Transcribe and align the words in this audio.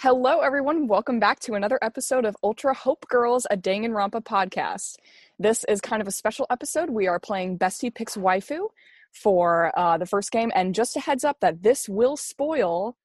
Hello, 0.00 0.42
everyone. 0.42 0.86
Welcome 0.86 1.18
back 1.18 1.40
to 1.40 1.54
another 1.54 1.76
episode 1.82 2.24
of 2.24 2.36
Ultra 2.44 2.72
Hope 2.72 3.08
Girls, 3.08 3.48
a 3.50 3.56
Danganronpa 3.56 4.22
podcast. 4.22 4.98
This 5.40 5.64
is 5.64 5.80
kind 5.80 6.00
of 6.00 6.06
a 6.06 6.12
special 6.12 6.46
episode. 6.50 6.88
We 6.88 7.08
are 7.08 7.18
playing 7.18 7.58
Bestie 7.58 7.92
Picks 7.92 8.16
Waifu 8.16 8.68
for 9.10 9.72
uh, 9.76 9.98
the 9.98 10.06
first 10.06 10.30
game, 10.30 10.52
and 10.54 10.72
just 10.72 10.96
a 10.96 11.00
heads 11.00 11.24
up 11.24 11.40
that 11.40 11.64
this 11.64 11.88
will 11.88 12.16
spoil. 12.16 12.96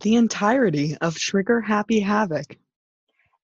The 0.00 0.16
entirety 0.16 0.98
of 1.00 1.16
Trigger 1.16 1.62
Happy 1.62 2.00
Havoc. 2.00 2.58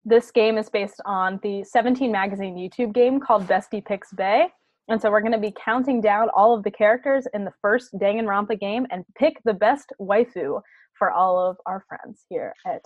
This 0.05 0.31
game 0.31 0.57
is 0.57 0.69
based 0.69 1.01
on 1.05 1.41
the 1.43 1.65
17 1.65 2.09
magazine 2.09 2.55
YouTube 2.55 2.93
game 2.93 3.19
called 3.19 3.45
Bestie 3.45 3.83
Picks 3.83 4.13
Bae. 4.13 4.47
And 4.87 5.01
so 5.01 5.11
we're 5.11 5.21
going 5.21 5.33
to 5.33 5.37
be 5.37 5.53
counting 5.65 5.99
down 5.99 6.29
all 6.33 6.55
of 6.55 6.63
the 6.63 6.71
characters 6.71 7.27
in 7.33 7.43
the 7.43 7.53
first 7.61 7.93
Danganronpa 7.95 8.57
game 8.57 8.87
and 8.89 9.03
pick 9.17 9.41
the 9.43 9.53
best 9.53 9.91
waifu 9.99 10.61
for 10.99 11.09
all 11.09 11.39
of 11.39 11.57
our 11.65 11.83
friends 11.87 12.23
here 12.29 12.53
at 12.67 12.83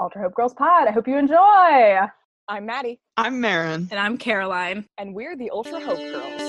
Ultra 0.00 0.22
Hope 0.22 0.34
Girls 0.34 0.52
Pod. 0.52 0.88
I 0.88 0.90
hope 0.90 1.08
you 1.08 1.16
enjoy. 1.16 2.06
I'm 2.48 2.66
Maddie, 2.66 3.00
I'm 3.16 3.40
Marin. 3.40 3.88
And 3.90 3.98
I'm 3.98 4.18
Caroline. 4.18 4.84
and 4.98 5.14
we're 5.14 5.36
the 5.36 5.50
Ultra 5.50 5.80
Hope 5.80 5.96
Girls. 5.98 6.42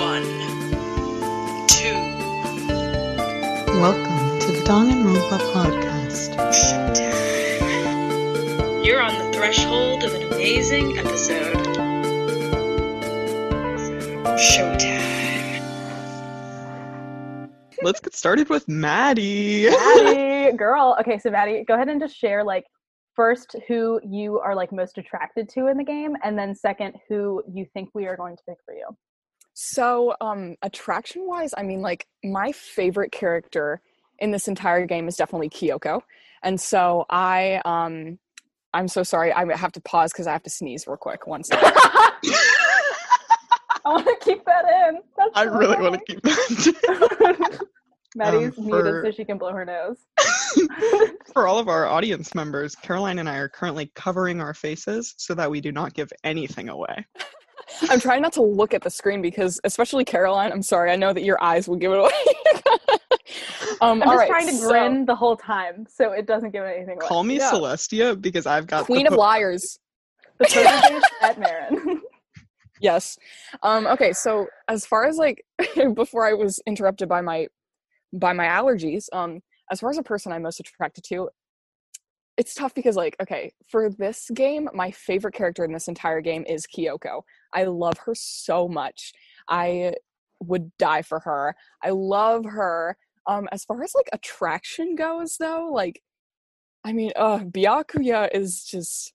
One, 0.00 0.22
two, 1.68 1.94
Welcome 3.80 4.40
to 4.40 4.52
the 4.52 4.62
Danganronpa 4.66 5.38
podcast. 5.52 6.34
You're 8.84 9.02
on 9.02 9.14
the 9.18 9.32
threshold 9.36 10.04
of 10.04 10.14
an 10.14 10.22
amazing 10.32 10.96
episode. 10.98 11.56
Showtime. 14.38 14.97
Let's 17.82 18.00
get 18.00 18.14
started 18.14 18.48
with 18.48 18.68
Maddie. 18.68 19.68
Maddie, 19.70 20.56
girl. 20.56 20.96
Okay, 21.00 21.18
so 21.18 21.30
Maddie, 21.30 21.64
go 21.66 21.74
ahead 21.74 21.88
and 21.88 22.00
just 22.00 22.16
share 22.16 22.44
like 22.44 22.64
first 23.14 23.56
who 23.66 24.00
you 24.08 24.38
are 24.38 24.54
like 24.54 24.72
most 24.72 24.98
attracted 24.98 25.48
to 25.50 25.66
in 25.66 25.76
the 25.76 25.84
game, 25.84 26.16
and 26.22 26.38
then 26.38 26.54
second 26.54 26.94
who 27.08 27.42
you 27.52 27.66
think 27.74 27.90
we 27.94 28.06
are 28.06 28.16
going 28.16 28.36
to 28.36 28.42
pick 28.48 28.58
for 28.64 28.74
you. 28.74 28.86
So, 29.60 30.14
um, 30.20 30.54
attraction 30.62 31.26
wise, 31.26 31.52
I 31.58 31.64
mean, 31.64 31.82
like, 31.82 32.06
my 32.22 32.52
favorite 32.52 33.10
character 33.10 33.80
in 34.20 34.30
this 34.30 34.46
entire 34.46 34.86
game 34.86 35.08
is 35.08 35.16
definitely 35.16 35.50
Kyoko. 35.50 36.02
And 36.44 36.60
so 36.60 37.06
I, 37.10 37.60
um, 37.64 38.20
I'm 38.72 38.86
so 38.86 39.02
sorry. 39.02 39.32
I 39.32 39.56
have 39.56 39.72
to 39.72 39.80
pause 39.80 40.12
because 40.12 40.28
I 40.28 40.32
have 40.32 40.44
to 40.44 40.50
sneeze 40.50 40.86
real 40.86 40.96
quick. 40.96 41.26
One 41.26 41.42
second. 41.42 41.72
I 43.84 43.88
want 43.90 44.06
to 44.06 44.16
keep 44.24 44.44
that 44.44 44.64
in. 44.88 44.98
That's 45.16 45.30
I 45.34 45.44
so 45.44 45.50
really 45.58 45.76
want 45.76 45.94
to 45.94 46.00
keep 46.12 46.22
that. 46.22 47.14
funny. 47.18 47.58
Maddie's 48.16 48.58
Um, 48.58 48.64
muted 48.66 49.04
so 49.04 49.10
she 49.10 49.24
can 49.24 49.36
blow 49.38 49.52
her 49.52 49.64
nose. 49.64 49.98
For 51.34 51.46
all 51.46 51.58
of 51.58 51.68
our 51.68 51.86
audience 51.86 52.34
members, 52.34 52.74
Caroline 52.74 53.18
and 53.18 53.28
I 53.28 53.36
are 53.36 53.48
currently 53.50 53.92
covering 53.94 54.40
our 54.40 54.54
faces 54.54 55.14
so 55.18 55.34
that 55.34 55.50
we 55.50 55.60
do 55.60 55.72
not 55.72 55.92
give 55.94 56.10
anything 56.24 56.68
away. 56.70 57.06
I'm 57.90 58.00
trying 58.00 58.22
not 58.22 58.32
to 58.32 58.42
look 58.42 58.72
at 58.72 58.82
the 58.82 58.88
screen 58.90 59.20
because, 59.20 59.60
especially 59.62 60.04
Caroline, 60.06 60.52
I'm 60.52 60.62
sorry. 60.62 60.90
I 60.90 60.96
know 60.96 61.12
that 61.12 61.22
your 61.22 61.40
eyes 61.42 61.68
will 61.68 61.76
give 61.76 61.92
it 61.92 61.98
away. 61.98 62.10
um, 63.82 64.02
I'm 64.02 64.02
all 64.02 64.14
just 64.14 64.18
right, 64.20 64.28
trying 64.28 64.46
to 64.48 64.54
so- 64.54 64.68
grin 64.70 65.04
the 65.04 65.14
whole 65.14 65.36
time, 65.36 65.84
so 65.88 66.12
it 66.12 66.26
doesn't 66.26 66.50
give 66.50 66.64
anything 66.64 66.96
away. 66.96 67.06
Call 67.06 67.24
me 67.24 67.36
Yeah. 67.36 67.50
Celestia 67.52 68.20
because 68.20 68.46
I've 68.46 68.66
got 68.66 68.86
Queen 68.86 69.04
the 69.04 69.10
of 69.10 69.14
po- 69.16 69.20
Liars. 69.20 69.78
The 70.38 70.46
poker 70.46 70.88
face 70.88 71.02
at 71.22 71.38
Marin. 71.38 72.00
Yes. 72.80 73.18
Um, 73.62 73.86
okay, 73.86 74.12
so 74.12 74.46
as 74.68 74.86
far 74.86 75.04
as 75.06 75.16
like 75.16 75.44
before 75.94 76.26
I 76.26 76.34
was 76.34 76.60
interrupted 76.66 77.08
by 77.08 77.20
my 77.20 77.48
by 78.12 78.32
my 78.32 78.46
allergies, 78.46 79.06
um, 79.12 79.40
as 79.70 79.80
far 79.80 79.90
as 79.90 79.98
a 79.98 80.02
person 80.02 80.32
I'm 80.32 80.42
most 80.42 80.60
attracted 80.60 81.04
to, 81.04 81.28
it's 82.36 82.54
tough 82.54 82.74
because 82.74 82.96
like, 82.96 83.16
okay, 83.20 83.52
for 83.68 83.90
this 83.90 84.30
game, 84.32 84.68
my 84.72 84.90
favorite 84.92 85.34
character 85.34 85.64
in 85.64 85.72
this 85.72 85.88
entire 85.88 86.20
game 86.20 86.44
is 86.48 86.66
Kyoko. 86.66 87.22
I 87.52 87.64
love 87.64 87.98
her 88.06 88.14
so 88.14 88.68
much. 88.68 89.12
I 89.48 89.94
would 90.40 90.70
die 90.78 91.02
for 91.02 91.20
her. 91.20 91.56
I 91.82 91.90
love 91.90 92.44
her. 92.44 92.96
Um, 93.26 93.48
as 93.52 93.64
far 93.64 93.82
as 93.82 93.94
like 93.94 94.08
attraction 94.12 94.94
goes 94.94 95.36
though, 95.38 95.68
like 95.72 96.00
I 96.84 96.92
mean, 96.92 97.12
uh 97.16 97.40
Byakuya 97.40 98.28
is 98.32 98.64
just 98.64 99.12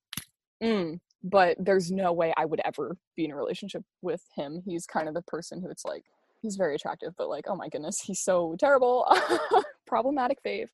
mm, 0.61 0.99
but 1.23 1.55
there's 1.59 1.89
no 1.91 2.11
way 2.11 2.33
I 2.35 2.45
would 2.45 2.61
ever 2.65 2.97
be 3.15 3.25
in 3.25 3.31
a 3.31 3.35
relationship 3.35 3.83
with 4.01 4.21
him. 4.35 4.61
He's 4.65 4.85
kind 4.85 5.07
of 5.07 5.13
the 5.13 5.21
person 5.21 5.61
who 5.61 5.69
it's 5.69 5.85
like 5.85 6.03
he's 6.41 6.57
very 6.57 6.75
attractive, 6.75 7.13
but 7.17 7.29
like, 7.29 7.45
oh 7.47 7.55
my 7.55 7.69
goodness, 7.69 8.01
he's 8.01 8.19
so 8.19 8.55
terrible. 8.59 9.07
Problematic 9.87 10.39
fave. 10.45 10.67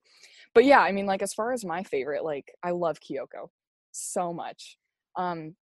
But 0.55 0.65
yeah, 0.65 0.79
I 0.79 0.91
mean 0.91 1.05
like 1.05 1.21
as 1.21 1.33
far 1.33 1.53
as 1.53 1.63
my 1.63 1.83
favorite, 1.83 2.23
like 2.23 2.51
I 2.63 2.71
love 2.71 2.97
Kyoko 2.99 3.49
so 3.91 4.33
much. 4.33 4.77
Um 5.15 5.55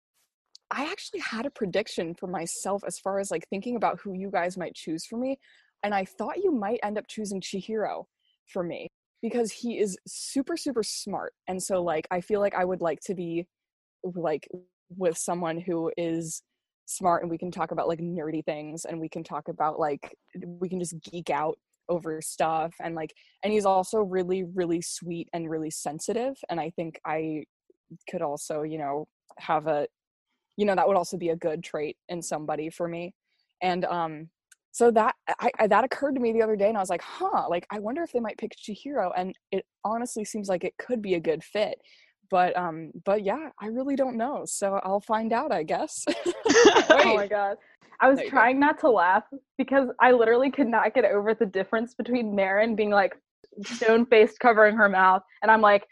I 0.71 0.85
actually 0.85 1.19
had 1.19 1.45
a 1.45 1.51
prediction 1.51 2.13
for 2.13 2.27
myself 2.27 2.83
as 2.87 2.99
far 2.99 3.19
as 3.19 3.31
like 3.31 3.47
thinking 3.49 3.75
about 3.75 3.99
who 3.99 4.13
you 4.13 4.29
guys 4.31 4.57
might 4.57 4.75
choose 4.75 5.05
for 5.05 5.17
me, 5.17 5.39
and 5.83 5.93
I 5.95 6.05
thought 6.05 6.43
you 6.43 6.51
might 6.51 6.79
end 6.83 6.97
up 6.97 7.07
choosing 7.07 7.41
Chihiro 7.41 8.05
for 8.47 8.63
me 8.63 8.87
because 9.21 9.51
he 9.51 9.79
is 9.79 9.97
super 10.07 10.57
super 10.57 10.83
smart. 10.83 11.33
And 11.47 11.61
so 11.61 11.81
like 11.81 12.07
I 12.11 12.21
feel 12.21 12.39
like 12.39 12.53
I 12.53 12.65
would 12.65 12.81
like 12.81 12.99
to 13.05 13.15
be 13.15 13.47
like 14.03 14.47
with 14.89 15.17
someone 15.17 15.59
who 15.59 15.91
is 15.97 16.41
smart 16.85 17.23
and 17.23 17.31
we 17.31 17.37
can 17.37 17.51
talk 17.51 17.71
about 17.71 17.87
like 17.87 17.99
nerdy 17.99 18.45
things 18.45 18.85
and 18.85 18.99
we 18.99 19.09
can 19.09 19.23
talk 19.23 19.47
about 19.47 19.79
like 19.79 20.15
we 20.59 20.69
can 20.69 20.79
just 20.79 20.95
geek 21.01 21.29
out 21.29 21.57
over 21.89 22.21
stuff 22.21 22.73
and 22.81 22.95
like 22.95 23.13
and 23.43 23.51
he's 23.51 23.65
also 23.65 23.99
really 23.99 24.43
really 24.43 24.81
sweet 24.81 25.27
and 25.33 25.49
really 25.49 25.71
sensitive 25.71 26.35
and 26.49 26.59
i 26.59 26.69
think 26.71 26.99
i 27.05 27.43
could 28.09 28.21
also 28.21 28.63
you 28.63 28.77
know 28.77 29.07
have 29.39 29.67
a 29.67 29.87
you 30.57 30.65
know 30.65 30.75
that 30.75 30.87
would 30.87 30.97
also 30.97 31.17
be 31.17 31.29
a 31.29 31.35
good 31.35 31.63
trait 31.63 31.97
in 32.09 32.21
somebody 32.21 32.69
for 32.69 32.87
me. 32.87 33.13
And 33.61 33.85
um 33.85 34.29
so 34.71 34.91
that 34.91 35.15
I, 35.39 35.51
I 35.59 35.67
that 35.67 35.85
occurred 35.85 36.15
to 36.15 36.21
me 36.21 36.33
the 36.33 36.41
other 36.41 36.57
day 36.57 36.67
and 36.67 36.77
i 36.77 36.81
was 36.81 36.89
like 36.89 37.01
huh 37.01 37.47
like 37.49 37.65
i 37.71 37.79
wonder 37.79 38.03
if 38.03 38.11
they 38.11 38.19
might 38.19 38.37
pick 38.37 38.51
chihiro. 38.55 39.11
And 39.15 39.37
it 39.51 39.65
honestly 39.83 40.25
seems 40.25 40.49
like 40.49 40.63
it 40.63 40.73
could 40.77 41.01
be 41.01 41.15
a 41.15 41.19
good 41.19 41.43
fit 41.43 41.79
but 42.29 42.55
um 42.57 42.91
but 43.03 43.23
yeah 43.23 43.49
i 43.59 43.67
really 43.67 43.95
don't 43.95 44.17
know 44.17 44.43
so 44.45 44.79
i'll 44.83 45.01
find 45.01 45.33
out 45.33 45.51
i 45.51 45.63
guess 45.63 46.05
oh 46.89 47.15
my 47.15 47.27
god. 47.27 47.57
I 48.01 48.09
was 48.09 48.19
you 48.19 48.25
go. 48.25 48.29
trying 48.29 48.59
not 48.59 48.77
to 48.79 48.89
laugh 48.89 49.23
because 49.57 49.87
I 50.01 50.11
literally 50.11 50.51
could 50.51 50.67
not 50.67 50.93
get 50.93 51.05
over 51.05 51.33
the 51.33 51.45
difference 51.45 51.93
between 51.93 52.35
Marin 52.35 52.75
being 52.75 52.89
like 52.89 53.15
stone 53.65 54.05
faced 54.05 54.39
covering 54.39 54.75
her 54.75 54.89
mouth 54.89 55.21
and 55.41 55.49
I'm 55.49 55.61
like 55.61 55.87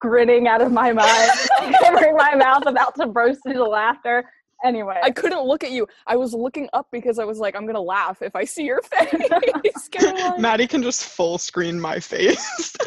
grinning 0.00 0.48
out 0.48 0.60
of 0.60 0.72
my 0.72 0.92
mind, 0.92 1.30
covering 1.80 2.16
my 2.16 2.34
mouth 2.34 2.64
about 2.66 2.94
to 2.96 3.06
burst 3.06 3.40
into 3.46 3.64
laughter. 3.64 4.24
Anyway. 4.64 4.98
i 5.02 5.10
couldn't 5.10 5.42
look 5.44 5.64
at 5.64 5.72
you 5.72 5.86
i 6.06 6.16
was 6.16 6.32
looking 6.32 6.68
up 6.72 6.86
because 6.92 7.18
i 7.18 7.24
was 7.24 7.38
like 7.38 7.54
i'm 7.56 7.66
gonna 7.66 7.80
laugh 7.80 8.22
if 8.22 8.34
i 8.36 8.44
see 8.44 8.64
your 8.64 8.80
face 8.82 9.14
Maddie 10.38 10.66
can 10.66 10.82
just 10.82 11.04
full 11.04 11.38
screen 11.38 11.80
my 11.80 12.00
face. 12.00 12.74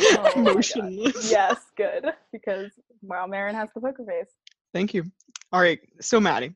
Oh 0.00 0.32
my 0.36 0.52
Motionless. 0.54 1.30
yes, 1.30 1.56
good. 1.76 2.06
Because 2.32 2.70
wow, 3.02 3.26
Marin 3.26 3.54
has 3.54 3.68
the 3.74 3.80
poker 3.80 4.04
face. 4.04 4.30
Thank 4.72 4.94
you. 4.94 5.04
All 5.52 5.60
right, 5.60 5.80
so 6.00 6.20
Maddie, 6.20 6.54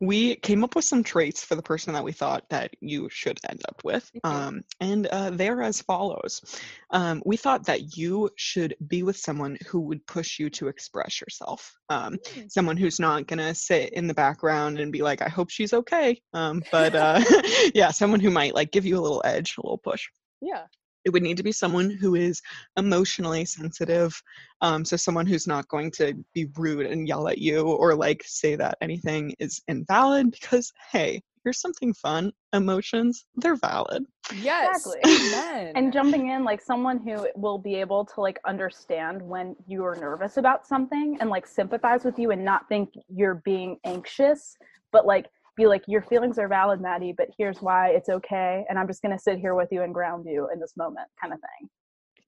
we 0.00 0.36
came 0.36 0.64
up 0.64 0.74
with 0.74 0.84
some 0.84 1.02
traits 1.02 1.44
for 1.44 1.54
the 1.54 1.62
person 1.62 1.94
that 1.94 2.04
we 2.04 2.12
thought 2.12 2.44
that 2.50 2.72
you 2.80 3.08
should 3.10 3.38
end 3.48 3.60
up 3.68 3.80
with, 3.84 4.10
um, 4.24 4.62
and 4.80 5.06
uh, 5.06 5.30
they 5.30 5.48
are 5.48 5.62
as 5.62 5.82
follows. 5.82 6.42
Um, 6.90 7.22
we 7.24 7.36
thought 7.36 7.66
that 7.66 7.96
you 7.96 8.30
should 8.36 8.74
be 8.86 9.02
with 9.02 9.16
someone 9.16 9.58
who 9.68 9.80
would 9.80 10.06
push 10.06 10.38
you 10.38 10.50
to 10.50 10.68
express 10.68 11.20
yourself. 11.20 11.72
Um, 11.88 12.18
Mm. 12.34 12.50
someone 12.50 12.76
who's 12.76 13.00
not 13.00 13.26
gonna 13.26 13.54
sit 13.54 13.92
in 13.92 14.06
the 14.06 14.14
background 14.14 14.78
and 14.78 14.92
be 14.92 15.02
like, 15.02 15.22
"I 15.22 15.28
hope 15.28 15.50
she's 15.50 15.72
okay," 15.72 16.20
um, 16.32 16.62
but 16.70 16.94
uh, 16.94 17.20
yeah, 17.74 17.90
someone 17.90 18.20
who 18.20 18.30
might 18.30 18.54
like 18.54 18.72
give 18.72 18.84
you 18.86 18.98
a 18.98 19.00
little 19.00 19.22
edge, 19.24 19.54
a 19.56 19.62
little 19.62 19.78
push 19.78 20.08
yeah 20.42 20.64
it 21.04 21.10
would 21.10 21.22
need 21.22 21.36
to 21.36 21.42
be 21.42 21.52
someone 21.52 21.90
who 21.90 22.14
is 22.14 22.40
emotionally 22.76 23.44
sensitive 23.44 24.20
um, 24.60 24.84
so 24.84 24.96
someone 24.96 25.26
who's 25.26 25.46
not 25.46 25.68
going 25.68 25.90
to 25.90 26.14
be 26.34 26.46
rude 26.56 26.86
and 26.86 27.08
yell 27.08 27.28
at 27.28 27.38
you 27.38 27.62
or 27.62 27.94
like 27.94 28.22
say 28.24 28.56
that 28.56 28.76
anything 28.80 29.34
is 29.38 29.62
invalid 29.68 30.30
because 30.30 30.72
hey 30.92 31.22
here's 31.44 31.60
something 31.60 31.94
fun 31.94 32.32
emotions 32.52 33.24
they're 33.36 33.56
valid 33.56 34.04
yes 34.34 34.86
Exactly. 34.86 35.32
amen 35.32 35.72
and 35.74 35.92
jumping 35.92 36.28
in 36.28 36.44
like 36.44 36.60
someone 36.60 36.98
who 36.98 37.26
will 37.34 37.58
be 37.58 37.74
able 37.76 38.04
to 38.04 38.20
like 38.20 38.38
understand 38.46 39.22
when 39.22 39.56
you 39.66 39.84
are 39.84 39.96
nervous 39.96 40.36
about 40.36 40.66
something 40.66 41.16
and 41.20 41.30
like 41.30 41.46
sympathize 41.46 42.04
with 42.04 42.18
you 42.18 42.30
and 42.30 42.44
not 42.44 42.68
think 42.68 42.90
you're 43.08 43.36
being 43.44 43.78
anxious 43.84 44.56
but 44.92 45.06
like 45.06 45.26
be 45.60 45.66
like 45.66 45.82
your 45.86 46.02
feelings 46.02 46.38
are 46.38 46.48
valid 46.48 46.80
maddie 46.80 47.14
but 47.16 47.28
here's 47.36 47.60
why 47.60 47.90
it's 47.90 48.08
okay 48.08 48.64
and 48.68 48.78
i'm 48.78 48.86
just 48.86 49.02
going 49.02 49.16
to 49.16 49.22
sit 49.22 49.38
here 49.38 49.54
with 49.54 49.68
you 49.70 49.82
and 49.82 49.94
ground 49.94 50.24
you 50.26 50.48
in 50.52 50.58
this 50.58 50.72
moment 50.76 51.08
kind 51.20 51.32
of 51.32 51.40
thing. 51.40 51.68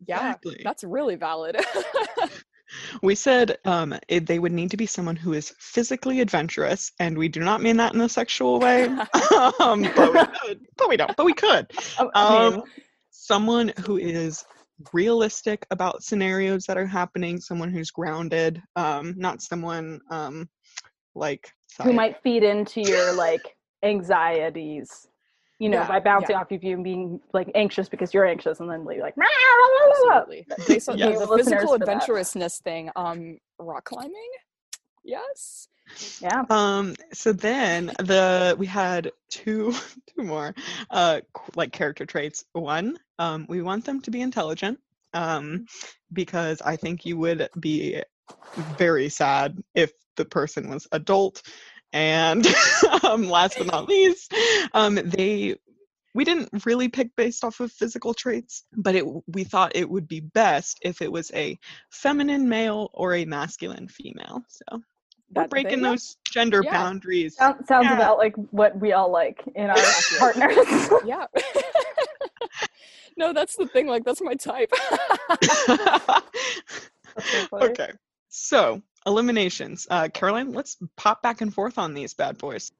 Yeah 0.06 0.18
Exactly. 0.18 0.60
that's 0.64 0.84
really 0.84 1.16
valid. 1.16 1.56
We 3.02 3.14
said 3.14 3.58
um, 3.66 3.94
it, 4.08 4.26
they 4.26 4.38
would 4.38 4.52
need 4.52 4.70
to 4.70 4.78
be 4.78 4.86
someone 4.86 5.16
who 5.16 5.34
is 5.34 5.52
physically 5.58 6.20
adventurous 6.20 6.90
and 7.00 7.18
we 7.18 7.28
do 7.28 7.40
not 7.40 7.60
mean 7.60 7.76
that 7.76 7.92
in 7.92 8.00
a 8.00 8.08
sexual 8.08 8.58
way 8.60 8.84
um, 9.60 9.82
but 9.94 10.12
we 10.14 10.24
could 10.40 10.60
but 10.78 10.88
we 10.88 10.96
don't 10.96 11.14
but 11.16 11.26
we 11.26 11.34
could. 11.34 11.70
Oh, 11.98 12.10
I 12.14 12.30
mean, 12.30 12.54
um, 12.54 12.62
someone 13.10 13.72
who 13.84 13.98
is 13.98 14.44
realistic 14.92 15.66
about 15.70 16.02
scenarios 16.02 16.64
that 16.64 16.78
are 16.78 16.86
happening, 16.86 17.40
someone 17.40 17.70
who's 17.70 17.90
grounded, 17.90 18.62
um, 18.76 19.14
not 19.16 19.42
someone 19.42 20.00
um, 20.10 20.48
like 21.78 21.86
Who 21.88 21.92
might 21.94 22.22
feed 22.22 22.42
into 22.42 22.80
your 22.80 23.12
like 23.14 23.56
anxieties, 23.82 25.08
you 25.58 25.68
know, 25.68 25.78
Yeah, 25.80 25.88
by 25.88 26.00
bouncing 26.00 26.34
yeah. 26.34 26.40
off 26.40 26.52
of 26.52 26.62
you 26.62 26.74
and 26.74 26.84
being 26.84 27.20
like 27.32 27.50
anxious 27.54 27.88
because 27.88 28.12
you're 28.14 28.26
anxious 28.26 28.60
and 28.60 28.70
then 28.70 28.84
like 28.84 29.14
Absolutely. 29.88 30.46
They, 30.66 30.78
so 30.78 30.94
Yes. 30.94 31.18
the 31.18 31.36
physical 31.38 31.68
for 31.68 31.78
that. 31.78 31.88
adventurousness 31.88 32.60
thing, 32.62 32.90
um, 32.96 33.38
rock 33.58 33.84
climbing? 33.84 34.30
Yes. 35.04 35.68
Yeah. 36.20 36.44
Um. 36.48 36.94
So 37.12 37.32
then 37.32 37.86
the 37.98 38.54
we 38.58 38.66
had 38.66 39.10
two 39.30 39.72
two 40.16 40.22
more 40.22 40.54
uh 40.90 41.20
qu- 41.32 41.52
like 41.56 41.72
character 41.72 42.06
traits. 42.06 42.44
One, 42.52 42.98
um, 43.18 43.46
we 43.48 43.62
want 43.62 43.84
them 43.84 44.00
to 44.02 44.10
be 44.10 44.20
intelligent. 44.20 44.78
Um, 45.14 45.66
because 46.12 46.62
I 46.62 46.76
think 46.76 47.04
you 47.04 47.18
would 47.18 47.48
be 47.60 48.00
very 48.78 49.08
sad 49.08 49.58
if 49.74 49.92
the 50.16 50.24
person 50.24 50.70
was 50.70 50.86
adult. 50.92 51.42
And 51.92 52.46
um, 53.04 53.28
last 53.28 53.58
but 53.58 53.66
not 53.66 53.88
least, 53.88 54.32
um, 54.72 54.94
they 54.94 55.56
we 56.14 56.24
didn't 56.24 56.64
really 56.66 56.88
pick 56.88 57.14
based 57.16 57.42
off 57.44 57.60
of 57.60 57.72
physical 57.72 58.14
traits, 58.14 58.64
but 58.76 58.94
it 58.94 59.04
we 59.28 59.44
thought 59.44 59.72
it 59.74 59.88
would 59.88 60.08
be 60.08 60.20
best 60.20 60.78
if 60.82 61.02
it 61.02 61.10
was 61.12 61.30
a 61.34 61.58
feminine 61.90 62.48
male 62.48 62.90
or 62.94 63.14
a 63.14 63.24
masculine 63.24 63.88
female. 63.88 64.42
So 64.48 64.64
we're 64.72 64.80
That- 65.34 65.44
they- 65.44 65.48
breaking 65.62 65.82
yeah. 65.82 65.90
those 65.90 66.16
gender 66.30 66.62
Yeah. 66.64 66.72
boundaries. 66.72 67.36
Sounds, 67.36 67.66
sounds 67.68 67.86
Yeah. 67.86 67.94
about 67.96 68.18
like 68.18 68.34
what 68.52 68.78
we 68.78 68.92
all 68.92 69.10
like 69.10 69.42
in 69.54 69.68
our 69.70 69.76
partners. 70.18 70.56
Yeah. 71.06 71.26
no, 73.16 73.32
that's 73.32 73.56
the 73.56 73.66
thing. 73.66 73.86
Like, 73.86 74.04
that's 74.04 74.20
my 74.22 74.34
type. 74.34 74.70
That's 75.28 75.46
so 77.50 77.58
okay, 77.60 77.90
so 78.32 78.82
eliminations. 79.06 79.86
Uh, 79.90 80.08
Caroline, 80.12 80.52
let's 80.52 80.78
pop 80.96 81.22
back 81.22 81.40
and 81.40 81.52
forth 81.52 81.78
on 81.78 81.94
these 81.94 82.14
bad 82.14 82.38
boys. 82.38 82.72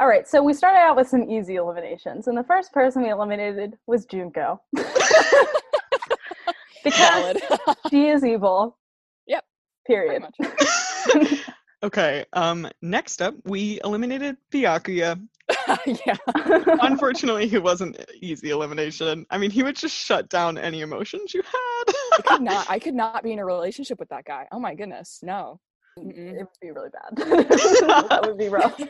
All 0.00 0.06
right, 0.08 0.28
so 0.28 0.42
we 0.42 0.52
started 0.54 0.78
out 0.78 0.96
with 0.96 1.08
some 1.08 1.28
easy 1.28 1.56
eliminations, 1.56 2.28
and 2.28 2.36
the 2.38 2.44
first 2.44 2.72
person 2.72 3.02
we 3.02 3.10
eliminated 3.10 3.74
was 3.86 4.04
Junko. 4.06 4.60
because 6.84 6.98
Valid. 6.98 7.42
she 7.90 8.08
is 8.08 8.24
evil. 8.24 8.76
Yep, 9.26 9.44
Period. 9.86 10.22
Pretty 11.80 11.86
Okay, 11.86 12.24
um, 12.32 12.68
next 12.82 13.22
up, 13.22 13.34
we 13.44 13.80
eliminated 13.84 14.36
Byakuya. 14.52 15.20
yeah. 16.06 16.16
Unfortunately, 16.82 17.48
he 17.48 17.58
wasn't 17.58 18.04
easy 18.20 18.50
elimination. 18.50 19.24
I 19.30 19.38
mean, 19.38 19.50
he 19.50 19.62
would 19.62 19.76
just 19.76 19.94
shut 19.94 20.28
down 20.28 20.58
any 20.58 20.80
emotions 20.82 21.32
you 21.32 21.42
had. 21.42 21.94
I 21.94 22.20
could 22.24 22.42
not. 22.42 22.66
I 22.70 22.78
could 22.78 22.94
not 22.94 23.22
be 23.22 23.32
in 23.32 23.38
a 23.38 23.44
relationship 23.44 23.98
with 23.98 24.08
that 24.10 24.24
guy. 24.24 24.46
Oh 24.52 24.58
my 24.58 24.74
goodness, 24.74 25.20
no. 25.22 25.60
Mm-mm. 25.98 26.16
it 26.34 26.38
would 26.38 26.48
be 26.60 26.70
really 26.70 26.90
bad. 26.90 27.16
that 28.08 28.20
would 28.24 28.38
be 28.38 28.48
rough. 28.48 28.80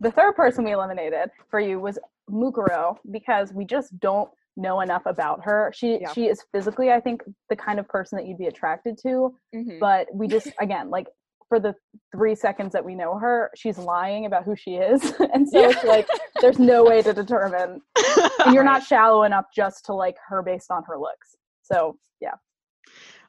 The 0.00 0.10
third 0.10 0.34
person 0.34 0.64
we 0.64 0.72
eliminated 0.72 1.30
for 1.50 1.60
you 1.60 1.78
was 1.78 1.98
Mukuro 2.30 2.96
because 3.10 3.52
we 3.52 3.64
just 3.64 3.98
don't 4.00 4.28
know 4.56 4.80
enough 4.80 5.02
about 5.06 5.44
her. 5.44 5.70
She 5.74 5.98
Yeah. 6.00 6.12
she 6.12 6.26
is 6.26 6.44
physically, 6.52 6.90
I 6.90 7.00
think, 7.00 7.22
the 7.50 7.56
kind 7.56 7.78
of 7.78 7.86
person 7.88 8.16
that 8.18 8.26
you'd 8.26 8.38
be 8.38 8.46
attracted 8.46 8.98
to, 9.02 9.36
Mhm. 9.54 9.78
but 9.78 10.08
we 10.12 10.26
just 10.28 10.48
again 10.60 10.90
like 10.90 11.06
for 11.48 11.58
the 11.58 11.74
three 12.14 12.34
seconds 12.34 12.72
that 12.72 12.84
we 12.84 12.94
know 12.94 13.18
her, 13.18 13.50
she's 13.54 13.78
lying 13.78 14.26
about 14.26 14.44
who 14.44 14.54
she 14.54 14.74
is, 14.76 15.12
and 15.32 15.48
so 15.48 15.60
Yeah. 15.60 15.70
it's 15.70 15.84
like 15.84 16.06
there's 16.40 16.58
no 16.58 16.84
way 16.84 17.02
to 17.02 17.12
determine, 17.12 17.80
and 18.44 18.54
you're 18.54 18.64
not 18.64 18.82
shallow 18.82 19.22
enough 19.24 19.46
just 19.54 19.84
to 19.86 19.94
like 19.94 20.16
her 20.28 20.42
based 20.42 20.70
on 20.70 20.82
her 20.84 20.98
looks. 20.98 21.36
So 21.62 21.96
yeah, 22.20 22.34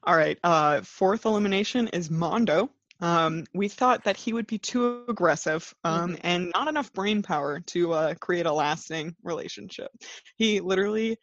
All 0.03 0.15
right. 0.15 0.37
Uh, 0.43 0.81
fourth 0.81 1.25
elimination 1.25 1.87
is 1.89 2.09
Mondo. 2.09 2.69
Um, 3.01 3.45
we 3.53 3.69
thought 3.69 4.03
that 4.03 4.17
he 4.17 4.33
would 4.33 4.47
be 4.47 4.57
too 4.57 5.05
aggressive 5.07 5.73
um, 5.85 6.17
and 6.21 6.51
not 6.53 6.67
enough 6.67 6.91
brain 6.91 7.21
power 7.21 7.61
to 7.67 7.93
uh, 7.93 8.13
create 8.15 8.45
a 8.45 8.51
lasting 8.51 9.15
relationship. 9.23 9.89
He 10.35 10.59
literally, 10.59 11.17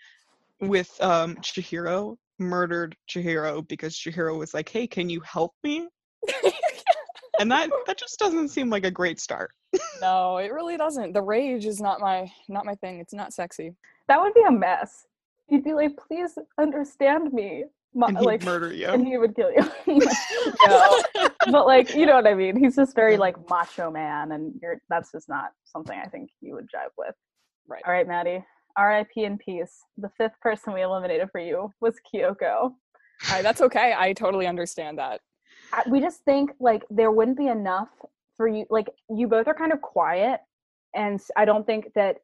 with 0.60 0.90
um, 1.02 1.37
Chihiro, 1.37 2.16
murdered 2.38 2.96
Chihiro 3.10 3.66
because 3.69 3.94
Chihiro 3.94 4.38
was 4.38 4.54
like, 4.54 4.69
"Hey, 4.70 4.87
can 4.87 5.10
you 5.10 5.20
help 5.20 5.52
me?" 5.64 5.88
And 7.40 7.50
that 7.50 7.70
that 7.86 7.98
just 7.98 8.18
doesn't 8.18 8.48
seem 8.48 8.70
like 8.70 8.84
a 8.84 8.90
great 8.90 9.20
start. 9.20 9.50
no, 10.00 10.38
it 10.38 10.52
really 10.52 10.76
doesn't. 10.76 11.12
The 11.12 11.22
rage 11.22 11.66
is 11.66 11.80
not 11.80 12.00
my 12.00 12.30
not 12.48 12.64
my 12.64 12.74
thing. 12.76 13.00
It's 13.00 13.14
not 13.14 13.32
sexy. 13.32 13.74
that 14.08 14.20
would 14.20 14.34
be 14.34 14.42
a 14.46 14.52
mess. 14.52 15.06
You'd 15.48 15.64
be 15.64 15.74
like, 15.74 15.96
please 15.96 16.36
understand 16.58 17.32
me, 17.32 17.64
Mo- 17.94 18.08
And 18.08 18.18
he'd 18.18 18.24
like, 18.26 18.42
murder 18.44 18.72
you. 18.72 18.88
and 18.88 19.06
he 19.06 19.16
would 19.16 19.34
kill 19.34 19.50
you. 19.52 19.62
no, 20.66 21.02
but 21.50 21.66
like, 21.66 21.94
you 21.94 22.04
know 22.04 22.16
what 22.16 22.26
I 22.26 22.34
mean. 22.34 22.56
He's 22.56 22.76
just 22.76 22.94
very 22.94 23.16
like 23.16 23.36
macho 23.48 23.90
man, 23.90 24.32
and 24.32 24.52
you're 24.60 24.78
that's 24.90 25.12
just 25.12 25.28
not 25.28 25.52
something 25.64 25.98
I 25.98 26.06
think 26.08 26.30
you 26.40 26.54
would 26.54 26.64
jive 26.64 26.90
with. 26.98 27.14
Right. 27.66 27.82
All 27.86 27.92
right, 27.92 28.06
Maddie. 28.06 28.44
R.I.P. 28.76 29.24
in 29.24 29.38
peace. 29.38 29.84
The 29.96 30.10
fifth 30.18 30.38
person 30.42 30.74
we 30.74 30.82
eliminated 30.82 31.30
for 31.32 31.40
you 31.40 31.72
was 31.80 31.94
Kyoko. 32.12 32.72
I, 33.30 33.40
that's 33.40 33.62
okay. 33.62 33.94
I 33.96 34.12
totally 34.12 34.46
understand 34.46 34.98
that. 34.98 35.20
We 35.90 36.00
just 36.00 36.20
think 36.24 36.52
like 36.60 36.84
there 36.90 37.10
wouldn't 37.10 37.36
be 37.36 37.48
enough 37.48 37.88
for 38.36 38.48
you 38.48 38.66
like 38.70 38.88
you 39.08 39.26
both 39.26 39.48
are 39.48 39.54
kind 39.54 39.72
of 39.72 39.80
quiet 39.80 40.40
and 40.94 41.20
i 41.36 41.44
don't 41.44 41.66
think 41.66 41.92
that 41.94 42.16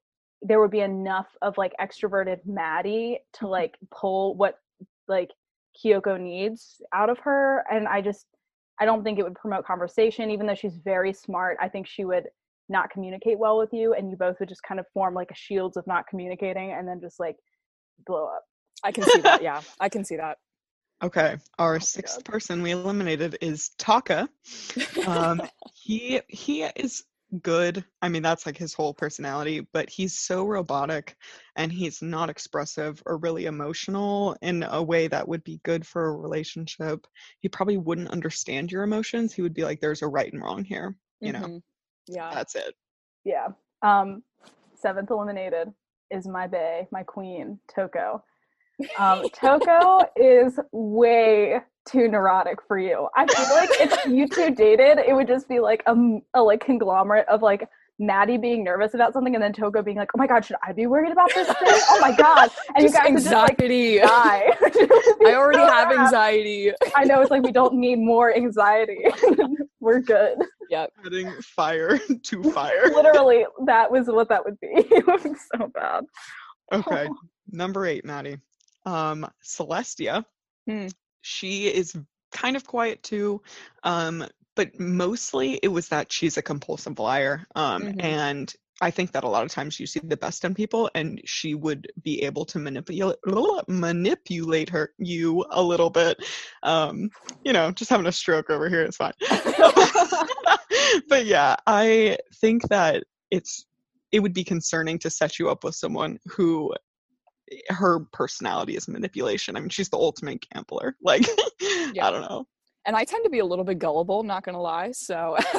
there 0.43 0.61
would 0.61 0.71
be 0.71 0.81
enough 0.81 1.29
of 1.41 1.57
like 1.57 1.73
extroverted 1.81 2.39
maddie 2.45 3.19
to 3.33 3.45
mm-hmm. 3.45 3.53
like 3.53 3.79
pull 3.91 4.37
what 4.37 4.57
like 5.09 5.31
kyoko 5.83 6.21
needs 6.21 6.83
out 6.93 7.09
of 7.09 7.19
her 7.19 7.65
and 7.71 7.89
i 7.89 8.01
just 8.01 8.27
i 8.79 8.85
don't 8.85 9.03
think 9.03 9.19
it 9.19 9.23
would 9.23 9.35
promote 9.35 9.65
conversation 9.65 10.31
even 10.31 10.47
though 10.47 10.55
she's 10.55 10.77
very 10.85 11.13
smart 11.13 11.57
i 11.61 11.69
think 11.69 11.87
she 11.87 12.05
would 12.05 12.29
not 12.69 12.91
communicate 12.91 13.39
well 13.39 13.59
with 13.59 13.73
you 13.73 13.95
and 13.95 14.11
you 14.11 14.17
both 14.17 14.39
would 14.39 14.49
just 14.49 14.63
kind 14.63 14.79
of 14.79 14.87
form 14.93 15.15
like 15.15 15.31
a 15.31 15.35
shields 15.35 15.77
of 15.77 15.87
not 15.87 16.07
communicating 16.07 16.73
and 16.73 16.87
then 16.87 17.01
just 17.01 17.19
like 17.19 17.37
blow 18.07 18.27
up 18.27 18.43
I 18.83 18.93
can 18.93 19.05
see 19.05 19.21
that. 19.21 19.43
Yeah, 19.43 19.61
I 19.81 19.89
can 19.89 20.05
see 20.05 20.17
that. 20.17 20.39
Okay, 21.03 21.37
our 21.59 21.75
my 21.75 21.79
sixth 21.81 22.17
God. 22.19 22.25
person 22.25 22.63
we 22.63 22.71
eliminated 22.71 23.37
is 23.41 23.71
Taka. 23.79 24.29
Um, 25.07 25.43
he 25.75 26.21
he 26.29 26.63
is 26.63 27.05
good. 27.41 27.85
I 28.03 28.09
mean, 28.09 28.23
that's 28.23 28.47
like 28.47 28.57
his 28.57 28.75
whole 28.75 28.95
personality, 28.95 29.67
but 29.73 29.89
he's 29.91 30.19
so 30.19 30.45
robotic 30.45 31.17
and 31.57 31.73
he's 31.73 32.03
not 32.03 32.31
expressive 32.31 33.03
or 33.07 33.17
really 33.17 33.47
emotional 33.47 34.37
in 34.43 34.63
a 34.63 34.83
way 34.83 35.09
that 35.09 35.27
would 35.27 35.43
be 35.43 35.61
good 35.65 35.87
for 35.87 36.07
a 36.09 36.17
relationship. 36.17 37.07
He 37.41 37.49
probably 37.49 37.79
wouldn't 37.79 38.11
understand 38.11 38.71
your 38.71 38.83
emotions. 38.85 39.33
He 39.33 39.43
would 39.43 39.55
be 39.55 39.65
like, 39.65 39.81
"There's 39.81 40.03
a 40.03 40.09
right 40.09 40.33
and 40.33 40.43
wrong 40.43 40.63
here." 40.63 40.97
You 41.21 41.33
know, 41.33 41.41
Mhm. 41.41 41.63
Yeah. 42.07 42.31
that's 42.33 42.55
it. 42.55 42.77
Yeah. 43.25 43.49
Um, 43.83 44.23
seventh 44.75 45.11
eliminated 45.11 45.73
is 46.11 46.27
my 46.29 46.47
bay, 46.47 46.87
my 46.93 47.03
queen, 47.03 47.59
Toko. 47.75 48.23
Um, 48.99 49.25
Toko 49.33 50.01
is 50.17 50.59
way 50.73 51.61
too 51.87 52.09
neurotic 52.09 52.59
for 52.67 52.79
you. 52.79 53.09
I 53.17 53.27
feel 53.27 53.57
like 53.57 53.71
if 53.81 54.07
you 54.07 54.29
two 54.29 54.55
dated, 54.55 54.99
it 54.99 55.15
would 55.15 55.27
just 55.29 55.49
be 55.49 55.59
like 55.61 55.83
a 55.87 56.41
like 56.41 56.65
conglomerate 56.65 57.27
of 57.29 57.43
like 57.43 57.69
Maddie 57.99 58.39
being 58.39 58.65
nervous 58.65 58.95
about 58.95 59.13
something 59.13 59.35
and 59.35 59.43
then 59.43 59.53
Toko 59.53 59.83
being 59.83 59.97
like, 59.97 60.11
"Oh 60.15 60.19
my 60.19 60.27
god, 60.27 60.45
should 60.45 60.57
I 60.67 60.73
be 60.73 60.87
worried 60.87 61.13
about 61.13 61.31
this 61.35 61.47
thing? 61.47 61.55
Oh 61.91 61.99
my 62.01 62.13
god!" 62.17 62.51
And 62.75 62.83
Just 62.83 62.95
you 62.95 63.01
guys 63.01 63.13
would 63.13 63.23
just 63.23 63.33
like 63.33 63.51
anxiety. 63.61 63.99
die. 63.99 64.51
I 65.27 65.35
already 65.35 65.59
So 65.59 65.67
have 65.67 65.91
bad. 65.91 65.99
anxiety. 66.01 66.73
I 66.97 67.05
know 67.05 67.21
it's 67.21 67.31
like 67.31 67.43
we 67.43 67.53
don't 67.53 67.75
need 67.75 67.97
more 67.99 68.35
anxiety. 68.35 69.05
We're 69.81 70.01
good. 70.01 70.39
Yep. 70.71 70.91
Adding 71.05 71.33
fire 71.43 71.99
to 71.99 72.43
fire. 72.45 72.87
Literally, 72.95 73.45
that 73.67 73.91
was 73.91 74.07
what 74.07 74.29
that 74.31 74.45
would 74.45 74.59
be. 74.61 74.69
it 74.73 75.07
would 75.07 75.23
be 75.23 75.31
so 75.55 75.69
bad. 75.69 76.05
Okay, 76.73 77.07
number 77.51 77.87
eight, 77.87 78.05
Maddie. 78.05 78.39
Um, 78.85 79.27
Celestia. 79.45 80.25
Hmm. 80.69 80.89
She 81.23 81.67
is 81.67 81.97
kind 82.33 82.57
of 82.57 82.67
quiet 82.67 83.03
too, 83.03 83.43
um, 83.85 84.27
but 84.57 84.79
mostly 84.79 85.61
it 85.63 85.69
was 85.69 85.89
that 85.89 86.13
she's 86.13 86.37
a 86.37 86.43
compulsive 86.43 86.99
liar. 86.99 87.47
Um, 87.55 87.83
Mhm. 87.83 88.03
and 88.03 88.55
I 88.81 88.91
think 88.91 89.13
that 89.13 89.23
a 89.23 89.29
lot 89.29 89.45
of 89.45 89.51
times 89.51 89.79
you 89.79 89.87
see 89.87 90.01
the 90.03 90.17
best 90.17 90.45
in 90.45 90.55
people, 90.55 90.91
and 90.97 91.21
she 91.25 91.55
would 91.55 91.87
be 92.03 92.23
able 92.25 92.45
to 92.47 92.59
manipulate 92.59 93.17
manipulate 93.69 94.69
her 94.71 94.93
you 94.99 95.45
a 95.51 95.63
little 95.63 95.91
bit. 95.91 96.25
Um, 96.65 97.11
you 97.45 97.53
know, 97.53 97.71
just 97.71 97.91
having 97.91 98.07
a 98.07 98.13
stroke 98.13 98.51
over 98.51 98.69
here 98.69 98.83
is 98.83 98.97
fine. 98.97 99.13
but 101.09 101.27
yeah, 101.27 101.55
I 101.67 102.19
think 102.41 102.67
that 102.69 103.05
it's 103.31 103.67
it 104.11 104.21
would 104.21 104.35
be 104.35 104.45
concerning 104.45 104.99
to 104.99 105.11
set 105.11 105.39
you 105.39 105.49
up 105.49 105.63
with 105.65 105.75
someone 105.77 106.19
who 106.27 106.75
her 107.69 108.01
personality 108.13 108.77
is 108.77 108.89
manipulation. 108.89 109.57
I 109.57 109.61
mean, 109.61 109.69
she's 109.69 109.89
the 109.89 109.99
ultimate 109.99 110.45
gambler. 110.53 110.97
Like, 111.03 111.27
Yeah. 111.93 112.07
I 112.07 112.11
don't 112.11 112.23
know. 112.23 112.47
And 112.87 112.97
I 112.97 113.05
tend 113.05 113.23
to 113.25 113.31
be 113.31 113.39
a 113.39 113.45
little 113.45 113.65
bit 113.65 113.79
gullible, 113.79 114.23
not 114.25 114.45
gonna 114.45 114.61
lie. 114.61 114.91
So 114.93 115.37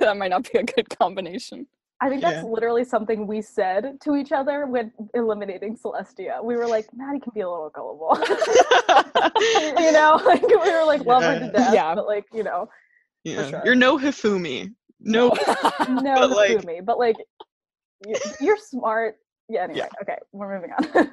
that 0.00 0.16
might 0.16 0.28
not 0.30 0.50
be 0.50 0.58
a 0.58 0.62
good 0.62 0.88
combination. 0.98 1.66
I 2.00 2.08
think 2.08 2.20
that's 2.22 2.36
Yeah. 2.42 2.50
literally 2.50 2.84
something 2.84 3.26
we 3.26 3.42
said 3.42 4.00
to 4.02 4.16
each 4.16 4.32
other 4.32 4.66
when 4.66 4.90
eliminating 5.14 5.76
Celestia. 5.76 6.42
We 6.42 6.56
were 6.56 6.66
like, 6.66 6.86
Maddie 6.94 7.20
can 7.20 7.32
be 7.34 7.40
a 7.42 7.48
little 7.50 7.70
gullible. 7.70 8.16
you 9.82 9.92
know, 9.92 10.20
like 10.24 10.42
we 10.42 10.56
were 10.56 10.84
like 10.84 11.04
love 11.04 11.22
her 11.22 11.38
to 11.38 11.44
Yeah. 11.46 11.50
death, 11.52 11.74
Yeah. 11.74 11.94
but 11.94 12.06
like, 12.06 12.24
you 12.32 12.42
know, 12.42 12.68
yeah. 13.24 13.48
sure. 13.50 13.62
You're 13.64 13.74
no 13.74 13.98
Hifumi. 13.98 14.74
No. 15.00 15.28
no 15.28 16.02
But, 16.04 16.30
like- 16.30 16.50
Hifumi, 16.58 16.84
but 16.84 16.98
like 16.98 17.16
you- 18.06 18.16
you're 18.40 18.56
smart. 18.58 19.16
Yeah, 19.48 19.64
anyway. 19.64 19.88
Okay, 20.02 20.16
we're 20.32 20.54
moving 20.54 20.70
on. 20.72 21.10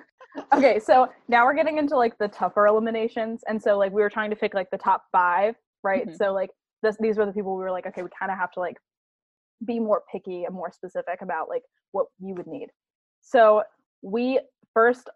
Okay, 0.53 0.79
so 0.79 1.09
now 1.27 1.45
we're 1.45 1.53
getting 1.55 1.77
into 1.77 1.95
like 1.97 2.17
the 2.17 2.27
tougher 2.27 2.67
eliminations. 2.67 3.41
And 3.47 3.61
so 3.61 3.77
like 3.77 3.91
we 3.91 4.01
were 4.01 4.09
trying 4.09 4.29
to 4.29 4.35
pick 4.35 4.53
like 4.53 4.69
the 4.71 4.77
top 4.77 5.03
five, 5.11 5.55
right? 5.83 6.07
Mhm. 6.07 6.15
So 6.17 6.33
like 6.33 6.49
this 6.83 6.97
these 6.99 7.17
were 7.17 7.25
the 7.25 7.33
people 7.33 7.55
we 7.57 7.63
were 7.63 7.71
like, 7.71 7.87
okay, 7.87 8.01
we 8.03 8.09
kind 8.17 8.31
of 8.31 8.37
have 8.37 8.51
to 8.53 8.59
like 8.59 8.77
be 9.65 9.79
more 9.79 10.03
picky 10.11 10.45
and 10.45 10.55
more 10.55 10.71
specific 10.71 11.21
about 11.21 11.49
like 11.49 11.63
what 11.91 12.07
you 12.19 12.33
would 12.35 12.47
need. 12.47 12.69
So 13.21 13.63
we 14.01 14.39
first 14.73 15.09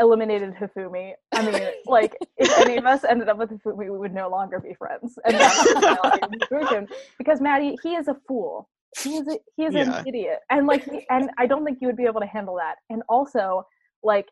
eliminated 0.00 0.52
Hifumi. 0.54 1.12
I 1.32 1.42
mean, 1.48 1.62
like 1.86 2.16
if 2.36 2.50
any 2.58 2.76
of 2.76 2.84
us 2.84 3.04
ended 3.04 3.28
up 3.28 3.36
with 3.38 3.50
Hifumi, 3.50 3.90
we 3.92 3.98
would 3.98 4.12
no 4.14 4.28
longer 4.28 4.58
be 4.58 4.74
friends. 4.74 5.16
And 5.24 5.34
that's 5.36 5.56
the 5.62 5.80
reality 5.80 6.20
of 6.24 6.30
the 6.32 6.38
situation. 6.40 6.88
because 7.18 7.40
Maddie, 7.40 7.76
he 7.82 7.94
is 7.94 8.08
a 8.08 8.16
fool. 8.26 8.68
He 9.02 9.16
is 9.18 9.28
a, 9.28 9.38
he 9.56 9.64
is 9.64 9.74
Yeah. 9.74 9.98
an 10.00 10.06
idiot, 10.06 10.38
and 10.50 10.66
like, 10.68 10.84
and 11.10 11.28
I 11.38 11.46
don't 11.46 11.64
think 11.64 11.78
you 11.80 11.88
would 11.88 11.96
be 11.96 12.04
able 12.04 12.20
to 12.20 12.26
handle 12.26 12.54
that. 12.56 12.76
And 12.90 13.02
also, 13.08 13.64
like, 14.04 14.28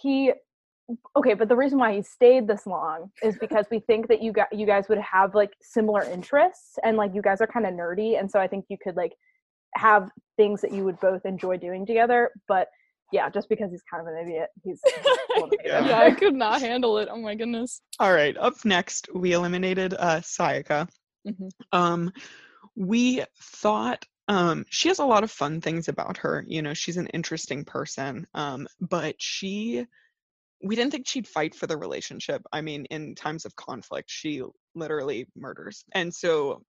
he. 0.00 0.32
Okay, 1.16 1.34
but 1.34 1.48
the 1.48 1.56
reason 1.56 1.78
why 1.80 1.94
he 1.94 2.02
stayed 2.02 2.46
this 2.46 2.64
long 2.66 3.10
is 3.22 3.36
because 3.40 3.66
we 3.70 3.80
think 3.80 4.08
that 4.08 4.22
you 4.22 4.32
got 4.32 4.52
you 4.52 4.66
guys 4.66 4.88
would 4.88 4.98
have 4.98 5.34
like 5.34 5.52
similar 5.60 6.02
interests, 6.02 6.78
and 6.84 6.96
like 6.96 7.14
you 7.14 7.22
guys 7.22 7.40
are 7.40 7.46
kind 7.46 7.66
of 7.66 7.74
nerdy, 7.74 8.18
and 8.18 8.30
so 8.30 8.38
I 8.40 8.46
think 8.46 8.66
you 8.68 8.78
could 8.82 8.96
like 8.96 9.12
have 9.74 10.10
things 10.36 10.60
that 10.60 10.72
you 10.72 10.84
would 10.84 10.98
both 11.00 11.24
enjoy 11.24 11.56
doing 11.56 11.84
together. 11.84 12.30
But 12.48 12.68
yeah, 13.12 13.28
just 13.30 13.48
because 13.48 13.70
he's 13.70 13.82
kind 13.90 14.06
of 14.06 14.12
an 14.12 14.20
idiot, 14.26 14.48
he's. 14.62 14.80
Yeah. 15.64 15.86
yeah, 15.86 15.98
I 15.98 16.12
could 16.12 16.34
not 16.34 16.60
handle 16.60 16.96
it. 16.98 17.08
Oh 17.10 17.18
my 17.18 17.34
goodness. 17.34 17.82
All 17.98 18.12
right. 18.12 18.36
Up 18.38 18.54
next, 18.64 19.08
we 19.14 19.32
eliminated 19.32 19.94
uh, 19.98 20.20
Sayaka. 20.20 20.88
Mhm. 21.28 21.50
Um, 21.72 22.12
we 22.76 23.22
thought 23.38 24.04
um, 24.28 24.64
she 24.70 24.88
has 24.88 24.98
a 24.98 25.04
lot 25.04 25.24
of 25.24 25.30
fun 25.30 25.60
things 25.60 25.88
about 25.88 26.16
her. 26.18 26.44
You 26.46 26.62
know, 26.62 26.74
she's 26.74 26.96
an 26.96 27.06
interesting 27.08 27.64
person, 27.64 28.26
um, 28.34 28.66
but 28.80 29.14
she, 29.20 29.86
we 30.62 30.74
didn't 30.74 30.90
think 30.90 31.06
she'd 31.06 31.28
fight 31.28 31.54
for 31.54 31.66
the 31.66 31.76
relationship. 31.76 32.42
I 32.52 32.60
mean, 32.60 32.86
in 32.86 33.14
times 33.14 33.44
of 33.44 33.54
conflict, 33.56 34.10
she 34.10 34.42
literally 34.74 35.28
murders. 35.36 35.84
And 35.92 36.12
so, 36.12 36.62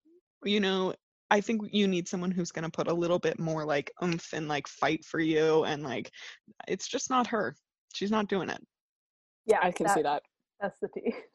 you 0.44 0.60
know, 0.60 0.94
I 1.30 1.42
think 1.42 1.62
you 1.72 1.88
need 1.88 2.08
someone 2.08 2.32
who's 2.32 2.52
going 2.52 2.64
to 2.64 2.72
put 2.72 2.88
a 2.88 2.94
little 2.94 3.20
bit 3.20 3.40
more 3.40 3.66
like 3.66 3.92
oomph 4.04 4.34
and 4.34 4.48
like 4.48 4.68
fight 4.68 5.04
for 5.04 5.20
you. 5.20 5.64
And 5.66 5.84
like, 5.84 6.12
it's 6.68 6.88
just 6.88 7.10
not 7.10 7.28
her. 7.28 7.56
She's 7.94 8.12
not 8.12 8.28
doing 8.28 8.50
it. 8.50 8.62
yeah, 9.46 9.60
I 9.62 9.72
can 9.72 9.88
see 9.90 10.04
that. 10.04 10.24
That's 10.62 10.80
the 10.80 10.90
tea. 10.90 11.14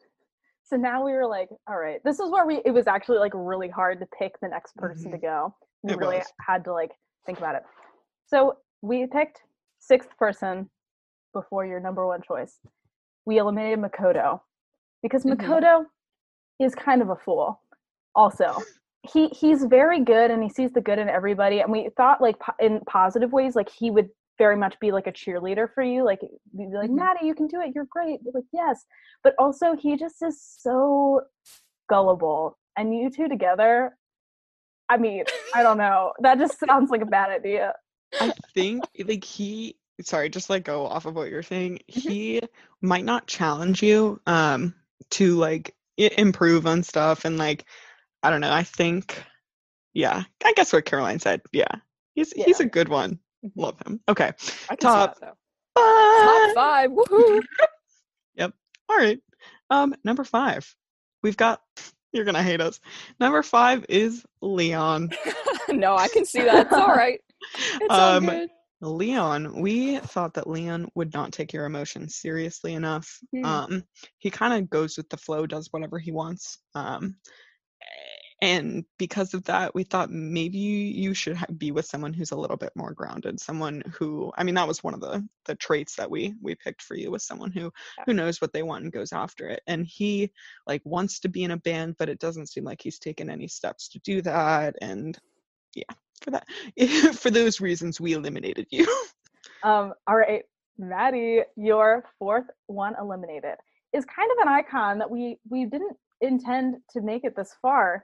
So 0.65 0.77
now 0.77 1.05
we 1.05 1.11
were 1.11 1.27
like, 1.27 1.49
all 1.67 1.77
right, 1.77 1.99
this 2.05 2.19
is 2.19 2.31
where 2.31 2.47
we 2.47 2.61
it 2.65 2.71
was 2.71 2.87
actually 2.87 3.19
like 3.19 3.33
really 3.35 3.67
hard 3.67 3.99
to 3.99 4.07
pick 4.17 4.39
the 4.41 4.47
next 4.47 4.75
person 4.77 5.11
to 5.11 5.17
go. 5.17 5.53
We 5.83 5.93
It 5.93 5.97
really 5.99 6.17
was. 6.17 6.33
had 6.41 6.63
to 6.65 6.73
like 6.73 6.91
think 7.25 7.37
about 7.37 7.55
it. 7.55 7.63
So 8.25 8.57
we 8.81 9.05
picked 9.07 9.41
sixth 9.79 10.09
person 10.17 10.69
before 11.33 11.65
your 11.65 11.79
number 11.79 12.07
one 12.07 12.21
choice. 12.21 12.59
We 13.25 13.37
eliminated 13.37 13.79
Makoto 13.79 14.41
because 15.01 15.23
Mhm. 15.23 15.37
Makoto 15.37 15.85
is 16.59 16.73
kind 16.75 17.01
of 17.01 17.09
a 17.09 17.15
fool. 17.15 17.61
Also, 18.15 18.53
he 19.03 19.27
he's 19.29 19.65
very 19.65 19.99
good 19.99 20.31
and 20.31 20.41
he 20.41 20.49
sees 20.49 20.71
the 20.71 20.81
good 20.81 20.99
in 20.99 21.09
everybody. 21.09 21.59
And 21.59 21.71
we 21.71 21.89
thought 21.97 22.21
like 22.21 22.39
po- 22.39 22.53
in 22.59 22.79
positive 22.85 23.33
ways, 23.33 23.55
like 23.55 23.69
he 23.69 23.91
would 23.91 24.09
very 24.37 24.55
much 24.55 24.79
be 24.79 24.91
like 24.91 25.07
a 25.07 25.11
cheerleader 25.11 25.71
for 25.73 25.83
you. 25.83 26.03
Like 26.03 26.21
be 26.55 26.65
like, 26.67 26.89
Mhm. 26.89 26.95
Maddie, 26.95 27.25
you 27.25 27.35
can 27.35 27.47
do 27.47 27.59
it. 27.61 27.75
You're 27.75 27.85
great. 27.85 28.21
You're 28.23 28.33
like, 28.33 28.45
yes. 28.53 28.85
But 29.23 29.35
also, 29.37 29.75
he 29.75 29.97
just 29.97 30.21
is 30.23 30.41
so 30.41 31.21
gullible. 31.89 32.57
And 32.77 32.95
you 32.95 33.09
two 33.09 33.27
together, 33.27 33.97
I 34.89 34.97
mean, 34.97 35.25
I 35.55 35.63
don't 35.63 35.77
know. 35.77 36.13
That 36.19 36.39
just 36.39 36.59
sounds 36.59 36.91
like 36.91 37.01
a 37.01 37.05
bad 37.05 37.31
idea. 37.31 37.73
I 38.19 38.33
think 38.53 38.83
like 39.05 39.23
he 39.23 39.75
sorry, 40.01 40.29
just 40.29 40.49
like 40.49 40.63
go 40.63 40.85
off 40.85 41.05
of 41.05 41.15
what 41.15 41.29
you're 41.29 41.43
saying. 41.43 41.79
He 41.87 42.41
might 42.81 43.05
not 43.05 43.27
challenge 43.27 43.81
you 43.81 44.19
um 44.27 44.75
to 45.11 45.35
like 45.35 45.75
improve 45.97 46.65
on 46.67 46.83
stuff 46.83 47.25
and 47.25 47.37
like 47.37 47.65
I 48.21 48.29
don't 48.29 48.41
know. 48.41 48.51
I 48.51 48.63
think 48.63 49.23
yeah, 49.93 50.23
I 50.43 50.53
guess 50.53 50.73
what 50.73 50.85
Caroline 50.85 51.19
said. 51.19 51.41
Yeah. 51.51 51.75
He's 52.15 52.31
he's 52.31 52.59
a 52.59 52.65
good 52.65 52.89
one. 52.89 53.19
Mhm. 53.43 53.51
Love 53.55 53.75
him. 53.85 53.99
Okay. 54.07 54.31
Top 54.79 55.19
that, 55.19 55.35
though. 55.75 55.81
Top 56.23 56.55
Five. 56.55 56.55
five. 56.55 56.89
Woohoo. 57.09 57.41
All 58.89 58.97
right. 58.97 59.19
Um 59.69 59.95
number 60.03 60.23
5. 60.23 60.75
We've 61.23 61.37
got 61.37 61.61
you're 62.13 62.25
going 62.25 62.35
to 62.35 62.43
hate 62.43 62.61
us. 62.61 62.79
Number 63.19 63.43
5 63.43 63.85
is 63.89 64.23
Leon. 64.41 65.09
no, 65.69 65.95
I 65.95 66.07
can 66.07 66.25
see 66.25 66.43
that. 66.43 66.67
It's 66.67 66.73
all 66.73 66.87
right. 66.87 67.19
It's 67.75 67.85
all 67.89 68.17
Um, 68.17 68.25
good. 68.27 68.49
Leon, 68.81 69.61
we 69.61 69.97
thought 69.99 70.33
that 70.35 70.49
Leon 70.49 70.87
would 70.95 71.13
not 71.13 71.31
take 71.33 71.51
your 71.51 71.65
emotions 71.65 72.15
seriously 72.15 72.73
enough. 72.73 73.19
Hmm. 73.33 73.45
Um, 73.45 73.83
he 74.19 74.29
kind 74.29 74.53
of 74.53 74.69
goes 74.69 74.95
with 74.97 75.09
the 75.09 75.17
flow, 75.17 75.45
does 75.45 75.67
whatever 75.71 75.99
he 75.99 76.11
wants. 76.11 76.59
Um, 76.73 77.15
and 78.43 78.83
because 78.97 79.33
of 79.33 79.45
that, 79.45 79.73
we 79.73 79.85
thought 79.85 80.11
maybe 80.11 80.57
you 80.57 81.13
should 81.13 81.37
ha- 81.37 81.45
be 81.57 81.71
with 81.71 81.85
someone 81.85 82.13
who's 82.13 82.31
a 82.31 82.35
little 82.35 82.57
bit 82.57 82.73
more 82.75 82.91
grounded. 82.93 83.39
Someone 83.39 83.81
who, 83.97 84.33
I 84.37 84.43
mean, 84.43 84.55
that 84.55 84.67
was 84.67 84.83
one 84.83 84.93
of 84.93 84.99
the 84.99 85.25
the 85.45 85.55
traits 85.55 85.95
that 85.95 86.11
we 86.11 86.35
we 86.41 86.53
picked 86.55 86.81
for 86.81 86.95
you 86.95 87.09
was 87.09 87.23
someone 87.23 87.51
who 87.51 87.71
Yeah. 87.97 88.03
who 88.05 88.13
knows 88.13 88.41
what 88.41 88.51
they 88.51 88.61
want 88.61 88.83
and 88.83 88.91
goes 88.91 89.13
after 89.13 89.47
it. 89.47 89.61
And 89.65 89.85
he 89.85 90.33
like 90.67 90.81
wants 90.83 91.21
to 91.21 91.29
be 91.29 91.45
in 91.45 91.51
a 91.51 91.57
band, 91.57 91.95
but 91.97 92.09
it 92.09 92.19
doesn't 92.19 92.47
seem 92.49 92.65
like 92.65 92.81
he's 92.81 92.99
taken 92.99 93.29
any 93.29 93.47
steps 93.47 93.87
to 93.89 93.99
do 93.99 94.21
that. 94.23 94.75
And 94.81 95.17
yeah, 95.73 95.93
for 96.21 96.31
that, 96.31 96.45
for 97.15 97.31
those 97.31 97.61
reasons, 97.61 98.01
we 98.01 98.11
eliminated 98.13 98.67
you. 98.71 98.85
Um, 99.63 99.93
all 100.07 100.17
right, 100.17 100.43
Maddie, 100.77 101.43
your 101.55 102.03
fourth 102.19 102.47
one 102.67 102.95
eliminated 102.99 103.55
is 103.93 104.03
kind 104.03 104.29
of 104.33 104.37
an 104.41 104.49
icon 104.49 104.97
that 104.97 105.09
we 105.09 105.39
we 105.49 105.63
didn't 105.63 105.95
intend 106.19 106.75
to 106.91 106.99
make 106.99 107.23
it 107.23 107.37
this 107.37 107.55
far 107.61 108.03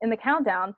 in 0.00 0.10
the 0.10 0.16
countdown, 0.16 0.74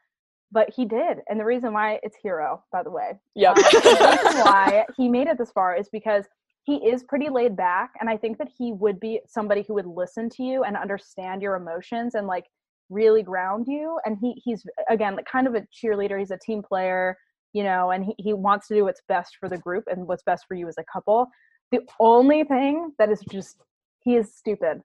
but 0.53 0.71
he 0.75 0.85
did. 0.85 1.19
And 1.29 1.39
the 1.39 1.45
reason 1.45 1.73
why 1.73 1.99
it's 2.03 2.17
Hiro, 2.23 2.63
by 2.73 2.83
the 2.83 2.91
way. 2.91 3.13
Yep. 3.35 3.59
Um, 3.59 3.63
the 3.63 4.21
reason 4.25 4.41
why 4.45 4.85
he 4.97 5.09
made 5.09 5.27
it 5.27 5.39
this 5.39 5.51
far 5.51 5.77
is 5.77 5.89
because 5.89 6.25
he 6.65 6.77
is 6.77 7.05
pretty 7.05 7.29
laid 7.29 7.57
back, 7.57 7.93
and 8.01 8.11
I 8.11 8.17
think 8.17 8.39
that 8.39 8.49
he 8.57 8.73
would 8.73 8.99
be 8.99 9.21
somebody 9.27 9.65
who 9.67 9.75
would 9.75 9.87
listen 9.87 10.29
to 10.31 10.43
you 10.43 10.65
and 10.65 10.77
understand 10.77 11.41
your 11.41 11.55
emotions 11.55 12.17
and 12.17 12.27
like 12.27 12.45
really 12.91 13.23
ground 13.23 13.67
you. 13.69 13.99
And 14.05 14.17
he 14.21 14.41
he's 14.45 14.65
again 14.91 15.15
like 15.15 15.27
kind 15.27 15.47
of 15.47 15.55
a 15.55 15.63
cheerleader. 15.73 16.19
He's 16.19 16.33
a 16.33 16.39
team 16.39 16.63
player, 16.63 17.17
you 17.53 17.63
know, 17.63 17.93
and 17.93 18.05
he, 18.05 18.15
he 18.19 18.33
wants 18.33 18.67
to 18.69 18.75
do 18.75 18.85
what's 18.85 19.01
best 19.09 19.37
for 19.39 19.49
the 19.49 19.59
group 19.59 19.85
and 19.87 20.09
what's 20.09 20.25
best 20.25 20.45
for 20.49 20.55
you 20.55 20.67
as 20.67 20.77
a 20.79 20.85
couple. 20.93 21.29
The 21.71 21.81
only 22.01 22.43
thing 22.45 22.93
that 22.99 23.11
is 23.11 23.21
just 23.31 23.59
he 24.03 24.17
is 24.17 24.35
stupid. 24.35 24.83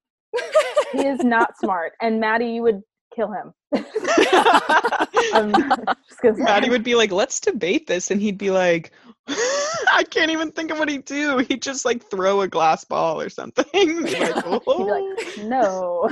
He 0.91 1.05
is 1.05 1.23
not 1.23 1.57
smart. 1.57 1.93
And 2.01 2.19
Maddie, 2.19 2.47
you 2.47 2.63
would 2.63 2.81
kill 3.15 3.31
him. 3.31 3.53
I'm 5.33 5.51
just 6.09 6.21
gonna 6.21 6.35
say. 6.35 6.43
Maddie 6.43 6.69
would 6.71 6.83
be 6.83 6.95
like, 6.95 7.11
let's 7.11 7.39
debate 7.39 7.87
this. 7.87 8.11
And 8.11 8.21
he'd 8.21 8.37
be 8.37 8.51
like, 8.51 8.91
I 9.27 10.03
can't 10.09 10.31
even 10.31 10.51
think 10.51 10.71
of 10.71 10.79
what 10.79 10.89
he'd 10.89 11.05
do. 11.05 11.39
He'd 11.39 11.61
just 11.61 11.85
like 11.85 12.09
throw 12.09 12.41
a 12.41 12.47
glass 12.47 12.83
ball 12.83 13.21
or 13.21 13.29
something. 13.29 13.65
Be 13.73 13.85
like, 13.85 14.07
He'd 14.07 14.33
be 14.43 14.61
"Oh." 14.67 15.15
like, 15.37 15.45
no. 15.45 16.09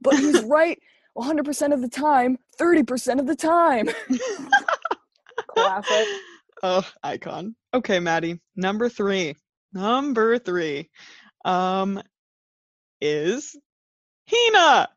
but 0.00 0.16
he's 0.16 0.42
right 0.44 0.78
100% 1.16 1.72
of 1.74 1.80
the 1.82 1.88
time, 1.88 2.38
30% 2.58 3.20
of 3.20 3.26
the 3.26 3.36
time. 3.36 3.88
Classic. 5.48 6.08
oh, 6.62 6.88
icon. 7.02 7.54
Okay, 7.74 7.98
Maddie. 8.00 8.40
Number 8.56 8.88
three. 8.88 9.36
Number 9.72 10.38
three. 10.38 10.90
Um 11.44 12.00
is 13.00 13.56
Hina. 14.30 14.88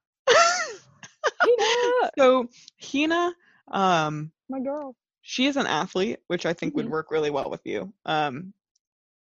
Hina, 1.46 2.12
so 2.18 2.50
Hina, 2.82 3.34
um, 3.72 4.32
my 4.50 4.60
girl. 4.60 4.96
she 5.22 5.46
is 5.48 5.58
an 5.58 5.68
athlete, 5.68 6.20
which 6.28 6.46
I 6.46 6.54
think 6.54 6.76
would 6.78 6.88
Mhm. 6.88 6.90
work 6.90 7.12
really 7.12 7.32
well 7.32 7.50
with 7.50 7.62
you. 7.66 7.94
Um, 8.06 8.54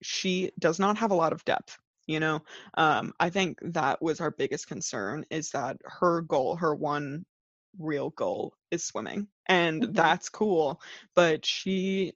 she 0.02 0.52
does 0.60 0.80
not 0.80 0.98
have 0.98 1.12
a 1.12 1.16
lot 1.16 1.34
of 1.34 1.46
depth. 1.46 1.78
You 2.08 2.20
know, 2.20 2.42
um, 2.76 3.14
I 3.20 3.30
think 3.30 3.60
that 3.62 4.02
was 4.02 4.20
our 4.22 4.32
biggest 4.32 4.68
concern 4.68 5.26
is 5.30 5.52
that 5.52 5.78
her 5.86 6.22
goal, 6.22 6.56
her 6.56 6.76
one 6.76 7.26
real 7.80 8.10
goal, 8.12 8.54
is 8.72 8.84
swimming, 8.84 9.28
and 9.48 9.84
Mhm. 9.84 9.94
that's 9.94 10.30
cool. 10.30 10.82
But 11.16 11.46
she, 11.46 12.14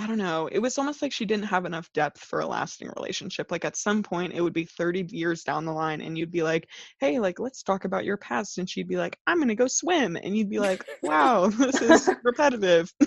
I 0.00 0.06
don't 0.06 0.16
know, 0.16 0.48
it 0.50 0.60
was 0.60 0.78
almost 0.78 1.02
like 1.02 1.12
she 1.12 1.26
didn't 1.26 1.44
have 1.44 1.66
enough 1.66 1.92
depth 1.92 2.22
for 2.22 2.40
a 2.40 2.46
lasting 2.46 2.90
relationship. 2.96 3.50
Like 3.50 3.66
at 3.66 3.76
some 3.76 4.02
point, 4.02 4.32
it 4.32 4.40
would 4.40 4.54
be 4.54 4.64
30 4.64 5.06
years 5.10 5.42
down 5.42 5.66
the 5.66 5.74
line, 5.74 6.00
and 6.00 6.16
you'd 6.16 6.30
be 6.32 6.42
like, 6.42 6.66
hey, 7.00 7.18
like, 7.18 7.38
let's 7.38 7.62
talk 7.62 7.84
about 7.84 8.06
your 8.06 8.16
past. 8.16 8.56
And 8.56 8.68
she'd 8.68 8.88
be 8.88 8.96
like, 8.96 9.18
I'm 9.26 9.36
going 9.36 9.48
to 9.48 9.54
go 9.54 9.66
swim. 9.66 10.16
And 10.16 10.34
you'd 10.34 10.48
be 10.48 10.58
like, 10.58 10.86
wow, 11.02 11.48
this 11.58 11.82
is 11.82 12.08
repetitive. 12.24 12.90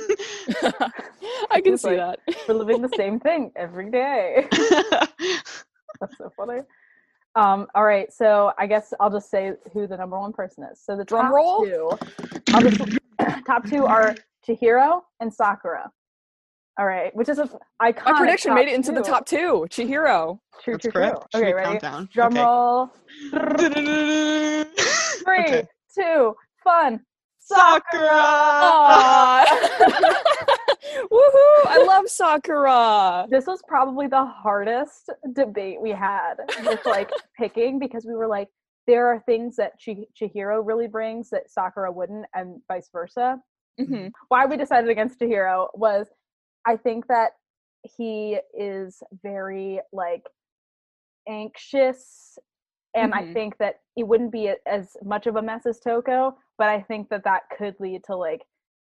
I 1.50 1.62
can 1.62 1.80
see 1.80 1.98
like- 1.98 1.98
that. 1.98 2.20
We're 2.48 2.54
living 2.54 2.84
the 2.84 2.94
same 2.96 3.20
thing 3.20 3.52
every 3.56 3.90
day. 3.90 4.48
That's 4.52 6.16
so 6.20 6.30
funny. 6.38 6.62
Um, 7.36 7.66
all 7.74 7.86
right, 7.86 8.14
so 8.14 8.52
I 8.60 8.68
guess 8.68 8.94
I'll 9.00 9.10
just 9.10 9.32
say 9.32 9.54
who 9.74 9.88
the 9.88 9.98
number 9.98 10.20
one 10.20 10.32
person 10.32 10.64
is. 10.72 10.80
So 10.84 10.96
the 10.96 11.06
Drum 11.06 11.26
top 11.26 11.34
roll. 11.34 11.66
two, 11.66 11.98
just, 12.60 12.82
top 13.48 13.68
two 13.68 13.88
are 13.88 14.14
Chihiro 14.48 15.02
and 15.20 15.34
Sakura. 15.34 15.90
All 16.80 16.86
right, 16.88 17.16
which 17.16 17.30
is 17.30 17.38
a 17.40 17.48
iconic. 17.82 18.06
My 18.06 18.14
prediction 18.14 18.50
top 18.50 18.56
made 18.56 18.68
it 18.68 18.74
into 18.74 18.92
the 18.92 19.02
top 19.02 19.26
two. 19.28 19.68
Chihiro. 19.70 20.40
True, 20.64 20.74
That's 20.74 20.82
true, 20.84 20.92
correct. 20.92 21.18
true. 21.18 21.28
Should 21.40 21.44
Okay, 21.44 21.54
ready? 21.54 21.68
count 21.68 21.82
down? 21.82 22.10
Drum 22.12 22.34
Okay. 22.34 22.44
roll. 22.44 22.90
Three, 25.24 25.46
Okay. 25.46 25.68
two, 25.96 26.36
fun. 26.64 27.02
Sakura! 27.40 29.46
Woohoo! 31.12 31.68
I 31.68 31.84
love 31.86 32.08
Sakura. 32.08 33.28
This 33.30 33.46
was 33.48 33.62
probably 33.68 34.08
the 34.08 34.26
hardest 34.26 35.10
debate 35.34 35.82
we 35.82 35.92
had 35.92 36.36
with 36.66 36.80
like 36.86 37.10
picking 37.38 37.80
because 37.80 38.06
we 38.06 38.16
were 38.16 38.28
like, 38.28 38.48
there 38.88 39.08
are 39.08 39.22
things 39.26 39.56
that 39.58 39.74
Chi- 39.84 40.06
Chihiro 40.20 40.62
really 40.66 40.88
brings 40.88 41.30
that 41.30 41.50
Sakura 41.52 41.92
wouldn't, 41.92 42.26
and 42.34 42.62
vice 42.68 42.90
versa. 42.92 43.38
Mhm. 43.80 44.12
Why 44.30 44.46
we 44.46 44.58
decided 44.58 44.90
against 44.90 45.20
Chihiro 45.20 45.68
was 45.74 46.08
I 46.66 46.78
think 46.78 47.08
that 47.08 47.32
he 47.98 48.40
is 48.58 49.02
very 49.22 49.82
like 49.92 50.24
anxious, 51.28 52.38
and 52.96 53.14
I 53.14 53.24
Mhm. 53.24 53.34
think 53.34 53.58
that 53.58 53.82
it 53.96 54.04
wouldn't 54.08 54.32
be 54.32 54.48
a- 54.48 54.58
as 54.68 54.96
much 55.04 55.28
of 55.28 55.36
a 55.36 55.42
mess 55.42 55.66
as 55.66 55.80
Toko, 55.80 56.38
but 56.58 56.70
I 56.70 56.82
think 56.82 57.10
that 57.10 57.24
that 57.26 57.50
could 57.50 57.80
lead 57.80 58.04
to 58.06 58.16
like 58.16 58.46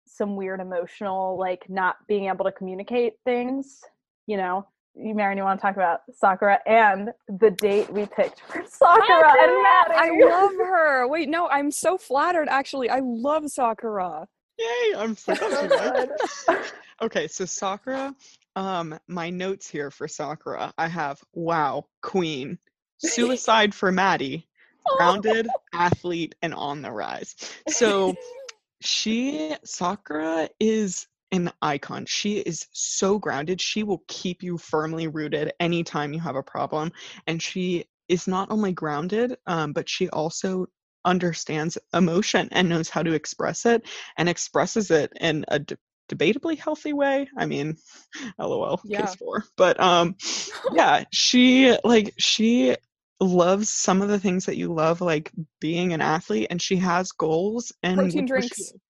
some 0.06 0.36
weird 0.36 0.60
emotional 0.60 1.36
like 1.38 1.68
not 1.68 1.96
being 2.06 2.26
able 2.28 2.44
to 2.44 2.52
communicate 2.52 3.14
things 3.24 3.82
you 4.26 4.36
know 4.36 4.66
you 4.94 5.14
Marin, 5.14 5.36
you 5.36 5.44
want 5.44 5.58
to 5.60 5.62
talk 5.66 5.74
about 5.76 6.00
sakura 6.12 6.60
and 6.66 7.10
the 7.40 7.50
date 7.50 7.90
we 7.92 8.06
picked 8.06 8.40
for 8.42 8.64
sakura, 8.66 9.32
and 9.42 9.62
maddie 9.62 9.94
I 9.94 10.10
love 10.26 10.52
her. 10.58 11.06
Wait, 11.08 11.28
no, 11.28 11.48
I'm 11.48 11.70
so 11.70 11.98
flattered. 11.98 12.48
Actually, 12.48 12.88
I 12.88 13.00
love 13.02 13.50
Sakura. 13.50 14.26
Yay! 14.58 14.94
I'm 14.96 15.16
so 15.16 15.34
glad 15.34 16.10
you 17.00 17.16
So 17.16 17.36
like 17.36 17.50
good. 17.50 17.84
it. 17.84 18.10
Okay, 18.10 18.10
so 18.10 18.10
Sakura, 18.10 18.14
um, 18.56 18.98
my 19.08 19.30
notes 19.30 19.68
here 19.68 19.90
for 19.90 20.08
Sakura, 20.08 20.72
I 20.78 20.88
have 20.88 21.20
wow, 21.34 21.86
queen, 22.02 22.58
suicide 22.98 23.74
for 23.74 23.92
Maddie, 23.92 24.48
grounded, 24.88 25.54
athlete, 25.72 26.34
and 26.42 26.54
on 26.54 26.82
the 26.82 26.92
rise. 26.92 27.36
So 27.68 28.16
she, 28.80 29.54
Sakura, 29.64 30.48
is 30.60 31.08
an 31.32 31.50
icon. 31.62 32.06
She 32.06 32.38
is 32.38 32.66
so 32.72 33.18
grounded. 33.18 33.60
She 33.60 33.82
will 33.82 34.02
keep 34.08 34.42
you 34.42 34.58
firmly 34.58 35.08
rooted 35.08 35.52
anytime 35.60 36.12
you 36.12 36.20
have 36.20 36.36
a 36.36 36.42
problem. 36.42 36.92
And 37.26 37.42
she 37.42 37.86
is 38.08 38.28
not 38.28 38.50
only 38.50 38.72
grounded, 38.72 39.36
um, 39.46 39.72
but 39.72 39.88
she 39.88 40.08
also 40.10 40.68
understands 41.04 41.78
emotion 41.94 42.48
and 42.52 42.68
knows 42.68 42.88
how 42.88 43.02
to 43.02 43.14
express 43.14 43.66
it 43.66 43.86
and 44.16 44.28
expresses 44.28 44.90
it 44.90 45.12
in 45.20 45.44
a 45.48 45.58
de- 45.60 45.78
debatably 46.08 46.58
healthy 46.58 46.92
way. 46.92 47.28
I 47.36 47.46
mean, 47.46 47.76
lol, 48.38 48.80
Yeah. 48.84 49.02
case 49.02 49.14
four. 49.16 49.44
But 49.56 49.78
um, 49.80 50.16
yeah, 50.74 51.04
she 51.12 51.76
like 51.84 52.14
she 52.18 52.76
loves 53.20 53.70
some 53.70 54.02
of 54.02 54.08
the 54.08 54.18
things 54.20 54.46
that 54.46 54.56
you 54.56 54.72
love, 54.72 55.00
like 55.00 55.30
being 55.60 55.92
an 55.92 56.00
athlete, 56.00 56.48
and 56.50 56.60
she 56.60 56.76
has 56.76 57.12
goals 57.12 57.72
and 57.82 57.98
Protein 57.98 58.26
drinks. 58.26 58.58
you. 58.58 58.80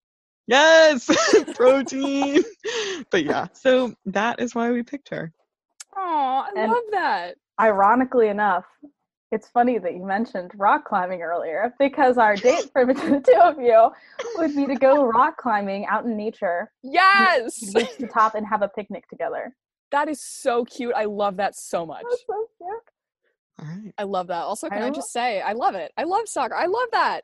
Yes, 0.49 1.11
protein. 1.55 2.43
but 3.11 3.25
yeah, 3.25 3.49
so 3.53 3.95
that 4.07 4.41
is 4.41 4.55
why 4.55 4.71
we 4.71 4.83
picked 4.85 5.09
her. 5.09 5.33
Oh, 5.97 6.45
I 6.47 6.51
And- 6.57 6.71
love 6.73 6.83
that. 6.93 7.35
ironically 7.61 8.29
enough 8.29 8.65
it's 9.33 9.49
funny 9.49 9.78
that 9.78 9.92
you 9.95 10.04
mentioned 10.04 10.52
rock 10.56 10.85
climbing 10.85 11.23
earlier 11.23 11.75
because 11.78 12.16
our 12.18 12.37
date 12.37 12.71
for 12.73 12.87
the 12.87 12.95
two 13.26 13.40
of 13.40 13.59
you 13.61 13.90
would 14.37 14.54
be 14.54 14.66
to 14.66 14.76
go 14.76 15.04
rock 15.04 15.37
climbing 15.37 15.86
out 15.86 16.04
in 16.04 16.17
nature 16.17 16.71
Yes, 16.82 17.75
reach 17.75 17.97
the 17.99 18.06
top 18.06 18.34
and 18.34 18.47
have 18.47 18.62
a 18.62 18.69
picnic 18.69 19.08
together 19.08 19.54
that 19.93 20.08
is 20.08 20.21
so 20.21 20.65
cute. 20.65 20.95
I 20.95 21.04
love 21.04 21.36
that 21.36 21.54
so 21.54 21.86
much. 21.86 22.04
That's 22.08 22.25
so 22.26 22.47
cute. 22.58 22.82
All 23.58 23.67
right. 23.67 23.95
I 23.99 24.02
love 24.02 24.26
that. 24.28 24.43
Also, 24.43 24.69
can 24.69 24.82
I 24.82 24.89
I, 24.89 24.91
just 24.91 25.12
say, 25.12 25.41
I 25.41 25.52
love 25.52 25.75
it. 25.75 25.93
I 25.97 26.04
love 26.04 26.28
Sakura. 26.28 26.60
I 26.60 26.67
love 26.67 26.89
that. 26.93 27.23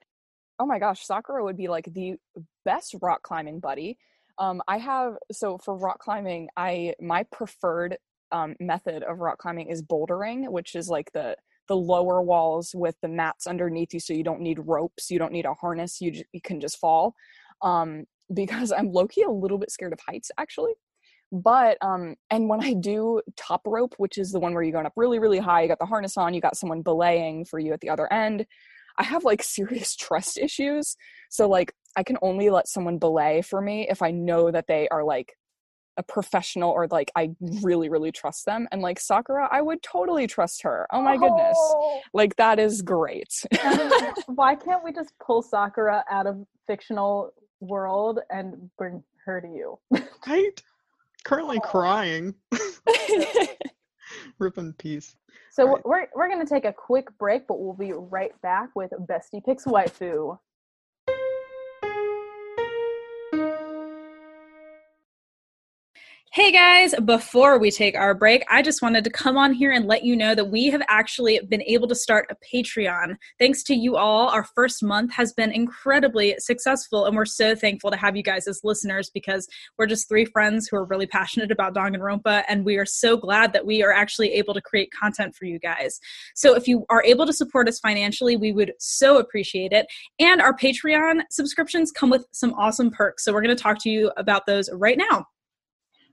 Oh 0.59 0.67
my 0.67 0.79
gosh, 0.79 1.05
Sakura 1.05 1.45
would 1.45 1.57
be 1.57 1.69
like 1.69 1.87
the 1.93 2.15
best 2.65 2.95
rock 3.03 3.23
climbing 3.23 3.61
buddy. 3.61 3.99
Um, 4.39 4.63
I 4.69 4.79
have 4.79 5.17
so 5.31 5.59
for 5.59 5.77
rock 5.77 5.99
climbing, 5.99 6.49
I 6.57 6.95
my 7.01 7.25
preferred 7.25 7.99
um, 8.31 8.55
method 8.61 9.03
of 9.03 9.19
rock 9.19 9.39
climbing 9.39 9.69
is 9.69 9.83
bouldering, 9.83 10.49
which 10.49 10.75
is 10.75 10.89
like 10.89 11.13
the 11.13 11.37
the 11.73 11.77
lower 11.77 12.21
walls 12.21 12.73
with 12.75 12.97
the 13.01 13.09
mats 13.09 13.47
underneath 13.47 13.95
you, 13.95 14.01
so 14.01 14.13
you 14.13 14.23
don't 14.23 14.41
need 14.41 14.61
ropes, 14.63 15.11
you 15.11 15.19
don't 15.19 15.33
need 15.33 15.47
a 15.47 15.55
harness, 15.55 16.01
you 16.01 16.11
j- 16.11 16.27
you 16.33 16.41
can 16.43 16.61
just 16.61 16.79
fall. 16.79 17.15
Um, 17.63 18.05
because 18.35 18.73
I'm 18.73 18.93
low 18.93 19.07
key 19.07 19.23
a 19.23 19.31
little 19.31 19.59
bit 19.59 19.71
scared 19.71 19.93
of 19.93 20.01
heights, 20.07 20.31
actually 20.39 20.73
but 21.33 21.79
um 21.81 22.15
and 22.31 22.47
when 22.49 22.63
i 22.63 22.75
do 22.75 23.21
top 23.37 23.63
rope 23.67 23.95
which 23.97 24.19
is 24.19 24.31
the 24.31 24.39
one 24.39 24.53
where 24.53 24.63
you're 24.63 24.73
going 24.73 24.85
up 24.85 24.93
really 24.97 25.19
really 25.19 25.39
high 25.39 25.63
you 25.63 25.69
got 25.69 25.79
the 25.79 25.87
harness 25.87 26.19
on 26.19 26.35
you 26.35 26.43
got 26.43 26.59
someone 26.59 26.83
belaying 26.83 27.43
for 27.47 27.59
you 27.59 27.73
at 27.73 27.81
the 27.81 27.89
other 27.89 28.13
end 28.13 28.45
i 28.99 29.03
have 29.03 29.25
like 29.25 29.43
serious 29.59 29.97
trust 29.97 30.39
issues 30.39 30.95
so 31.31 31.49
like 31.49 31.73
i 31.97 32.03
can 32.03 32.19
only 32.21 32.51
let 32.51 32.69
someone 32.69 32.99
belay 32.99 33.41
for 33.41 33.63
me 33.63 33.89
if 33.89 34.03
i 34.03 34.11
know 34.11 34.51
that 34.51 34.67
they 34.69 34.87
are 34.91 35.05
like 35.05 35.33
a 35.97 36.03
professional 36.03 36.71
or 36.71 36.87
like 36.89 37.11
i 37.17 37.31
really 37.63 37.89
really 37.89 38.11
trust 38.13 38.45
them 38.47 38.67
and 38.73 38.81
like 38.83 38.99
sakura 38.99 39.49
i 39.53 39.61
would 39.61 39.83
totally 39.83 40.27
trust 40.27 40.63
her 40.63 40.87
oh 40.93 41.03
my 41.03 41.17
goodness 41.17 41.57
Oh. 41.61 42.01
like 42.15 42.35
that 42.37 42.59
is 42.59 42.83
great 42.83 43.33
why 44.27 44.55
can't 44.55 44.83
we 44.85 44.93
just 44.93 45.13
pull 45.25 45.43
sakura 45.43 46.03
out 46.11 46.27
of 46.27 46.45
fictional 46.67 47.31
world 47.61 48.21
and 48.31 48.71
bring 48.79 49.03
her 49.27 49.41
to 49.41 49.47
you 49.49 49.79
Right? 50.27 50.61
Currently 51.25 51.59
oh. 51.59 51.69
crying. 51.69 52.35
Rip 54.39 54.59
in 54.59 54.73
peace. 54.75 55.15
so 55.53 55.67
Right. 55.67 55.85
we're, 55.87 56.07
we're 56.15 56.29
going 56.29 56.45
to 56.45 56.53
take 56.53 56.65
a 56.65 56.73
quick 56.73 57.07
break 57.19 57.47
but 57.47 57.61
we'll 57.61 57.75
be 57.75 57.93
right 57.93 58.33
back 58.43 58.71
with 58.75 58.91
bestie 59.09 59.45
picks 59.45 59.65
waifu 59.65 60.37
Hey 66.35 66.51
guys, 66.51 66.95
before 67.05 67.59
we 67.59 67.71
take 67.71 67.95
our 67.95 68.15
break, 68.15 68.43
I 68.51 68.63
just 68.63 68.81
wanted 68.81 69.05
to 69.05 69.11
come 69.11 69.37
on 69.37 69.53
here 69.53 69.71
and 69.71 69.87
let 69.87 70.03
you 70.03 70.17
know 70.17 70.35
that 70.35 70.51
we 70.51 70.69
have 70.71 70.81
actually 70.89 71.39
been 71.51 71.61
able 71.61 71.87
to 71.89 71.95
start 71.95 72.27
a 72.31 72.37
Patreon. 72.37 73.17
Thanks 73.39 73.63
to 73.65 73.75
you 73.75 73.97
all, 73.97 74.31
our 74.31 74.43
first 74.43 74.83
month 74.83 75.13
has 75.13 75.35
been 75.35 75.53
incredibly 75.53 76.35
successful, 76.39 77.05
and 77.05 77.15
we're 77.15 77.27
so 77.27 77.55
thankful 77.55 77.91
to 77.91 77.99
have 77.99 78.17
you 78.17 78.23
guys 78.23 78.49
as 78.49 78.63
listeners 78.65 79.11
because 79.13 79.47
we're 79.77 79.85
just 79.85 80.09
three 80.09 80.25
friends 80.25 80.69
who 80.69 80.79
are 80.79 80.87
really 80.87 81.07
passionate 81.07 81.51
about 81.51 81.75
Danganronpa, 81.75 82.45
and 82.49 82.65
we 82.65 82.79
are 82.79 82.87
so 82.87 83.15
glad 83.15 83.53
that 83.53 83.67
we 83.67 83.83
are 83.83 83.93
actually 83.93 84.33
able 84.33 84.55
to 84.55 84.63
create 84.63 84.89
content 84.99 85.35
for 85.35 85.45
you 85.45 85.59
guys. 85.59 86.01
So 86.35 86.57
if 86.57 86.67
you 86.67 86.87
are 86.89 87.05
able 87.05 87.27
to 87.27 87.35
support 87.35 87.69
us 87.69 87.79
financially, 87.79 88.39
we 88.39 88.53
would 88.53 88.73
so 88.79 89.19
appreciate 89.19 89.73
it. 89.75 89.85
And 90.19 90.41
our 90.41 90.57
Patreon 90.57 91.25
subscriptions 91.31 91.93
come 91.93 92.09
with 92.09 92.25
some 92.33 92.55
awesome 92.55 92.91
perks. 92.91 93.23
So 93.23 93.35
we're 93.35 93.43
going 93.43 93.55
to 93.55 93.63
talk 93.63 93.83
to 93.83 93.91
you 93.91 94.11
about 94.17 94.47
those 94.47 94.71
right 94.73 94.97
now. 94.97 95.27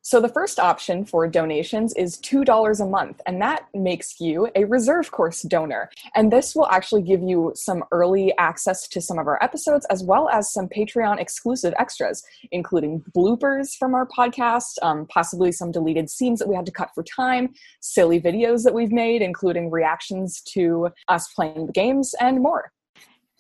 So 0.02 0.22
the 0.22 0.30
first 0.30 0.60
option 0.60 1.06
for 1.06 1.28
donations 1.28 1.94
is 1.94 2.18
$2 2.20 2.80
a 2.80 2.86
month, 2.86 3.22
and 3.26 3.42
that 3.42 3.68
makes 3.74 4.20
you 4.20 4.50
a 4.56 4.64
reserve 4.64 5.12
course 5.12 5.42
donor. 5.42 5.90
And 6.16 6.32
this 6.32 6.56
will 6.56 6.68
actually 6.68 7.02
give 7.02 7.22
you 7.22 7.52
some 7.56 7.84
early 7.92 8.34
access 8.38 8.88
to 8.88 9.02
some 9.02 9.20
of 9.20 9.28
our 9.28 9.42
episodes, 9.44 9.86
as 9.90 10.04
well 10.04 10.30
as 10.30 10.52
some 10.52 10.70
Patreon 10.70 11.20
exclusive 11.20 11.74
extras, 11.78 12.24
including 12.52 13.04
bloopers 13.16 13.76
from 13.76 13.94
our 13.94 14.08
podcast, 14.08 14.82
um, 14.82 15.06
possibly 15.08 15.52
some 15.52 15.72
deleted 15.72 16.10
scenes 16.10 16.40
that 16.40 16.48
we 16.48 16.56
had 16.56 16.66
to 16.66 16.72
cut 16.72 16.92
for 16.96 17.04
time, 17.04 17.54
silly 17.82 18.22
videos 18.22 18.64
that 18.64 18.74
we've 18.74 18.92
made, 18.92 19.22
including 19.22 19.70
reactions 19.70 20.42
to 20.42 20.90
us 21.08 21.28
playing 21.34 21.68
the 21.68 21.74
games, 21.74 22.16
and 22.20 22.40
more. 22.40 22.72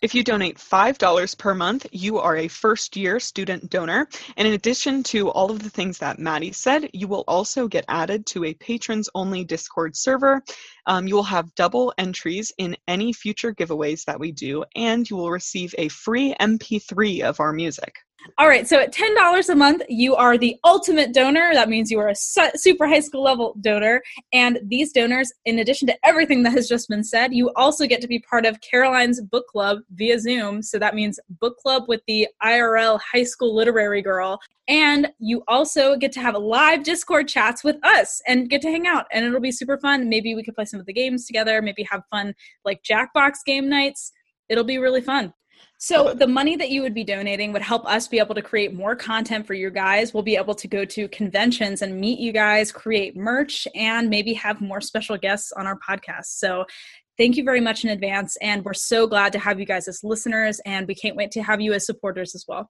If 0.01 0.15
you 0.15 0.23
donate 0.23 0.57
$5 0.57 1.37
per 1.37 1.53
month, 1.53 1.85
you 1.91 2.19
are 2.19 2.37
a 2.37 2.47
first 2.47 2.95
year 2.95 3.19
student 3.19 3.69
donor. 3.69 4.07
And 4.37 4.47
in 4.47 4.53
addition 4.53 5.03
to 5.03 5.29
all 5.29 5.51
of 5.51 5.61
the 5.61 5.69
things 5.69 5.97
that 5.97 6.19
Maddie 6.19 6.53
said, 6.53 6.89
you 6.93 7.05
will 7.09 7.25
also 7.27 7.67
get 7.67 7.83
added 7.89 8.25
to 8.27 8.45
a 8.45 8.53
patrons 8.53 9.09
only 9.13 9.43
Discord 9.43 9.97
server. 9.97 10.41
Um, 10.85 11.05
you 11.05 11.15
will 11.15 11.23
have 11.23 11.53
double 11.55 11.93
entries 11.97 12.53
in 12.57 12.77
any 12.87 13.11
future 13.11 13.53
giveaways 13.53 14.05
that 14.05 14.21
we 14.21 14.31
do, 14.31 14.63
and 14.73 15.09
you 15.09 15.17
will 15.17 15.31
receive 15.31 15.75
a 15.77 15.89
free 15.89 16.33
MP3 16.39 17.23
of 17.23 17.41
our 17.41 17.51
music. 17.51 17.97
All 18.37 18.47
right, 18.47 18.67
so 18.67 18.79
at 18.79 18.93
$10 18.93 19.49
a 19.49 19.55
month, 19.55 19.81
you 19.89 20.15
are 20.15 20.37
the 20.37 20.57
ultimate 20.63 21.13
donor. 21.13 21.49
That 21.53 21.69
means 21.69 21.89
you 21.89 21.99
are 21.99 22.09
a 22.09 22.15
su- 22.15 22.51
super 22.55 22.87
high 22.87 22.99
school 22.99 23.23
level 23.23 23.55
donor. 23.61 24.01
And 24.33 24.59
these 24.63 24.91
donors, 24.91 25.31
in 25.45 25.59
addition 25.59 25.87
to 25.87 26.05
everything 26.05 26.43
that 26.43 26.51
has 26.51 26.67
just 26.67 26.89
been 26.89 27.03
said, 27.03 27.33
you 27.33 27.51
also 27.55 27.85
get 27.85 28.01
to 28.01 28.07
be 28.07 28.19
part 28.19 28.45
of 28.45 28.59
Caroline's 28.61 29.21
book 29.21 29.47
club 29.47 29.79
via 29.95 30.19
Zoom. 30.19 30.61
So 30.61 30.77
that 30.79 30.95
means 30.95 31.19
book 31.39 31.57
club 31.57 31.83
with 31.87 32.01
the 32.07 32.27
IRL 32.43 32.99
high 33.13 33.23
school 33.23 33.55
literary 33.55 34.01
girl. 34.01 34.39
And 34.67 35.11
you 35.19 35.43
also 35.47 35.95
get 35.95 36.11
to 36.13 36.19
have 36.19 36.35
live 36.35 36.83
Discord 36.83 37.27
chats 37.27 37.63
with 37.63 37.77
us 37.83 38.21
and 38.27 38.49
get 38.49 38.61
to 38.61 38.69
hang 38.69 38.85
out. 38.85 39.05
And 39.11 39.25
it'll 39.25 39.39
be 39.39 39.51
super 39.51 39.77
fun. 39.77 40.09
Maybe 40.09 40.35
we 40.35 40.43
could 40.43 40.55
play 40.55 40.65
some 40.65 40.79
of 40.79 40.85
the 40.85 40.93
games 40.93 41.25
together, 41.25 41.61
maybe 41.61 41.83
have 41.83 42.03
fun 42.11 42.35
like 42.65 42.83
Jackbox 42.83 43.37
game 43.45 43.69
nights. 43.69 44.11
It'll 44.47 44.63
be 44.63 44.77
really 44.77 45.01
fun. 45.01 45.33
So 45.81 46.13
the 46.13 46.27
money 46.27 46.57
that 46.57 46.71
you 46.71 46.81
would 46.81 46.93
be 46.93 47.05
donating 47.05 47.53
would 47.53 47.61
help 47.61 47.85
us 47.85 48.05
be 48.05 48.19
able 48.19 48.35
to 48.35 48.41
create 48.41 48.73
more 48.73 48.97
content 48.97 49.47
for 49.47 49.53
you 49.53 49.69
guys. 49.69 50.13
We'll 50.13 50.23
be 50.23 50.35
able 50.35 50.53
to 50.55 50.67
go 50.67 50.83
to 50.83 51.07
conventions 51.07 51.81
and 51.81 52.01
meet 52.01 52.19
you 52.19 52.33
guys, 52.33 52.69
create 52.69 53.15
merch, 53.15 53.65
and 53.73 54.09
maybe 54.09 54.33
have 54.33 54.59
more 54.59 54.81
special 54.81 55.17
guests 55.17 55.53
on 55.53 55.65
our 55.65 55.79
podcast. 55.79 56.25
So 56.25 56.65
thank 57.17 57.37
you 57.37 57.45
very 57.45 57.61
much 57.61 57.85
in 57.85 57.91
advance. 57.91 58.35
And 58.41 58.65
we're 58.65 58.73
so 58.73 59.07
glad 59.07 59.31
to 59.31 59.39
have 59.39 59.57
you 59.57 59.65
guys 59.65 59.87
as 59.87 60.03
listeners, 60.03 60.59
and 60.65 60.85
we 60.85 60.95
can't 60.95 61.15
wait 61.15 61.31
to 61.31 61.43
have 61.43 61.61
you 61.61 61.71
as 61.71 61.85
supporters 61.85 62.35
as 62.35 62.43
well. 62.45 62.69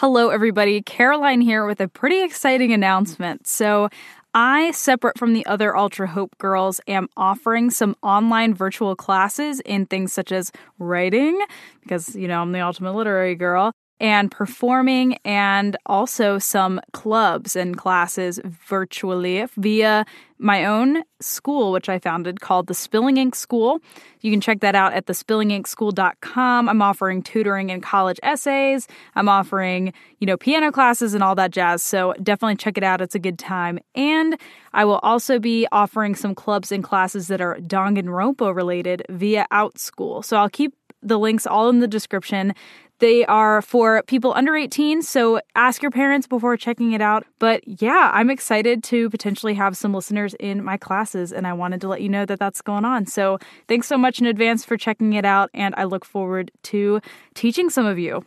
Hello, 0.00 0.28
everybody. 0.28 0.80
Caroline 0.80 1.40
here 1.40 1.66
with 1.66 1.80
a 1.80 1.88
pretty 1.88 2.22
exciting 2.22 2.72
announcement. 2.72 3.48
So, 3.48 3.88
I, 4.32 4.70
separate 4.70 5.18
from 5.18 5.32
the 5.32 5.44
other 5.46 5.76
Ultra 5.76 6.06
Hope 6.06 6.38
girls, 6.38 6.80
am 6.86 7.08
offering 7.16 7.68
some 7.70 7.96
online 8.00 8.54
virtual 8.54 8.94
classes 8.94 9.58
in 9.58 9.86
things 9.86 10.12
such 10.12 10.30
as 10.30 10.52
writing, 10.78 11.44
because, 11.82 12.14
you 12.14 12.28
know, 12.28 12.40
I'm 12.40 12.52
the 12.52 12.60
ultimate 12.60 12.92
literary 12.92 13.34
girl, 13.34 13.72
and 14.00 14.30
performing, 14.30 15.18
and 15.24 15.76
also 15.86 16.38
some 16.38 16.80
clubs 16.92 17.56
and 17.56 17.76
classes 17.76 18.40
virtually 18.44 19.46
via 19.56 20.06
my 20.38 20.64
own 20.64 21.02
school, 21.20 21.72
which 21.72 21.88
I 21.88 21.98
founded 21.98 22.40
called 22.40 22.68
the 22.68 22.74
Spilling 22.74 23.16
Ink 23.16 23.34
School. 23.34 23.80
You 24.20 24.30
can 24.30 24.40
check 24.40 24.60
that 24.60 24.74
out 24.74 24.92
at 24.92 25.06
thespillinginkschool.com. 25.06 26.68
I'm 26.68 26.82
offering 26.82 27.22
tutoring 27.22 27.70
in 27.70 27.80
college 27.80 28.20
essays. 28.22 28.86
I'm 29.16 29.28
offering, 29.28 29.92
you 30.20 30.26
know, 30.26 30.36
piano 30.36 30.70
classes 30.70 31.14
and 31.14 31.24
all 31.24 31.34
that 31.34 31.50
jazz. 31.50 31.82
So 31.82 32.14
definitely 32.22 32.56
check 32.56 32.78
it 32.78 32.84
out. 32.84 33.00
It's 33.00 33.16
a 33.16 33.20
good 33.20 33.38
time. 33.38 33.80
And 33.94 34.38
I 34.72 34.84
will 34.84 35.00
also 35.02 35.38
be 35.38 35.66
offering 35.72 36.14
some 36.14 36.34
clubs 36.34 36.70
and 36.70 36.84
classes 36.84 37.28
that 37.28 37.40
are 37.40 37.56
Danganronpa 37.56 38.54
related 38.54 39.04
via 39.08 39.46
Outschool. 39.52 40.24
So 40.24 40.36
I'll 40.36 40.48
keep 40.48 40.74
the 41.02 41.18
links 41.18 41.46
all 41.46 41.68
in 41.68 41.80
the 41.80 41.88
description. 41.88 42.54
They 43.00 43.24
are 43.26 43.62
for 43.62 44.02
people 44.08 44.32
under 44.34 44.56
18, 44.56 45.02
so 45.02 45.40
ask 45.54 45.82
your 45.82 45.90
parents 45.90 46.26
before 46.26 46.56
checking 46.56 46.92
it 46.92 47.00
out. 47.00 47.24
But 47.38 47.62
yeah, 47.80 48.10
I'm 48.12 48.28
excited 48.28 48.82
to 48.84 49.08
potentially 49.08 49.54
have 49.54 49.76
some 49.76 49.94
listeners 49.94 50.34
in 50.34 50.64
my 50.64 50.76
classes, 50.76 51.32
and 51.32 51.46
I 51.46 51.52
wanted 51.52 51.80
to 51.82 51.88
let 51.88 52.00
you 52.00 52.08
know 52.08 52.26
that 52.26 52.40
that's 52.40 52.60
going 52.60 52.84
on. 52.84 53.06
So 53.06 53.38
thanks 53.68 53.86
so 53.86 53.96
much 53.96 54.20
in 54.20 54.26
advance 54.26 54.64
for 54.64 54.76
checking 54.76 55.12
it 55.12 55.24
out, 55.24 55.48
and 55.54 55.74
I 55.76 55.84
look 55.84 56.04
forward 56.04 56.50
to 56.64 57.00
teaching 57.34 57.70
some 57.70 57.86
of 57.86 57.98
you. 57.98 58.24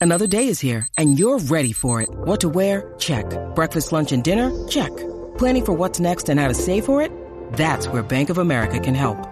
Another 0.00 0.26
day 0.26 0.48
is 0.48 0.58
here, 0.58 0.88
and 0.98 1.16
you're 1.16 1.38
ready 1.38 1.72
for 1.72 2.02
it. 2.02 2.08
What 2.10 2.40
to 2.40 2.48
wear? 2.48 2.94
Check. 2.98 3.26
Breakfast, 3.54 3.92
lunch, 3.92 4.10
and 4.10 4.24
dinner? 4.24 4.50
Check. 4.66 4.90
Planning 5.38 5.64
for 5.64 5.72
what's 5.74 6.00
next 6.00 6.28
and 6.28 6.40
how 6.40 6.48
to 6.48 6.54
save 6.54 6.84
for 6.84 7.00
it? 7.00 7.12
That's 7.52 7.86
where 7.86 8.02
Bank 8.02 8.28
of 8.28 8.38
America 8.38 8.80
can 8.80 8.96
help. 8.96 9.31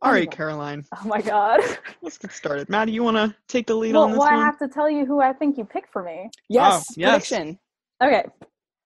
All 0.00 0.12
right, 0.12 0.30
Caroline, 0.30 0.84
Oh 0.96 1.06
my 1.08 1.20
god. 1.20 1.60
let's 2.02 2.18
get 2.18 2.30
started. 2.32 2.68
Maddie, 2.68 2.92
you 2.92 3.02
want 3.02 3.16
to 3.16 3.34
take 3.48 3.66
the 3.66 3.74
lead 3.74 3.94
well, 3.94 4.04
on 4.04 4.10
this 4.12 4.18
well, 4.20 4.28
I 4.28 4.34
one? 4.36 4.44
have 4.44 4.58
to 4.58 4.68
tell 4.68 4.88
you 4.88 5.04
who 5.04 5.20
I 5.20 5.32
think 5.32 5.58
you 5.58 5.64
picked 5.64 5.92
for 5.92 6.02
me. 6.04 6.30
Yes, 6.48 6.86
Oh, 6.90 6.94
yes. 6.96 7.10
prediction. 7.28 7.58
Okay, 8.02 8.24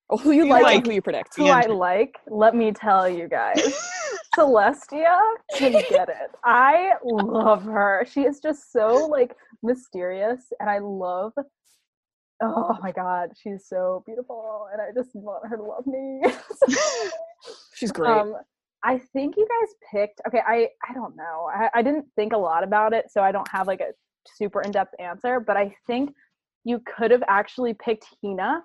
Oh, 0.09 0.17
who 0.17 0.31
you 0.33 0.45
You 0.47 0.51
like, 0.53 0.63
like- 0.63 0.77
and 0.79 0.87
who 0.87 0.93
you 0.93 1.03
predict. 1.03 1.37
who 1.37 1.47
I 1.49 1.63
like, 1.67 2.17
let 2.29 2.55
me 2.55 2.73
tell 2.73 3.09
you 3.09 3.29
guys. 3.29 3.61
Celestia 4.37 5.19
can 5.55 5.73
get 5.91 6.09
it. 6.09 6.31
I 6.43 6.93
love 7.05 7.63
her. 7.65 8.07
She 8.11 8.23
is 8.23 8.41
just 8.41 8.73
so 8.73 9.07
like 9.11 9.37
mysterious, 9.63 10.41
and 10.61 10.71
I 10.71 10.79
love. 10.79 11.33
Oh 12.43 12.77
my 12.83 12.91
god, 12.93 13.33
she's 13.41 13.67
so 13.69 14.03
beautiful, 14.07 14.69
and 14.73 14.81
I 14.81 14.87
just 14.99 15.15
want 15.15 15.47
her 15.47 15.57
to 15.59 15.63
love 15.63 15.87
me. 15.87 16.23
She's 17.75 17.93
great. 17.93 18.11
Um, 18.11 18.37
I 18.85 18.99
think 18.99 19.37
you 19.37 19.47
guys 19.47 19.75
picked. 19.93 20.21
Okay, 20.27 20.41
I 20.47 20.69
I 20.89 20.95
don't 20.95 21.17
know. 21.17 21.49
I, 21.55 21.71
I 21.75 21.83
didn't 21.83 22.07
think 22.17 22.33
a 22.33 22.39
lot 22.39 22.65
about 22.65 22.93
it, 22.93 23.07
so 23.11 23.23
I 23.23 23.33
don't 23.33 23.49
have 23.51 23.67
like 23.67 23.81
a 23.81 23.93
super 24.27 24.61
in 24.63 24.73
depth 24.73 24.95
answer. 24.99 25.41
But 25.41 25.57
I 25.57 25.75
think 25.87 26.15
you 26.65 26.81
could 26.81 27.11
have 27.11 27.23
actually 27.29 27.75
picked 27.75 28.07
Hina, 28.23 28.63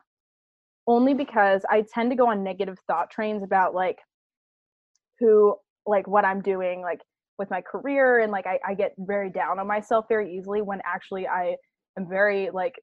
only 0.87 1.13
because 1.13 1.61
I 1.69 1.83
tend 1.93 2.09
to 2.11 2.15
go 2.15 2.29
on 2.29 2.43
negative 2.43 2.77
thought 2.87 3.11
trains 3.11 3.43
about 3.43 3.75
like 3.75 3.97
who 5.19 5.55
like 5.85 6.07
what 6.07 6.25
I'm 6.25 6.41
doing 6.41 6.81
like 6.81 6.99
with 7.37 7.49
my 7.49 7.61
career 7.61 8.19
and 8.19 8.31
like 8.31 8.47
I, 8.47 8.59
I 8.67 8.73
get 8.73 8.93
very 8.97 9.29
down 9.29 9.59
on 9.59 9.67
myself 9.67 10.05
very 10.09 10.35
easily 10.35 10.61
when 10.61 10.81
actually 10.85 11.27
I 11.27 11.55
am 11.97 12.07
very 12.09 12.49
like 12.51 12.75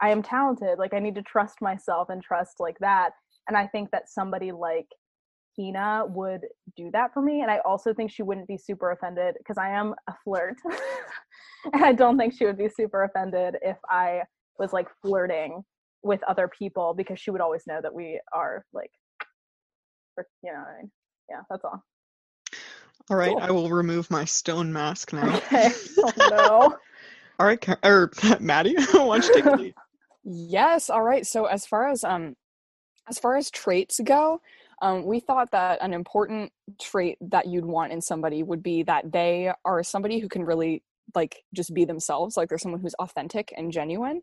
I 0.00 0.10
am 0.10 0.22
talented. 0.22 0.78
Like 0.78 0.94
I 0.94 0.98
need 0.98 1.14
to 1.14 1.22
trust 1.22 1.62
myself 1.62 2.08
and 2.10 2.22
trust 2.22 2.56
like 2.58 2.76
that. 2.80 3.12
And 3.48 3.56
I 3.56 3.66
think 3.68 3.90
that 3.92 4.08
somebody 4.08 4.50
like 4.50 4.86
Hina 5.58 6.04
would 6.06 6.42
do 6.76 6.90
that 6.92 7.12
for 7.12 7.22
me. 7.22 7.42
And 7.42 7.50
I 7.50 7.58
also 7.58 7.92
think 7.92 8.10
she 8.10 8.22
wouldn't 8.22 8.48
be 8.48 8.56
super 8.56 8.92
offended 8.92 9.34
because 9.38 9.58
I 9.58 9.70
am 9.70 9.94
a 10.08 10.14
flirt. 10.24 10.56
and 11.72 11.84
I 11.84 11.92
don't 11.92 12.18
think 12.18 12.34
she 12.34 12.44
would 12.44 12.58
be 12.58 12.68
super 12.68 13.04
offended 13.04 13.56
if 13.62 13.76
I 13.88 14.22
was 14.58 14.72
like 14.72 14.88
flirting 15.02 15.62
with 16.02 16.22
other 16.24 16.48
people 16.48 16.94
because 16.94 17.20
she 17.20 17.30
would 17.30 17.40
always 17.40 17.66
know 17.66 17.80
that 17.80 17.94
we 17.94 18.20
are 18.32 18.64
like, 18.72 18.90
for, 20.14 20.26
you 20.42 20.52
know, 20.52 20.58
I 20.58 20.82
mean? 20.82 20.90
yeah, 21.30 21.40
that's 21.48 21.64
all. 21.64 21.82
All 23.10 23.16
right, 23.16 23.34
Cool. 23.34 23.42
I 23.42 23.50
will 23.50 23.70
remove 23.70 24.10
my 24.10 24.24
stone 24.24 24.72
mask 24.72 25.12
now. 25.12 25.36
Okay. 25.52 25.70
oh 25.98 26.12
no. 26.30 26.76
All 27.40 27.46
right, 27.46 27.60
Car- 27.60 27.78
or 27.82 28.12
Maddie, 28.38 28.76
why 28.92 29.18
don't 29.18 29.26
you 29.26 29.34
take 29.34 29.44
the 29.44 29.56
lead? 29.56 29.74
Yes. 30.22 30.88
All 30.88 31.02
right. 31.02 31.26
So 31.26 31.46
as 31.46 31.66
far 31.66 31.88
as 31.88 32.04
um, 32.04 32.36
as 33.08 33.18
far 33.18 33.36
as 33.36 33.50
traits 33.50 34.00
go, 34.04 34.40
um, 34.82 35.06
we 35.06 35.20
thought 35.20 35.52
that 35.52 35.80
an 35.80 35.94
important 35.94 36.52
trait 36.80 37.16
that 37.20 37.46
you'd 37.46 37.64
want 37.64 37.92
in 37.92 38.00
somebody 38.00 38.42
would 38.42 38.62
be 38.62 38.82
that 38.82 39.12
they 39.12 39.52
are 39.64 39.82
somebody 39.84 40.18
who 40.18 40.28
can 40.28 40.44
really 40.44 40.82
like 41.14 41.44
just 41.54 41.72
be 41.72 41.84
themselves. 41.84 42.36
Like 42.36 42.48
they're 42.48 42.58
someone 42.58 42.80
who's 42.80 42.94
authentic 42.94 43.54
and 43.56 43.72
genuine. 43.72 44.22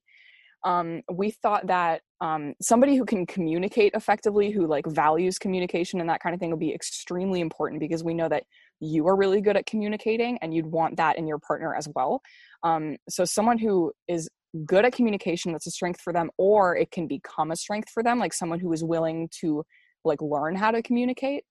Um, 0.66 1.02
we 1.10 1.32
thought 1.32 1.68
that 1.68 2.02
um, 2.20 2.56
somebody 2.62 2.98
who 2.98 3.06
can 3.06 3.26
communicate 3.26 3.94
effectively, 3.94 4.52
who 4.52 4.68
like 4.68 4.86
values 4.86 5.40
communication 5.40 6.02
and 6.02 6.10
that 6.10 6.20
kind 6.20 6.36
of 6.36 6.42
thing, 6.42 6.50
would 6.50 6.60
be 6.60 6.74
extremely 6.74 7.40
important 7.40 7.80
because 7.80 8.04
we 8.04 8.14
know 8.14 8.28
that 8.28 8.44
you 8.82 9.08
are 9.08 9.16
really 9.16 9.40
good 9.40 9.56
at 9.56 9.66
communicating, 9.66 10.38
and 10.42 10.54
you'd 10.54 10.66
want 10.66 10.98
that 10.98 11.18
in 11.18 11.28
your 11.28 11.40
partner 11.40 11.74
as 11.74 11.88
well. 11.96 12.22
Um, 12.64 12.98
so 13.08 13.24
someone 13.24 13.58
who 13.58 13.94
is 14.10 14.30
good 14.66 14.84
at 14.84 14.92
communication 14.92 15.54
that's 15.54 15.68
a 15.68 15.72
strength 15.72 16.02
for 16.02 16.12
them 16.12 16.30
or 16.38 16.76
it 16.76 16.92
can 16.92 17.08
become 17.08 17.52
a 17.52 17.56
strength 17.56 17.90
for 17.90 18.02
them 18.02 18.18
like 18.18 18.34
someone 18.34 18.60
who 18.60 18.74
is 18.74 18.84
willing 18.84 19.30
to 19.40 19.64
like 20.04 20.22
learn 20.22 20.56
how 20.56 20.72
to 20.72 20.82
communicate. 20.82 21.44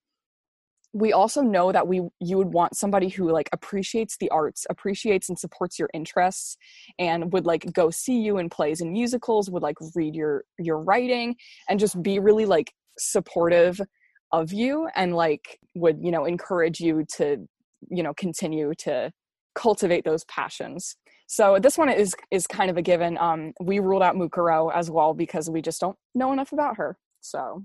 We 0.94 1.12
also 1.12 1.42
know 1.42 1.70
that 1.70 1.86
we 1.86 2.02
you 2.18 2.38
would 2.38 2.52
want 2.52 2.76
somebody 2.76 3.08
who 3.08 3.30
like 3.30 3.50
appreciates 3.52 4.16
the 4.18 4.30
arts 4.30 4.66
appreciates 4.70 5.28
and 5.28 5.38
supports 5.38 5.78
your 5.78 5.90
interests 5.92 6.56
and 6.98 7.32
would 7.32 7.44
like 7.44 7.70
go 7.72 7.90
see 7.90 8.20
you 8.20 8.38
in 8.38 8.48
plays 8.48 8.80
and 8.80 8.92
musicals 8.92 9.50
would 9.50 9.62
like 9.62 9.76
read 9.94 10.14
your 10.14 10.44
your 10.58 10.82
writing 10.82 11.36
and 11.68 11.78
just 11.78 12.02
be 12.02 12.18
really 12.18 12.46
like 12.46 12.72
supportive 12.98 13.80
of 14.32 14.52
you 14.52 14.88
and 14.96 15.14
like 15.14 15.58
would 15.74 15.98
you 16.02 16.10
know 16.10 16.24
encourage 16.24 16.80
you 16.80 17.04
to 17.16 17.46
you 17.90 18.02
know 18.02 18.14
continue 18.14 18.72
to 18.78 19.12
cultivate 19.54 20.04
those 20.04 20.24
passions. 20.24 20.96
So 21.26 21.58
this 21.60 21.76
one 21.76 21.90
is 21.90 22.14
is 22.30 22.46
kind 22.46 22.70
of 22.70 22.76
a 22.76 22.82
given 22.82 23.18
um 23.18 23.52
we 23.60 23.78
ruled 23.78 24.02
out 24.02 24.14
mukuro 24.14 24.72
as 24.72 24.90
well 24.90 25.12
because 25.12 25.50
we 25.50 25.60
just 25.60 25.80
don't 25.80 25.96
know 26.14 26.32
enough 26.32 26.52
about 26.52 26.76
her 26.76 26.96
so 27.20 27.64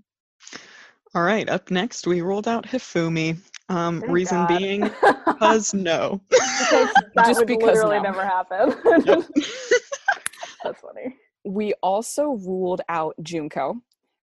All 1.16 1.22
right, 1.24 1.48
up 1.50 1.70
next 1.70 2.08
we 2.08 2.22
ruled 2.22 2.48
out 2.48 2.66
Hifumi. 2.66 3.38
Um, 3.70 4.02
Thank 4.02 4.12
reason 4.12 4.38
God. 4.46 4.58
being, 4.58 4.82
because 5.26 5.74
no. 5.74 6.22
because 6.30 6.90
that 7.16 7.26
Just 7.28 7.40
would 7.40 7.48
because 7.48 7.78
literally 7.78 7.98
no. 7.98 8.04
never 8.04 8.26
happen. 8.26 8.76
Yep. 9.06 9.24
That's 10.64 10.82
funny. 10.82 11.16
we 11.46 11.74
also 11.84 12.32
ruled 12.46 12.82
out 12.90 13.16
junko 13.22 13.76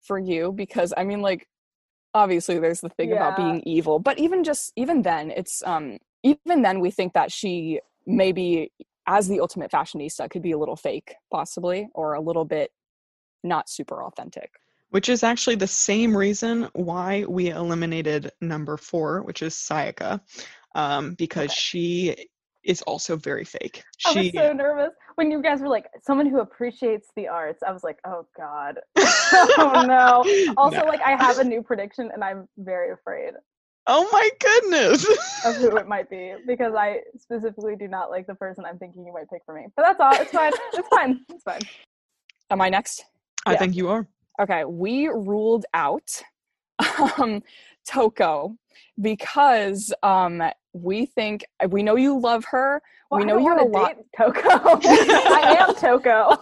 for 0.01 0.19
you 0.19 0.51
because 0.51 0.93
i 0.95 1.03
mean 1.03 1.21
like 1.21 1.47
obviously 2.13 2.59
there's 2.59 2.79
the 2.81 2.89
thing 2.89 3.11
about 3.11 3.35
being 3.35 3.61
evil 3.65 3.99
but 3.99 4.17
even 4.19 4.43
just 4.43 4.71
even 4.75 5.01
then 5.01 5.31
it's 5.31 5.63
um 5.65 5.97
even 6.23 6.61
then 6.61 6.79
we 6.79 6.91
think 6.91 7.13
that 7.13 7.31
she 7.31 7.79
maybe 8.05 8.71
as 9.07 9.27
the 9.27 9.39
ultimate 9.39 9.71
fashionista 9.71 10.29
could 10.29 10.41
be 10.41 10.51
a 10.51 10.57
little 10.57 10.75
fake 10.75 11.15
possibly 11.31 11.87
or 11.93 12.13
a 12.13 12.21
little 12.21 12.45
bit 12.45 12.71
not 13.43 13.67
super 13.69 14.03
authentic 14.03 14.51
Which 14.89 15.09
is 15.09 15.23
actually 15.23 15.55
the 15.55 15.67
same 15.67 16.15
reason 16.15 16.69
why 16.73 17.25
we 17.27 17.49
eliminated 17.49 18.31
number 18.41 18.77
four, 18.77 19.21
which 19.23 19.41
is 19.41 19.53
Sayaka, 19.53 20.21
um, 20.75 21.13
because 21.15 21.51
she 21.51 22.15
is 22.63 22.81
also 22.83 23.17
very 23.17 23.43
fake. 23.43 23.83
I 24.05 24.11
She 24.11 24.19
was 24.19 24.31
so 24.33 24.53
nervous 24.53 24.93
when 25.15 25.31
you 25.31 25.41
guys 25.41 25.61
were 25.61 25.67
like 25.67 25.87
someone 26.03 26.27
who 26.27 26.39
appreciates 26.39 27.09
the 27.15 27.27
arts. 27.27 27.63
I 27.67 27.71
was 27.71 27.83
like, 27.83 27.97
oh 28.05 28.27
god, 28.37 28.79
oh 29.57 29.83
no. 29.85 30.23
Also, 30.55 30.81
No. 30.81 30.85
like 30.85 31.01
I 31.01 31.11
have 31.11 31.39
a 31.39 31.43
new 31.43 31.61
prediction, 31.61 32.09
and 32.13 32.23
I'm 32.23 32.47
very 32.57 32.91
afraid 32.93 33.33
Oh 33.87 34.07
my 34.11 34.29
goodness. 34.39 35.05
of 35.45 35.55
who 35.55 35.77
it 35.77 35.87
might 35.87 36.09
be 36.09 36.33
because 36.45 36.73
I 36.75 36.99
specifically 37.17 37.75
do 37.77 37.87
not 37.87 38.09
like 38.09 38.27
the 38.27 38.35
person 38.35 38.65
I'm 38.65 38.77
thinking 38.77 39.05
you 39.05 39.13
might 39.13 39.29
pick 39.29 39.41
for 39.45 39.55
me. 39.55 39.67
But 39.75 39.83
that's 39.83 39.99
all. 39.99 40.13
It's 40.21 40.31
fine. 40.31 40.51
It's 40.73 40.87
fine. 40.89 41.25
It's 41.29 41.43
fine. 41.43 41.67
am 42.49 42.61
i 42.61 42.69
next 42.69 43.05
I 43.45 43.53
Yeah. 43.53 43.59
think 43.59 43.75
you 43.75 43.89
are. 43.89 44.07
Okay 44.39 44.63
we 44.65 45.07
ruled 45.07 45.65
out 45.73 46.21
um 47.19 47.41
toko 47.85 48.55
because 49.01 49.93
um 50.03 50.41
we 50.73 51.05
think 51.05 51.45
we 51.69 51.81
know 51.81 51.95
you 51.95 52.19
love 52.19 52.45
her 52.45 52.81
Well, 53.09 53.19
we 53.19 53.25
know 53.25 53.37
you're 53.37 53.57
a 53.57 53.65
lot 53.65 53.95
Toko. 54.17 54.41
I 54.49 55.57
am 55.59 55.75
Toko. 55.75 56.37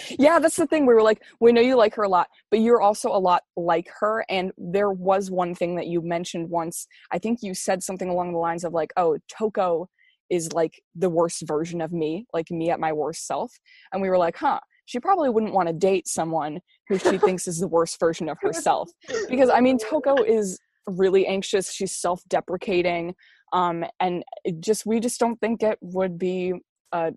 yeah, 0.18 0.38
that's 0.38 0.56
the 0.56 0.66
thing. 0.66 0.86
We 0.86 0.94
were 0.94 1.02
like, 1.02 1.22
we 1.40 1.52
know 1.52 1.60
you 1.60 1.76
like 1.76 1.94
her 1.94 2.02
a 2.02 2.08
lot, 2.08 2.28
but 2.50 2.60
you're 2.60 2.80
also 2.80 3.08
a 3.10 3.18
lot 3.18 3.42
like 3.56 3.88
her. 4.00 4.24
And 4.28 4.52
there 4.56 4.90
was 4.90 5.30
one 5.30 5.54
thing 5.54 5.76
that 5.76 5.86
you 5.86 6.02
mentioned 6.02 6.50
once. 6.50 6.86
I 7.10 7.18
think 7.18 7.40
you 7.42 7.54
said 7.54 7.82
something 7.82 8.08
along 8.08 8.32
the 8.32 8.38
lines 8.38 8.64
of 8.64 8.72
like, 8.72 8.92
oh, 8.96 9.18
Toko 9.28 9.88
is 10.30 10.52
like 10.52 10.82
the 10.94 11.10
worst 11.10 11.42
version 11.46 11.80
of 11.80 11.92
me, 11.92 12.26
like 12.32 12.50
me 12.50 12.70
at 12.70 12.80
my 12.80 12.92
worst 12.92 13.26
self. 13.26 13.52
And 13.92 14.00
we 14.02 14.08
were 14.08 14.18
like, 14.18 14.36
huh, 14.36 14.60
she 14.86 15.00
probably 15.00 15.30
wouldn't 15.30 15.54
want 15.54 15.68
to 15.68 15.72
date 15.74 16.06
someone 16.08 16.60
who 16.88 16.98
she 16.98 17.18
thinks 17.26 17.46
is 17.48 17.58
the 17.58 17.68
worst 17.68 17.98
version 17.98 18.28
of 18.28 18.38
herself. 18.40 18.90
Because 19.28 19.50
I 19.50 19.60
mean, 19.60 19.78
Toko 19.78 20.16
is 20.22 20.58
really 20.86 21.26
anxious. 21.26 21.72
She's 21.72 21.92
self-deprecating. 21.92 23.14
Um, 23.52 23.84
and 24.00 24.24
it 24.44 24.60
just 24.60 24.84
we 24.84 25.00
just 25.00 25.20
don't 25.20 25.40
think 25.40 25.62
it 25.62 25.78
would 25.80 26.18
be 26.18 26.52
a 26.92 27.12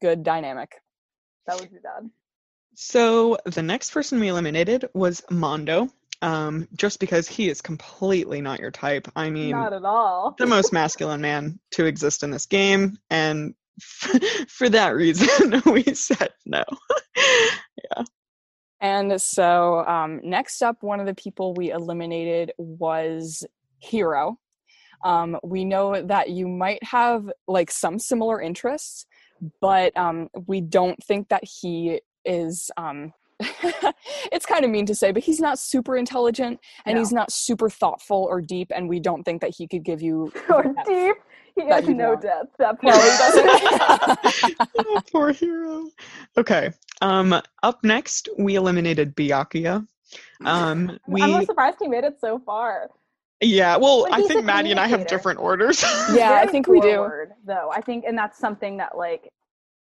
good 0.00 0.22
dynamic. 0.22 0.72
that 1.46 1.60
would 1.60 1.70
be 1.70 1.78
bad. 1.82 2.10
So 2.74 3.38
the 3.46 3.62
next 3.62 3.90
person 3.90 4.20
we 4.20 4.28
eliminated 4.28 4.88
was 4.92 5.22
Mondo, 5.30 5.88
um, 6.20 6.68
just 6.76 7.00
because 7.00 7.26
he 7.28 7.48
is 7.48 7.62
completely 7.62 8.40
not 8.42 8.60
your 8.60 8.70
type. 8.70 9.08
I 9.16 9.30
mean, 9.30 9.52
Not 9.52 9.72
at 9.72 9.84
all. 9.84 10.34
the 10.38 10.46
most 10.46 10.72
masculine 10.72 11.20
man 11.22 11.58
to 11.72 11.86
exist 11.86 12.22
in 12.22 12.30
this 12.30 12.44
game, 12.46 12.98
and 13.08 13.54
for 14.48 14.68
that 14.68 14.94
reason, 14.94 15.62
we 15.72 15.82
said 15.94 16.30
no. 16.44 16.64
Yeah. 17.16 18.02
And 18.80 19.20
so, 19.20 19.84
um, 19.86 20.20
next 20.22 20.62
up, 20.62 20.82
one 20.82 21.00
of 21.00 21.06
the 21.06 21.14
people 21.14 21.54
we 21.54 21.70
eliminated 21.70 22.52
was 22.58 23.44
Hiro. 23.78 24.38
Um, 25.04 25.38
we 25.42 25.64
know 25.64 26.02
that 26.02 26.30
you 26.30 26.46
might 26.48 26.82
have 26.82 27.30
like 27.48 27.70
some 27.70 27.98
similar 27.98 28.40
interests, 28.40 29.06
but 29.60 29.96
um, 29.96 30.28
we 30.46 30.60
don't 30.60 31.02
think 31.04 31.28
that 31.28 31.44
he 31.44 32.00
is. 32.24 32.70
Um, 32.76 33.12
it's 34.32 34.46
kind 34.46 34.64
of 34.64 34.70
mean 34.70 34.86
to 34.86 34.94
say, 34.94 35.12
but 35.12 35.22
he's 35.22 35.40
not 35.40 35.58
super 35.58 35.96
intelligent 35.96 36.58
and 36.86 36.94
No. 36.94 37.00
he's 37.00 37.12
not 37.12 37.30
super 37.30 37.68
thoughtful 37.68 38.26
or 38.30 38.40
deep, 38.40 38.72
and 38.74 38.88
we 38.88 38.98
don't 39.00 39.24
think 39.24 39.40
that 39.42 39.54
he 39.56 39.66
could 39.68 39.84
give 39.84 40.00
you. 40.02 40.32
or 40.48 40.74
deep. 40.86 41.16
He 41.62 41.66
has 41.68 41.88
no 41.88 42.10
want. 42.10 42.22
depth. 42.22 42.56
That 42.58 42.76
No, 42.82 42.90
part. 42.92 43.02
he 43.02 44.54
doesn't. 44.54 44.78
oh, 44.78 45.02
poor 45.10 45.32
Hiro. 45.32 45.88
Okay. 46.36 46.70
Um, 47.00 47.34
up 47.62 47.82
next, 47.82 48.28
we 48.38 48.56
eliminated 48.56 49.16
Byakuya. 49.16 49.86
Um, 50.44 50.98
we 51.08 51.22
I'm 51.22 51.44
surprised 51.46 51.78
he 51.80 51.88
made 51.88 52.04
it 52.04 52.18
so 52.20 52.38
far. 52.38 52.90
yeah. 53.40 53.76
Well, 53.76 54.06
But 54.08 54.18
I 54.18 54.22
think 54.28 54.44
Maddie 54.44 54.70
and 54.70 54.80
I 54.80 54.86
have 54.86 55.06
different 55.06 55.40
orders. 55.40 55.82
Yeah, 56.12 56.40
I 56.42 56.46
think 56.46 56.66
we 56.68 56.80
do. 56.80 57.08
Though 57.44 57.70
I 57.72 57.80
think, 57.80 58.04
and 58.06 58.16
that's 58.16 58.38
something 58.38 58.76
that 58.78 58.96
like 58.96 59.30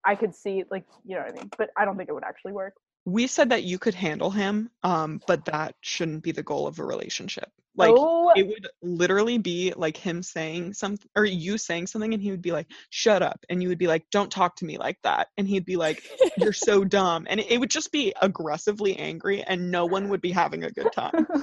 I 0.04 0.16
could 0.16 0.36
see, 0.36 0.64
like 0.70 0.86
you 1.04 1.16
know 1.16 1.24
what 1.24 1.32
I 1.32 1.36
mean. 1.36 1.50
But 1.58 1.70
I 1.76 1.84
don't 1.86 1.98
think 1.98 2.10
it 2.10 2.14
would 2.14 2.24
actually 2.24 2.54
work. 2.54 2.76
we 3.06 3.28
said 3.28 3.50
that 3.50 3.64
you 3.64 3.78
could 3.80 3.94
handle 3.96 4.30
him, 4.32 4.70
um, 4.84 5.20
but 5.28 5.46
that 5.46 5.76
shouldn't 5.82 6.24
be 6.24 6.32
the 6.32 6.44
goal 6.44 6.66
of 6.68 6.80
a 6.80 6.84
relationship. 6.86 7.52
Like 7.78 7.94
oh, 7.96 8.32
it 8.36 8.48
would 8.48 8.68
literally 8.82 9.38
be 9.38 9.74
like 9.76 9.98
him 9.98 10.24
saying 10.24 10.74
something 10.74 11.10
or 11.16 11.26
you 11.26 11.58
saying 11.58 11.88
something 11.88 12.14
and 12.14 12.24
he 12.24 12.32
would 12.32 12.42
be 12.42 12.52
like 12.52 12.68
shut 12.90 13.22
up 13.22 13.40
and 13.50 13.62
you 13.62 13.70
would 13.70 13.78
be 13.78 13.88
like 13.88 14.06
don't 14.12 14.32
talk 14.32 14.56
to 14.58 14.66
me 14.66 14.78
like 14.78 14.98
that 15.04 15.28
and 15.38 15.48
he'd 15.48 15.66
be 15.66 15.76
like 15.76 16.04
you're 16.38 16.54
so 16.54 16.84
dumb 16.86 17.28
and 17.30 17.40
it, 17.40 17.52
it 17.52 17.60
would 17.60 17.70
just 17.70 17.92
be 17.92 18.14
aggressively 18.22 18.96
angry 18.98 19.44
and 19.44 19.72
no 19.72 19.86
one 19.86 20.10
would 20.10 20.22
be 20.22 20.32
having 20.32 20.64
a 20.64 20.72
good 20.72 20.92
time. 20.94 21.28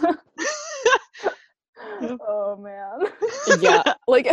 Oh 2.03 2.57
man. 2.57 3.13
yeah 3.61 3.83
like 4.09 4.29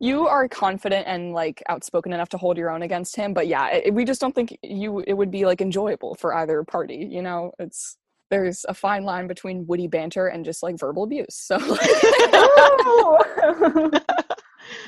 you 0.00 0.26
are 0.26 0.48
confident 0.48 1.06
and 1.06 1.32
like 1.32 1.62
outspoken 1.68 2.12
enough 2.12 2.28
to 2.30 2.38
hold 2.38 2.56
your 2.58 2.70
own 2.70 2.82
against 2.82 3.16
him 3.16 3.32
but 3.32 3.46
yeah 3.46 3.68
it, 3.70 3.94
we 3.94 4.04
just 4.04 4.20
don't 4.20 4.34
think 4.34 4.58
you 4.62 5.00
it 5.06 5.14
would 5.14 5.30
be 5.30 5.46
like 5.46 5.60
enjoyable 5.60 6.14
for 6.14 6.34
either 6.34 6.62
party 6.64 7.08
you 7.10 7.22
know? 7.22 7.52
It's 7.58 7.96
there's 8.32 8.64
a 8.68 8.74
fine 8.74 9.04
line 9.04 9.26
between 9.26 9.66
witty 9.66 9.86
banter 9.86 10.26
and 10.26 10.44
just 10.44 10.62
like 10.62 10.78
verbal 10.78 11.04
abuse 11.04 11.34
so 11.34 11.58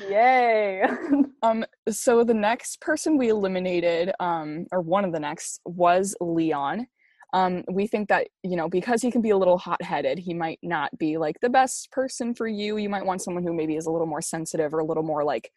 Yay. 0.09 0.83
um 1.43 1.65
so 1.89 2.23
the 2.23 2.33
next 2.33 2.81
person 2.81 3.17
we 3.17 3.29
eliminated 3.29 4.11
um 4.19 4.65
or 4.71 4.81
one 4.81 5.05
of 5.05 5.11
the 5.11 5.19
next 5.19 5.61
was 5.65 6.15
leon. 6.19 6.87
Um 7.33 7.63
we 7.71 7.87
think 7.87 8.09
that 8.09 8.27
you 8.43 8.55
know 8.55 8.67
because 8.67 9.01
he 9.01 9.11
can 9.11 9.21
be 9.21 9.29
a 9.29 9.37
little 9.37 9.57
hot-headed 9.57 10.17
he 10.17 10.33
might 10.33 10.59
not 10.63 10.97
be 10.97 11.17
like 11.17 11.39
the 11.41 11.49
best 11.49 11.91
person 11.91 12.33
for 12.33 12.47
you. 12.47 12.77
You 12.77 12.89
might 12.89 13.05
want 13.05 13.21
someone 13.21 13.43
who 13.43 13.53
maybe 13.53 13.75
is 13.75 13.85
a 13.85 13.91
little 13.91 14.07
more 14.07 14.21
sensitive 14.21 14.73
or 14.73 14.79
a 14.79 14.85
little 14.85 15.03
more 15.03 15.23
like 15.23 15.51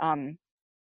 um 0.00 0.38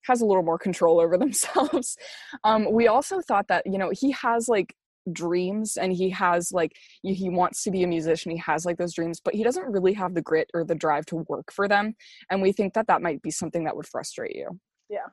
has 0.05 0.21
a 0.21 0.25
little 0.25 0.43
more 0.43 0.59
control 0.59 0.99
over 0.99 1.17
themselves. 1.17 1.97
Um 2.43 2.71
we 2.71 2.87
also 2.87 3.21
thought 3.21 3.47
that 3.49 3.63
you 3.65 3.77
know 3.77 3.91
he 3.93 4.11
has 4.11 4.47
like 4.47 4.73
dreams 5.11 5.77
and 5.77 5.93
he 5.93 6.09
has 6.09 6.51
like 6.51 6.75
he 7.01 7.29
wants 7.29 7.63
to 7.63 7.71
be 7.71 7.83
a 7.83 7.87
musician 7.87 8.31
he 8.31 8.37
has 8.37 8.65
like 8.65 8.77
those 8.77 8.93
dreams 8.93 9.19
but 9.23 9.33
he 9.33 9.43
doesn't 9.43 9.71
really 9.71 9.93
have 9.93 10.13
the 10.13 10.21
grit 10.21 10.49
or 10.53 10.63
the 10.63 10.75
drive 10.75 11.05
to 11.05 11.17
work 11.27 11.51
for 11.51 11.67
them 11.67 11.95
and 12.29 12.41
we 12.41 12.51
think 12.51 12.73
that 12.73 12.87
that 12.87 13.01
might 13.01 13.21
be 13.21 13.31
something 13.31 13.63
that 13.63 13.75
would 13.75 13.87
frustrate 13.87 14.35
you. 14.35 14.59
Yeah. 14.89 15.07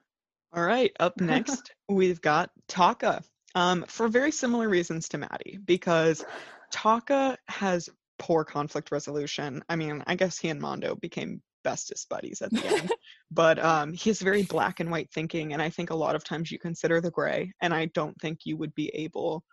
All 0.54 0.62
right 0.62 0.92
up 1.00 1.14
next 1.20 1.72
we've 1.88 2.20
got 2.20 2.50
taka 2.68 3.22
um, 3.54 3.84
for 3.86 4.08
very 4.08 4.32
similar 4.32 4.68
reasons 4.68 5.08
to 5.10 5.18
maddie 5.18 5.58
because 5.64 6.24
taka 6.70 7.36
has 7.48 7.88
poor 8.18 8.44
conflict 8.44 8.92
resolution. 8.92 9.62
I 9.68 9.76
mean 9.76 10.02
i 10.06 10.14
guess 10.14 10.38
he 10.38 10.48
and 10.48 10.60
mondo 10.60 10.94
became 10.94 11.42
bestest 11.62 12.08
buddies 12.08 12.42
at 12.42 12.50
the 12.50 12.66
end 12.66 12.92
but 13.30 13.58
um, 13.58 13.92
he 13.92 14.10
has 14.10 14.20
very 14.20 14.42
black 14.42 14.80
and 14.80 14.90
white 14.90 15.10
thinking 15.12 15.52
and 15.52 15.62
i 15.62 15.70
think 15.70 15.90
a 15.90 15.94
lot 15.94 16.14
of 16.14 16.24
times 16.24 16.50
you 16.50 16.58
consider 16.58 17.00
the 17.00 17.10
gray 17.10 17.52
and 17.60 17.72
i 17.72 17.86
don't 17.94 18.18
think 18.20 18.40
you 18.44 18.56
would 18.56 18.74
be 18.74 18.88
able 18.94 19.44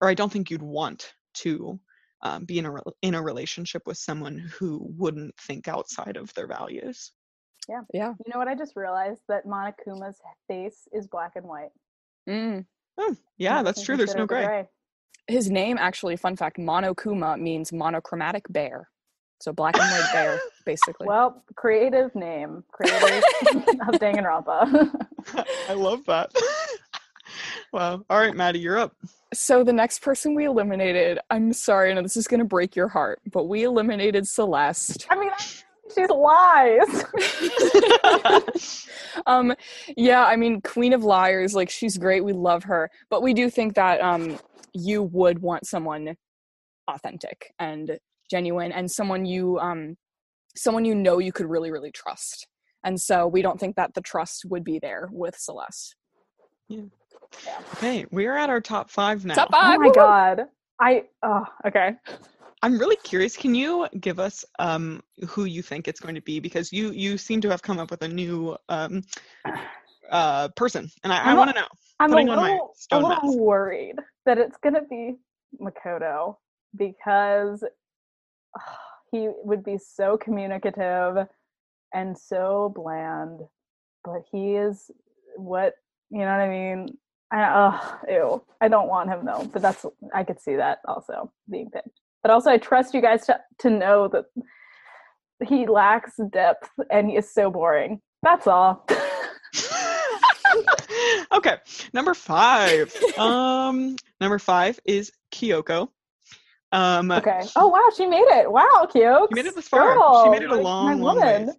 or 0.00 0.08
i 0.08 0.14
don't 0.14 0.32
think 0.32 0.50
you'd 0.50 0.62
want 0.62 1.12
to 1.34 1.78
um, 2.22 2.44
be 2.44 2.58
in 2.58 2.66
a 2.66 2.70
rel- 2.70 2.96
in 3.02 3.14
a 3.14 3.22
relationship 3.22 3.82
with 3.86 3.96
someone 3.96 4.38
who 4.58 4.80
wouldn't 4.96 5.34
think 5.38 5.68
outside 5.68 6.16
of 6.16 6.32
their 6.34 6.46
values 6.48 7.12
yeah 7.68 7.82
yeah. 7.92 8.14
You 8.24 8.32
know 8.32 8.38
what? 8.38 8.48
I 8.48 8.54
just 8.54 8.74
realized 8.76 9.20
that 9.28 9.44
Monokuma's 9.44 10.18
face 10.48 10.88
is 10.92 11.06
black 11.06 11.32
and 11.36 11.44
white. 11.46 11.68
mm. 12.28 12.64
oh 12.98 13.16
yeah 13.36 13.62
that's 13.62 13.82
true 13.82 13.96
there's 13.96 14.14
no 14.14 14.26
consider 14.26 14.40
the 14.42 14.46
gray 14.48 14.68
his 15.28 15.50
name 15.50 15.76
actually 15.78 16.16
fun 16.16 16.34
fact 16.34 16.56
monokuma 16.56 17.38
means 17.38 17.72
monochromatic 17.72 18.44
bear 18.50 18.88
so 19.40 19.52
black 19.52 19.76
and 19.78 19.90
white 19.90 20.12
bear 20.12 20.40
basically 20.66 21.06
Well, 21.06 21.44
creative 21.54 22.14
name, 22.14 22.64
creators 22.72 23.22
of 23.52 23.94
Danganronpa. 24.00 24.90
I 25.68 25.74
love 25.74 26.04
that. 26.06 26.30
Wow. 27.72 28.04
All 28.08 28.18
right, 28.18 28.34
Maddie, 28.34 28.60
you're 28.60 28.78
up. 28.78 28.94
So 29.34 29.62
the 29.62 29.72
next 29.72 30.00
person 30.00 30.34
we 30.34 30.46
eliminated, 30.46 31.18
I'm 31.30 31.52
sorry, 31.52 31.90
I 31.90 31.94
know 31.94 32.02
this 32.02 32.16
is 32.16 32.26
gonna 32.26 32.44
break 32.44 32.74
your 32.74 32.88
heart, 32.88 33.20
but 33.30 33.44
we 33.44 33.64
eliminated 33.64 34.26
Celeste. 34.26 35.06
I 35.10 35.16
mean, 35.16 35.30
she's 35.94 36.08
lies. 36.08 37.04
um 39.26 39.54
yeah 39.96 40.24
i 40.24 40.36
mean 40.36 40.60
queen 40.60 40.92
of 40.92 41.02
liars 41.02 41.54
like 41.54 41.70
she's 41.70 41.98
great 41.98 42.24
we 42.24 42.32
love 42.32 42.64
her 42.64 42.90
but 43.10 43.22
we 43.22 43.34
do 43.34 43.50
think 43.50 43.74
that 43.74 44.00
um 44.00 44.38
you 44.74 45.02
would 45.02 45.40
want 45.40 45.66
someone 45.66 46.14
authentic 46.88 47.52
and 47.58 47.98
genuine 48.30 48.72
and 48.72 48.90
someone 48.90 49.24
you 49.24 49.58
um 49.58 49.96
someone 50.56 50.84
you 50.84 50.94
know 50.94 51.18
you 51.18 51.32
could 51.32 51.46
really 51.46 51.70
really 51.70 51.90
trust 51.92 52.46
and 52.84 53.00
so 53.00 53.26
we 53.26 53.42
don't 53.42 53.58
think 53.58 53.76
that 53.76 53.94
the 53.94 54.00
trust 54.00 54.44
would 54.46 54.64
be 54.64 54.78
there 54.78 55.08
with 55.12 55.36
celeste 55.36 55.94
Okay, 57.74 58.06
we're 58.10 58.36
at 58.36 58.50
our 58.50 58.60
top 58.60 58.90
five 58.90 59.24
now. 59.24 59.34
top 59.34 59.48
oh 59.52 59.60
five 59.60 59.80
my 59.80 59.90
god. 59.90 60.42
I 60.80 61.04
oh 61.22 61.44
okay. 61.66 61.94
I'm 62.62 62.78
really 62.78 62.96
curious. 62.96 63.36
Can 63.36 63.54
you 63.54 63.86
give 64.00 64.18
us 64.18 64.44
um 64.58 65.02
who 65.28 65.44
you 65.44 65.62
think 65.62 65.86
it's 65.88 66.00
going 66.00 66.14
to 66.14 66.22
be? 66.22 66.40
Because 66.40 66.72
you 66.72 66.90
you 66.90 67.18
seem 67.18 67.40
to 67.42 67.50
have 67.50 67.62
come 67.62 67.78
up 67.78 67.90
with 67.90 68.02
a 68.02 68.08
new 68.08 68.56
um 68.68 69.02
uh 70.10 70.48
person, 70.56 70.90
and 71.04 71.12
I, 71.12 71.18
I 71.30 71.34
want 71.34 71.50
to 71.50 71.60
know. 71.60 71.66
I'm 72.00 72.10
a 72.10 72.14
Putting 72.14 72.28
on 72.30 72.36
my 72.36 72.42
little, 72.50 72.74
a 72.92 72.96
little 72.98 73.08
mask. 73.08 73.38
worried 73.38 73.96
that 74.26 74.38
it's 74.38 74.56
gonna 74.62 74.84
be 74.88 75.16
Makoto 75.60 76.36
because 76.76 77.64
he 79.12 79.28
would 79.44 79.64
be 79.64 79.78
so 79.78 80.16
communicative 80.16 81.26
and 81.94 82.16
so 82.16 82.72
bland, 82.74 83.40
but 84.04 84.22
he 84.30 84.54
is 84.54 84.90
what 85.36 85.74
you 86.10 86.18
know 86.18 86.24
what 86.26 86.40
I 86.40 86.48
mean. 86.48 86.96
I 87.30 87.52
oh 87.54 87.98
ew. 88.08 88.44
I 88.60 88.68
don't 88.68 88.88
want 88.88 89.10
him 89.10 89.24
though, 89.24 89.48
but 89.52 89.62
that's 89.62 89.84
I 90.14 90.24
could 90.24 90.40
see 90.40 90.56
that 90.56 90.78
also 90.86 91.30
being 91.50 91.70
picked. 91.70 92.00
But 92.22 92.30
also, 92.30 92.50
I 92.50 92.58
trust 92.58 92.94
you 92.94 93.02
guys 93.02 93.26
to 93.26 93.38
to 93.60 93.70
know 93.70 94.08
that 94.08 94.24
he 95.46 95.66
lacks 95.66 96.12
depth 96.32 96.70
and 96.90 97.08
he 97.10 97.16
is 97.16 97.32
so 97.32 97.50
boring. 97.50 98.00
That's 98.22 98.46
all. 98.46 98.86
okay, 101.32 101.56
number 101.92 102.14
five. 102.14 102.94
Um, 103.16 103.96
number 104.20 104.38
five 104.38 104.78
is 104.84 105.12
Kyoko. 105.32 105.88
Um, 106.72 107.10
Okay. 107.10 107.40
Oh 107.56 107.68
wow, 107.68 107.88
she 107.96 108.06
made 108.06 108.26
it. 108.28 108.50
Wow, 108.50 108.86
Kyo. 108.92 109.26
She 109.30 109.34
made 109.34 109.46
it 109.46 109.54
this 109.54 109.68
far. 109.68 110.24
She 110.24 110.30
made 110.30 110.42
it 110.42 110.50
a 110.50 110.56
long, 110.56 111.00
long 111.00 111.20
ways. 111.20 111.50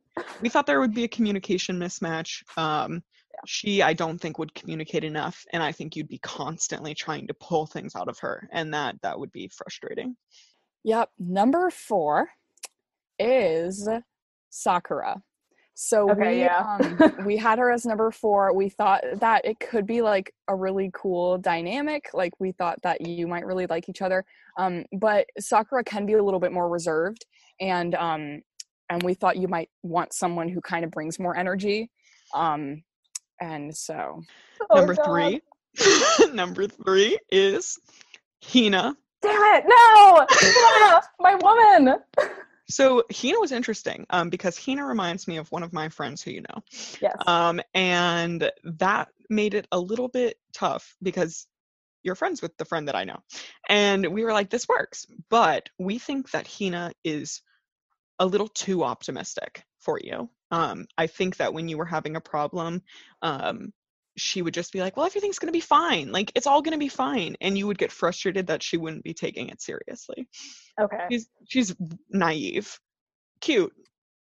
we 0.42 0.50
thought 0.50 0.68
there 0.68 0.80
would 0.80 0.94
be 0.94 1.04
a 1.04 1.08
communication 1.08 1.80
mismatch. 1.80 2.44
Um, 2.58 3.02
She, 3.46 3.82
I 3.82 3.94
don't 3.94 4.20
think, 4.20 4.38
would 4.38 4.54
communicate 4.54 5.04
enough, 5.04 5.46
and 5.54 5.64
I 5.64 5.72
think 5.72 5.96
you'd 5.96 6.08
be 6.08 6.20
constantly 6.20 6.94
trying 6.94 7.28
to 7.28 7.34
pull 7.34 7.66
things 7.66 7.96
out 7.96 8.08
of 8.08 8.20
her, 8.20 8.50
and 8.52 8.74
that 8.74 8.96
that 9.02 9.20
would 9.20 9.32
be 9.32 9.50
frustrating. 9.50 10.16
Yep. 10.84 11.10
Number 11.20 11.70
four 11.70 12.30
is 13.18 13.88
Sakura. 14.50 15.22
So 15.82 16.12
Okay, 16.12 16.36
we 16.36 16.40
yeah. 16.42 16.78
um, 16.82 17.14
we 17.26 17.38
had 17.38 17.58
her 17.58 17.72
as 17.72 17.86
number 17.86 18.12
four. 18.12 18.54
We 18.54 18.68
thought 18.68 19.02
that 19.22 19.46
it 19.46 19.62
could 19.62 19.86
be 19.86 20.02
like 20.02 20.34
a 20.50 20.56
really 20.56 20.92
cool 20.94 21.38
dynamic. 21.38 22.10
Like 22.14 22.34
we 22.38 22.52
thought 22.52 22.82
that 22.84 23.08
you 23.08 23.28
might 23.28 23.46
really 23.46 23.66
like 23.66 23.88
each 23.88 24.02
other. 24.02 24.26
Um, 24.58 24.84
but 25.00 25.28
Sakura 25.40 25.86
can 25.86 26.06
be 26.06 26.14
a 26.14 26.24
little 26.24 26.42
bit 26.42 26.52
more 26.52 26.68
reserved, 26.68 27.26
and 27.62 27.96
um, 27.96 28.42
and 28.90 29.04
we 29.04 29.14
thought 29.14 29.38
you 29.38 29.48
might 29.48 29.70
want 29.84 30.14
someone 30.14 30.50
who 30.50 30.60
kind 30.60 30.84
of 30.84 30.92
brings 30.92 31.18
more 31.18 31.38
energy. 31.38 31.90
Um, 32.34 32.84
and 33.40 33.76
so 33.76 34.22
Oh, 34.70 34.76
number 34.76 34.96
God. 34.96 35.06
three, 35.06 35.42
number 36.34 36.68
three 36.68 37.18
is 37.32 37.80
Hina. 38.44 38.96
Damn 39.22 39.56
it! 39.56 39.64
No, 39.68 40.26
Ah, 40.32 41.02
my 41.20 41.36
woman. 41.36 41.96
So 42.70 43.04
Hina 43.12 43.40
was 43.40 43.52
interesting 43.52 44.06
um, 44.12 44.30
because 44.30 44.64
Hina 44.64 44.86
reminds 44.86 45.28
me 45.28 45.38
of 45.38 45.52
one 45.52 45.64
of 45.64 45.74
my 45.74 45.90
friends 45.90 46.22
who 46.22 46.32
you 46.32 46.42
know. 46.42 46.62
Yes. 47.02 47.16
Um, 47.26 47.60
and 47.74 48.52
that 48.64 49.10
made 49.30 49.56
it 49.56 49.68
a 49.72 49.80
little 49.80 50.08
bit 50.08 50.38
tough 50.54 50.96
because 51.02 51.48
you're 52.04 52.16
friends 52.16 52.42
with 52.42 52.56
the 52.58 52.66
friend 52.66 52.88
that 52.88 52.96
I 52.96 53.04
know. 53.06 53.20
And 53.68 54.08
we 54.14 54.24
were 54.24 54.34
like, 54.34 54.50
this 54.50 54.68
works. 54.68 55.06
But 55.30 55.70
we 55.80 55.98
think 56.00 56.32
that 56.32 56.48
Hina 56.48 56.92
is 57.04 57.42
a 58.20 58.26
little 58.26 58.48
too 58.48 58.84
optimistic 58.84 59.64
for 59.90 60.00
you. 60.04 60.30
Um, 60.52 60.86
I 61.00 61.08
think 61.08 61.38
that 61.38 61.52
when 61.52 61.68
you 61.68 61.78
were 61.78 61.86
having 61.86 62.16
a 62.16 62.22
problem, 62.22 62.84
um, 63.24 63.74
she 64.18 64.44
would 64.44 64.54
just 64.54 64.72
be 64.72 64.82
like, 64.82 64.96
well, 64.96 65.06
everything's 65.08 65.40
going 65.40 65.48
to 65.48 65.58
be 65.58 65.62
fine. 65.62 66.12
Like, 66.12 66.32
it's 66.36 66.46
all 66.46 66.62
going 66.62 66.74
to 66.74 66.78
be 66.78 66.90
fine. 66.90 67.36
And 67.42 67.58
you 67.58 67.66
would 67.66 67.80
get 67.80 67.92
frustrated 67.92 68.48
that 68.48 68.62
she 68.62 68.78
wouldn't 68.78 69.04
be 69.04 69.16
taking 69.16 69.50
it 69.50 69.62
seriously. 69.64 70.28
okay. 70.80 71.06
She's, 71.10 71.28
she's 71.48 71.76
naive, 72.12 72.80
cute, 73.42 73.74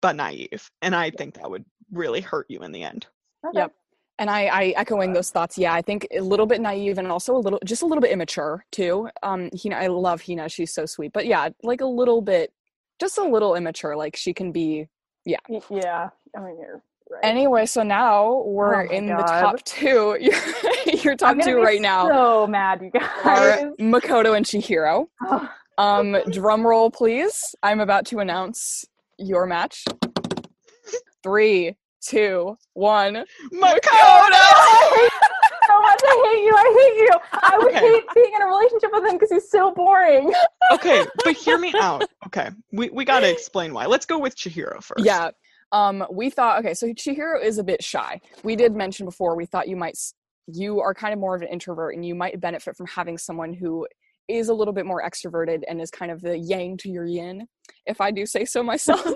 but 0.01 0.15
naive. 0.15 0.69
And 0.81 0.95
I 0.95 1.09
think 1.09 1.35
that 1.35 1.49
would 1.51 1.65
really 1.91 2.21
hurt 2.21 2.45
you 2.47 2.59
in 2.61 2.71
the 2.71 2.83
end. 2.83 3.07
okay. 3.45 3.59
Yep. 3.59 3.73
and 4.19 4.29
I, 4.29 4.45
I 4.45 4.63
echoing 4.77 5.11
those 5.11 5.31
thoughts. 5.31 5.57
Yeah, 5.57 5.73
I 5.73 5.81
think 5.81 6.07
a 6.15 6.21
little 6.21 6.45
bit 6.45 6.61
naive 6.61 6.97
and 6.97 7.07
also 7.11 7.35
a 7.35 7.39
little, 7.45 7.59
just 7.65 7.81
a 7.81 7.85
little 7.85 8.01
bit 8.01 8.11
immature 8.11 8.63
too. 8.71 9.09
Um, 9.21 9.49
Hina, 9.61 9.75
I 9.75 9.87
love 9.87 10.21
Hina. 10.25 10.47
She's 10.47 10.73
so 10.73 10.85
sweet, 10.85 11.11
but 11.11 11.25
yeah, 11.25 11.49
like 11.61 11.81
a 11.81 11.85
little 11.85 12.21
bit, 12.21 12.53
just 13.01 13.17
a 13.17 13.23
little 13.23 13.55
immature. 13.55 13.97
Like 13.97 14.15
she 14.15 14.33
can 14.33 14.53
be. 14.53 14.87
Y- 15.49 15.61
Yeah. 15.69 16.09
I 16.35 16.39
mean, 16.39 16.57
you're 16.59 16.81
right. 17.09 17.23
Anyway, 17.23 17.65
so 17.65 17.83
now 17.83 18.43
we're 18.45 18.83
Oh 18.83 18.87
my 18.87 18.93
in 18.93 19.05
the 19.07 19.23
top 19.23 19.63
two. 19.63 20.17
Your, 20.21 20.35
your 21.03 21.15
top 21.15 21.37
two 21.39 21.55
be 21.57 21.61
right 21.61 21.81
now 21.81 22.07
So 22.07 22.47
mad, 22.47 22.81
you 22.81 22.91
are 22.93 23.57
guys. 23.57 23.71
Makoto 23.79 24.35
and 24.35 24.45
Chihiro. 24.45 25.07
Oh, 25.29 25.49
Um, 25.77 26.17
drum 26.31 26.65
roll, 26.65 26.89
please. 26.89 27.53
I'm 27.61 27.79
about 27.81 28.05
to 28.07 28.17
announce 28.19 28.83
your 29.19 29.45
match. 29.45 29.85
Three, 31.23 31.75
two, 32.01 32.57
one. 32.73 33.13
Makoto! 33.13 33.23
so 35.67 35.81
much. 35.81 36.01
I 36.03 36.31
hate 36.31 36.43
you. 36.45 36.53
I 36.55 36.67
hate 36.79 36.97
you. 37.01 37.09
I 37.33 37.57
would 37.57 37.67
Okay. 37.75 37.79
hate 37.79 38.03
being 38.15 38.31
in 38.35 38.41
a 38.41 38.45
relationship 38.47 38.89
with 38.93 39.03
him 39.05 39.13
because 39.13 39.29
he's 39.31 39.49
so 39.49 39.71
boring. 39.71 40.33
okay, 40.71 41.05
but 41.23 41.35
hear 41.35 41.57
me 41.59 41.73
out. 41.79 42.05
Okay, 42.27 42.49
we, 42.71 42.89
we 42.89 43.05
got 43.05 43.21
to 43.21 43.31
explain 43.31 43.73
why. 43.73 43.85
Let's 43.85 44.05
go 44.05 44.19
with 44.19 44.35
Chihiro 44.35 44.83
first. 44.83 45.03
Yeah. 45.03 45.31
Um, 45.71 46.05
we 46.11 46.29
thought 46.29 46.59
okay, 46.59 46.73
so 46.73 46.87
Chihiro 46.87 47.43
is 47.43 47.57
a 47.57 47.63
bit 47.63 47.83
shy. 47.83 48.21
We 48.43 48.55
did 48.55 48.73
mention 48.73 49.05
before 49.05 49.35
we 49.35 49.45
thought 49.45 49.67
you 49.67 49.75
might 49.75 49.97
you 50.47 50.79
are 50.79 50.93
kind 50.93 51.13
of 51.13 51.19
more 51.19 51.35
of 51.35 51.41
an 51.41 51.49
introvert 51.49 51.93
and 51.93 52.05
you 52.05 52.15
might 52.15 52.39
benefit 52.39 52.77
from 52.77 52.87
having 52.87 53.17
someone 53.17 53.53
who 53.53 53.85
is 54.29 54.49
a 54.49 54.53
little 54.53 54.73
bit 54.73 54.85
more 54.85 55.03
extroverted 55.03 55.63
and 55.67 55.81
is 55.81 55.91
kind 55.91 56.11
of 56.11 56.21
the 56.21 56.37
yang 56.37 56.77
to 56.77 56.89
your 56.89 57.05
yin, 57.05 57.47
if 57.85 58.01
I 58.01 58.11
do 58.11 58.25
say 58.25 58.45
so 58.45 58.63
myself. 58.63 59.05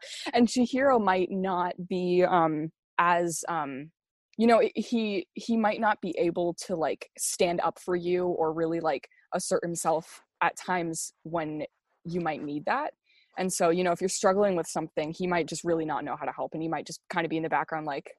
and 0.34 0.48
Chihiro 0.48 1.02
might 1.02 1.30
not 1.30 1.74
be 1.88 2.24
um 2.24 2.70
as 2.98 3.44
um 3.48 3.90
you 4.38 4.46
know 4.46 4.62
he 4.74 5.26
he 5.34 5.56
might 5.56 5.80
not 5.80 6.00
be 6.00 6.14
able 6.18 6.54
to 6.66 6.76
like 6.76 7.10
stand 7.18 7.60
up 7.60 7.78
for 7.78 7.96
you 7.96 8.26
or 8.26 8.52
really 8.52 8.80
like 8.80 9.08
assert 9.34 9.62
himself 9.62 10.22
at 10.42 10.56
times 10.56 11.12
when 11.22 11.64
you 12.06 12.20
might 12.20 12.42
need 12.42 12.64
that 12.66 12.92
and 13.38 13.52
so, 13.52 13.68
you 13.70 13.84
know, 13.84 13.92
if 13.92 14.00
you're 14.00 14.08
struggling 14.08 14.56
with 14.56 14.66
something, 14.66 15.12
he 15.12 15.26
might 15.26 15.46
just 15.46 15.62
really 15.62 15.84
not 15.84 16.04
know 16.04 16.16
how 16.16 16.24
to 16.24 16.32
help 16.32 16.54
and 16.54 16.62
he 16.62 16.68
might 16.68 16.86
just 16.86 17.00
kind 17.10 17.26
of 17.26 17.30
be 17.30 17.36
in 17.36 17.42
the 17.42 17.50
background 17.50 17.84
like, 17.86 18.10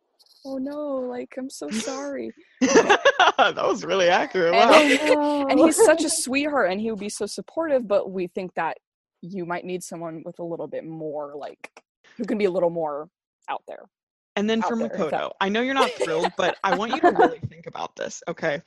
"Oh 0.46 0.58
no, 0.58 0.78
like 0.98 1.34
I'm 1.38 1.50
so 1.50 1.70
sorry." 1.72 2.32
that 2.62 3.56
was 3.58 3.84
really 3.84 4.10
accurate. 4.10 4.54
And- 4.54 5.18
Wow. 5.18 5.48
and 5.48 5.60
he's 5.60 5.84
such 5.84 6.04
a 6.04 6.10
sweetheart 6.24 6.70
and 6.72 6.80
he 6.80 6.92
would 6.92 7.00
be 7.00 7.10
so 7.10 7.26
supportive, 7.26 7.88
but 7.88 8.12
we 8.12 8.28
think 8.28 8.54
that 8.56 8.78
you 9.22 9.46
might 9.46 9.66
need 9.66 9.82
someone 9.84 10.22
with 10.24 10.38
a 10.40 10.44
little 10.44 10.68
bit 10.68 10.86
more 10.86 11.34
like 11.36 11.72
who 12.18 12.24
can 12.24 12.38
be 12.38 12.46
a 12.46 12.52
little 12.52 12.70
more 12.70 13.10
out 13.50 13.64
there. 13.68 13.86
And 14.36 14.48
then 14.48 14.60
out 14.64 14.70
for 14.70 14.76
Makoto, 14.76 15.32
I 15.42 15.50
know 15.50 15.62
you're 15.62 15.74
not 15.74 15.90
thrilled, 15.94 16.32
but 16.38 16.58
I 16.64 16.76
want 16.76 16.94
you 16.94 17.02
to 17.02 17.10
really 17.10 17.40
think 17.50 17.66
about 17.66 17.96
this, 17.96 18.22
okay? 18.28 18.62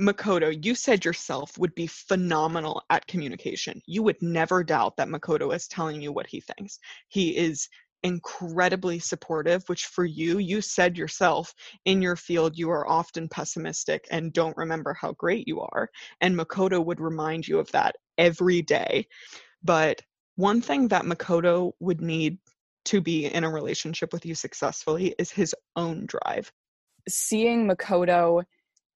Makoto, 0.00 0.64
you 0.64 0.74
said 0.74 1.04
yourself 1.04 1.58
would 1.58 1.74
be 1.74 1.86
phenomenal 1.86 2.82
at 2.90 3.06
communication. 3.06 3.82
You 3.86 4.02
would 4.02 4.20
never 4.22 4.64
doubt 4.64 4.96
that 4.96 5.08
Makoto 5.08 5.54
is 5.54 5.68
telling 5.68 6.00
you 6.00 6.12
what 6.12 6.26
he 6.26 6.40
thinks. 6.40 6.78
He 7.08 7.36
is 7.36 7.68
incredibly 8.02 8.98
supportive, 8.98 9.68
which 9.68 9.86
for 9.86 10.04
you, 10.04 10.38
you 10.38 10.60
said 10.60 10.96
yourself 10.96 11.54
in 11.84 12.02
your 12.02 12.16
field, 12.16 12.58
you 12.58 12.70
are 12.70 12.88
often 12.88 13.28
pessimistic 13.28 14.06
and 14.10 14.32
don't 14.32 14.56
remember 14.56 14.94
how 14.94 15.12
great 15.12 15.46
you 15.46 15.60
are. 15.60 15.88
And 16.20 16.36
Makoto 16.36 16.84
would 16.84 17.00
remind 17.00 17.46
you 17.46 17.58
of 17.58 17.70
that 17.72 17.96
every 18.18 18.62
day. 18.62 19.06
But 19.62 20.02
one 20.36 20.60
thing 20.60 20.88
that 20.88 21.04
Makoto 21.04 21.72
would 21.80 22.00
need 22.00 22.38
to 22.86 23.00
be 23.00 23.26
in 23.26 23.44
a 23.44 23.50
relationship 23.50 24.12
with 24.12 24.26
you 24.26 24.34
successfully 24.34 25.14
is 25.18 25.30
his 25.30 25.54
own 25.76 26.06
drive. 26.06 26.50
Seeing 27.08 27.68
Makoto 27.68 28.42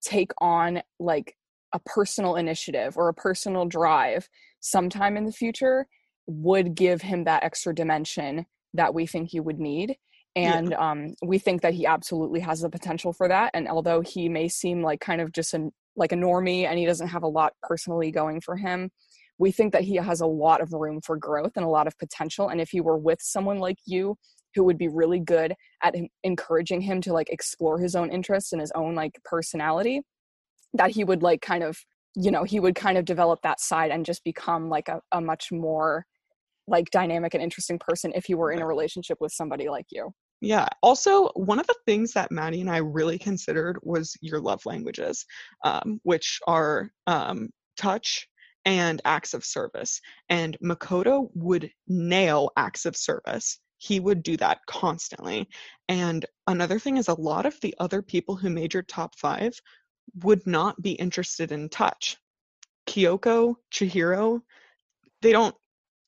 take 0.03 0.33
on 0.41 0.83
like 0.99 1.37
a 1.73 1.81
personal 1.81 2.37
initiative 2.37 2.97
or 2.97 3.09
a 3.09 3.15
personal 3.15 3.67
drive 3.67 4.29
sometime 4.61 5.17
in 5.17 5.25
the 5.25 5.33
future 5.33 5.87
would 6.27 6.75
give 6.75 7.03
him 7.03 7.25
that 7.25 7.45
extra 7.45 7.75
dimension 7.75 8.47
that 8.75 8.95
we 8.95 9.07
think 9.07 9.31
he 9.31 9.41
would 9.41 9.59
need 9.59 9.97
and 10.35 10.75
um, 10.75 11.15
we 11.25 11.39
think 11.39 11.63
that 11.63 11.73
he 11.73 11.87
absolutely 11.87 12.41
has 12.41 12.61
the 12.61 12.69
potential 12.69 13.13
for 13.13 13.29
that 13.29 13.51
and 13.55 13.69
although 13.69 14.01
he 14.01 14.29
may 14.29 14.49
seem 14.49 14.83
like 14.83 15.01
kind 15.01 15.21
of 15.21 15.33
just 15.33 15.55
an 15.55 15.73
like 15.97 16.13
a 16.13 16.17
normie 16.17 16.65
and 16.65 16.79
he 16.79 16.85
doesn't 16.85 17.09
have 17.09 17.23
a 17.23 17.29
lot 17.29 17.55
personally 17.63 18.11
going 18.11 18.41
for 18.41 18.57
him 18.57 18.91
we 19.39 19.51
think 19.51 19.73
that 19.73 19.83
he 19.83 19.97
has 19.97 20.21
a 20.21 20.27
lot 20.27 20.61
of 20.61 20.73
room 20.73 21.01
for 21.01 21.17
growth 21.17 21.53
and 21.57 21.65
a 21.65 21.69
lot 21.69 21.87
of 21.87 21.99
potential 21.99 22.49
and 22.49 22.61
if 22.61 22.71
he 22.71 22.81
were 22.81 22.99
with 22.99 23.21
someone 23.21 23.59
like 23.59 23.79
you 23.87 24.17
who 24.57 24.65
would 24.65 24.79
be 24.79 24.89
really 24.89 25.21
good 25.21 25.55
at 25.83 25.95
en- 25.95 26.09
encouraging 26.25 26.81
him 26.81 27.01
to 27.03 27.13
like 27.13 27.31
explore 27.31 27.79
his 27.79 27.95
own 27.95 28.11
interests 28.11 28.53
and 28.53 28.61
his 28.61 28.73
own 28.75 28.95
like 28.95 29.21
personality 29.25 30.01
that 30.75 30.91
he 30.91 31.05
would 31.05 31.23
like 31.23 31.41
kind 31.41 31.63
of 31.63 31.79
you 32.17 32.31
know 32.31 32.43
he 32.43 32.59
would 32.59 32.75
kind 32.75 32.99
of 32.99 33.05
develop 33.05 33.41
that 33.43 33.61
side 33.61 33.91
and 33.91 34.07
just 34.07 34.25
become 34.25 34.69
like 34.69 34.89
a, 34.89 35.01
a 35.13 35.21
much 35.21 35.53
more 35.53 36.07
like 36.67 36.91
dynamic 36.91 37.35
and 37.35 37.43
interesting 37.43 37.79
person 37.79 38.13
if 38.17 38.25
he 38.25 38.35
were 38.35 38.51
in 38.51 38.61
a 38.61 38.67
relationship 38.67 39.19
with 39.21 39.33
somebody 39.33 39.69
like 39.69 39.87
you 39.91 40.11
Yeah. 40.43 40.69
Also, 40.83 41.29
one 41.35 41.59
of 41.59 41.67
the 41.67 41.77
things 41.87 42.13
that 42.13 42.31
Maddie 42.31 42.61
and 42.61 42.71
I 42.71 42.79
really 42.79 43.19
considered 43.19 43.79
was 43.83 44.17
your 44.21 44.39
love 44.39 44.67
languages, 44.67 45.25
um, 45.65 45.99
which 46.03 46.39
are 46.47 46.91
um, 47.07 47.49
touch 47.79 48.29
and 48.67 49.01
acts 49.05 49.33
of 49.33 49.45
service. 49.45 50.01
And 50.29 50.59
Makoto 50.63 51.31
would 51.35 51.71
nail 51.87 52.51
acts 52.57 52.85
of 52.85 52.97
service. 52.97 53.61
He 53.79 54.01
would 54.01 54.23
do 54.23 54.37
that 54.39 54.61
constantly. 54.67 55.49
And 55.89 56.25
another 56.47 56.79
thing 56.79 56.97
is, 56.97 57.09
a 57.09 57.21
lot 57.21 57.47
of 57.47 57.61
the 57.61 57.75
other 57.79 58.03
people 58.03 58.37
who 58.37 58.51
made 58.51 58.75
your 58.75 58.83
top 58.83 59.17
five 59.19 59.61
would 60.23 60.47
not 60.47 60.81
be 60.81 60.93
interested 60.93 61.53
in 61.53 61.69
touch. 61.69 62.17
Kyoko, 62.87 63.57
Chihiro, 63.73 64.41
they 65.23 65.33
don't 65.33 65.55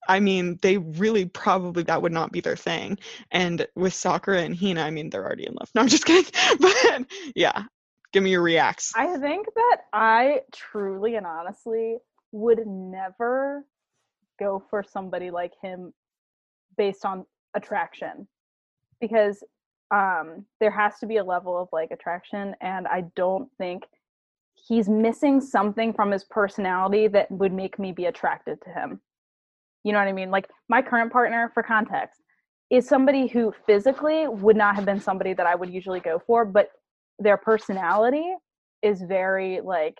I 0.08 0.20
mean, 0.20 0.58
they 0.62 0.78
really 0.78 1.26
probably 1.26 1.82
that 1.84 2.00
would 2.00 2.12
not 2.12 2.32
be 2.32 2.40
their 2.40 2.56
thing. 2.56 2.98
And 3.30 3.66
with 3.76 3.92
Sakura 3.92 4.40
and 4.40 4.58
Hina, 4.58 4.82
I 4.82 4.90
mean, 4.90 5.10
they're 5.10 5.24
already 5.24 5.46
in 5.46 5.54
love. 5.54 5.68
No, 5.74 5.82
I'm 5.82 5.88
just 5.88 6.06
kidding. 6.06 6.32
But 6.60 7.06
yeah, 7.36 7.64
give 8.12 8.22
me 8.22 8.30
your 8.30 8.42
reacts. 8.42 8.92
I 8.96 9.18
think 9.18 9.46
that 9.54 9.80
I 9.92 10.40
truly 10.52 11.16
and 11.16 11.26
honestly 11.26 11.98
would 12.32 12.66
never 12.66 13.66
go 14.40 14.62
for 14.70 14.82
somebody 14.82 15.30
like 15.30 15.52
him 15.60 15.92
based 16.76 17.04
on 17.04 17.26
attraction 17.58 18.26
because 19.00 19.44
um 19.94 20.44
there 20.60 20.70
has 20.70 20.98
to 20.98 21.06
be 21.06 21.18
a 21.18 21.24
level 21.24 21.60
of 21.60 21.68
like 21.72 21.90
attraction 21.90 22.54
and 22.60 22.86
I 22.88 23.04
don't 23.14 23.48
think 23.58 23.84
he's 24.66 24.88
missing 24.88 25.40
something 25.40 25.92
from 25.92 26.10
his 26.10 26.24
personality 26.24 27.08
that 27.08 27.30
would 27.30 27.52
make 27.52 27.78
me 27.78 27.92
be 27.92 28.06
attracted 28.06 28.58
to 28.62 28.70
him. 28.70 29.00
You 29.84 29.92
know 29.92 29.98
what 29.98 30.08
I 30.08 30.12
mean? 30.12 30.30
Like 30.30 30.48
my 30.68 30.82
current 30.82 31.12
partner 31.12 31.50
for 31.54 31.62
context 31.62 32.20
is 32.70 32.86
somebody 32.86 33.26
who 33.28 33.54
physically 33.66 34.26
would 34.28 34.56
not 34.56 34.74
have 34.74 34.84
been 34.84 35.00
somebody 35.00 35.32
that 35.32 35.46
I 35.46 35.54
would 35.54 35.70
usually 35.70 36.00
go 36.00 36.20
for, 36.26 36.44
but 36.44 36.70
their 37.18 37.36
personality 37.36 38.34
is 38.82 39.00
very 39.02 39.60
like 39.60 39.96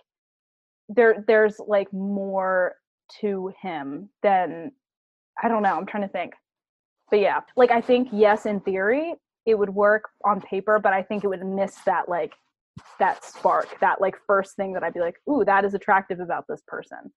there 0.89 1.25
there's 1.27 1.61
like 1.67 1.93
more 1.93 2.75
to 3.21 3.53
him 3.63 4.09
than 4.23 4.73
I 5.43 5.49
don't 5.49 5.63
know, 5.63 5.77
I'm 5.77 5.87
trying 5.87 6.03
to 6.03 6.09
think. 6.09 6.35
But 7.11 7.21
yeah, 7.21 7.41
like 7.57 7.71
I 7.71 7.81
think 7.81 8.09
yes 8.13 8.47
in 8.47 8.61
theory 8.61 9.15
it 9.47 9.59
would 9.59 9.71
work 9.71 10.11
on 10.25 10.41
paper, 10.43 10.79
but 10.79 10.93
I 10.93 11.03
think 11.03 11.25
it 11.25 11.29
would 11.29 11.45
miss 11.45 11.75
that 11.87 12.09
like 12.09 12.35
that 12.99 13.25
spark, 13.25 13.81
that 13.81 14.01
like 14.01 14.17
first 14.27 14.57
thing 14.57 14.73
that 14.75 14.83
I'd 14.85 14.95
be 14.95 15.01
like, 15.01 15.17
"Ooh, 15.29 15.45
that 15.45 15.65
is 15.65 15.75
attractive 15.75 16.21
about 16.21 16.47
this 16.49 16.61
person." 16.67 17.13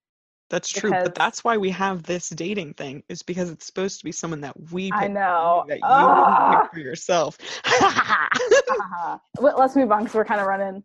That's 0.49 0.69
true, 0.69 0.89
because- 0.91 1.03
but 1.03 1.15
that's 1.15 1.43
why 1.43 1.57
we 1.57 1.69
have 1.71 2.03
this 2.03 2.29
dating 2.29 2.73
thing, 2.73 3.03
is 3.09 3.21
because 3.21 3.49
it's 3.49 3.65
supposed 3.65 3.99
to 3.99 4.05
be 4.05 4.11
someone 4.11 4.41
that 4.41 4.53
we 4.71 4.91
I 4.93 5.07
know. 5.07 5.65
that 5.67 5.79
you 5.79 5.85
wouldn't 5.85 6.63
pick 6.63 6.73
for 6.73 6.79
yourself. 6.79 7.37
uh-huh. 7.65 9.17
Well, 9.39 9.57
let's 9.57 9.75
move 9.75 9.91
on 9.91 9.99
because 10.03 10.15
we're 10.15 10.25
kind 10.25 10.41
of 10.41 10.47
running 10.47 10.83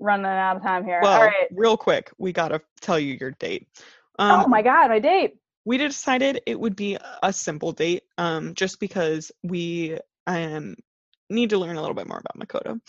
running 0.00 0.26
out 0.26 0.56
of 0.56 0.62
time 0.62 0.84
here. 0.84 1.00
well, 1.02 1.20
All 1.20 1.26
right. 1.26 1.48
real 1.50 1.76
quick, 1.76 2.12
we 2.18 2.32
gotta 2.32 2.60
tell 2.80 2.98
you 2.98 3.16
your 3.20 3.32
date. 3.32 3.66
Um, 4.18 4.44
oh 4.44 4.48
my 4.48 4.62
god, 4.62 4.88
my 4.88 4.98
date. 5.00 5.36
We 5.68 5.76
decided 5.76 6.40
it 6.46 6.58
would 6.58 6.74
be 6.74 6.96
a 7.22 7.30
simple 7.30 7.72
date 7.72 8.04
um 8.16 8.54
just 8.54 8.80
because 8.80 9.30
we 9.42 9.98
um 10.26 10.74
need 11.28 11.50
to 11.50 11.58
learn 11.58 11.76
a 11.76 11.80
little 11.80 11.94
bit 11.94 12.08
more 12.08 12.22
about 12.24 12.38
makoto. 12.38 12.80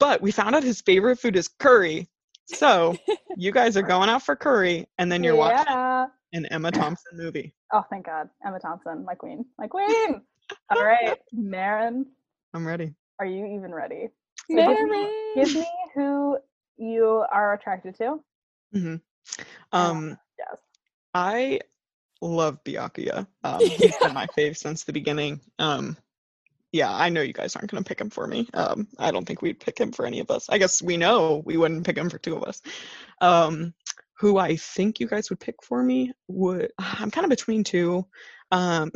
But 0.00 0.20
we 0.20 0.32
found 0.32 0.56
out 0.56 0.64
his 0.64 0.80
favorite 0.80 1.20
food 1.20 1.36
is 1.36 1.46
curry. 1.46 2.08
So 2.46 2.96
you 3.36 3.52
guys 3.52 3.76
are 3.76 3.82
going 3.82 4.08
out 4.08 4.24
for 4.24 4.34
curry 4.34 4.88
and 4.98 5.12
then 5.12 5.22
you're 5.22 5.36
watching 5.36 5.72
an 6.32 6.46
emma 6.46 6.72
thompson 6.72 7.16
movie. 7.16 7.54
Oh, 7.72 7.84
thank 7.88 8.06
God, 8.06 8.28
Emma 8.44 8.58
Thompson, 8.58 9.04
my 9.04 9.14
queen, 9.14 9.44
my 9.56 9.68
queen. 9.68 10.22
All 10.70 10.82
right, 10.82 11.18
Marin, 11.32 12.04
i'm 12.52 12.66
ready. 12.66 12.94
Are 13.20 13.26
you 13.26 13.46
even 13.46 13.72
ready? 13.72 14.08
So 14.50 14.56
give 14.56 14.88
me, 14.88 15.06
give 15.36 15.54
me 15.54 15.66
who 15.94 16.38
you 16.78 17.24
are 17.30 17.52
attracted 17.54 17.94
to. 17.98 18.20
hmm 18.72 18.96
um 19.72 20.18
Yes. 20.38 20.58
i 21.14 21.60
love 22.20 22.62
byakuya 22.64 23.26
um 23.44 23.60
he's 23.64 23.96
been 23.98 24.14
my 24.14 24.26
fave 24.36 24.56
since 24.56 24.84
the 24.84 24.92
beginning 24.92 25.40
um 25.58 25.96
yeah, 26.70 26.94
I 26.94 27.08
know 27.08 27.22
you 27.22 27.32
guys 27.32 27.56
aren't 27.56 27.70
going 27.70 27.82
to 27.82 27.88
pick 27.88 28.00
him 28.00 28.10
for 28.10 28.26
me. 28.26 28.48
Um, 28.52 28.88
I 28.98 29.10
don't 29.10 29.24
think 29.24 29.40
we'd 29.40 29.60
pick 29.60 29.78
him 29.78 29.92
for 29.92 30.04
any 30.04 30.20
of 30.20 30.30
us. 30.30 30.48
I 30.50 30.58
guess 30.58 30.82
we 30.82 30.98
know 30.98 31.42
we 31.44 31.56
wouldn't 31.56 31.86
pick 31.86 31.96
him 31.96 32.10
for 32.10 32.18
two 32.18 32.36
of 32.36 32.44
us. 32.44 32.60
Um, 33.20 33.72
who 34.18 34.36
I 34.36 34.56
think 34.56 35.00
you 35.00 35.06
guys 35.06 35.30
would 35.30 35.40
pick 35.40 35.62
for 35.62 35.82
me 35.82 36.12
would 36.26 36.72
I'm 36.78 37.10
kind 37.10 37.24
of 37.24 37.30
between 37.30 37.64
two. 37.64 38.06
Um, 38.50 38.90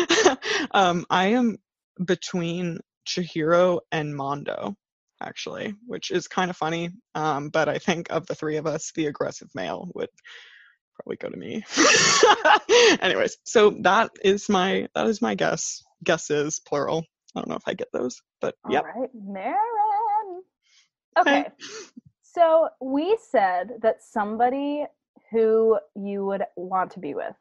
um, 0.70 1.06
I 1.08 1.28
am 1.28 1.58
between 2.04 2.80
Chihiro 3.06 3.80
and 3.90 4.14
Mondo, 4.14 4.76
actually, 5.20 5.74
which 5.86 6.10
is 6.10 6.28
kind 6.28 6.50
of 6.50 6.56
funny. 6.56 6.90
Um, 7.14 7.48
but 7.48 7.68
I 7.68 7.78
think 7.78 8.08
of 8.10 8.26
the 8.26 8.34
three 8.34 8.58
of 8.58 8.66
us, 8.66 8.92
the 8.94 9.06
aggressive 9.06 9.48
male 9.54 9.90
would 9.94 10.10
probably 11.02 11.16
go 11.16 11.28
to 11.28 11.36
me. 11.36 11.64
Anyways, 13.02 13.38
so 13.44 13.70
that 13.80 14.10
is 14.24 14.48
my 14.48 14.88
that 14.94 15.06
is 15.06 15.22
my 15.22 15.34
guess. 15.34 15.82
Guesses 16.04 16.60
plural. 16.60 17.04
I 17.34 17.40
don't 17.40 17.48
know 17.48 17.56
if 17.56 17.66
I 17.66 17.74
get 17.74 17.88
those, 17.92 18.20
but 18.40 18.56
yeah. 18.68 18.80
right, 18.80 19.10
Marin. 19.14 20.42
Okay. 21.18 21.46
So 22.22 22.68
we 22.80 23.16
said 23.30 23.74
that 23.82 24.02
somebody 24.02 24.86
who 25.30 25.78
you 25.94 26.24
would 26.26 26.42
want 26.56 26.90
to 26.92 26.98
be 26.98 27.14
with. 27.14 27.34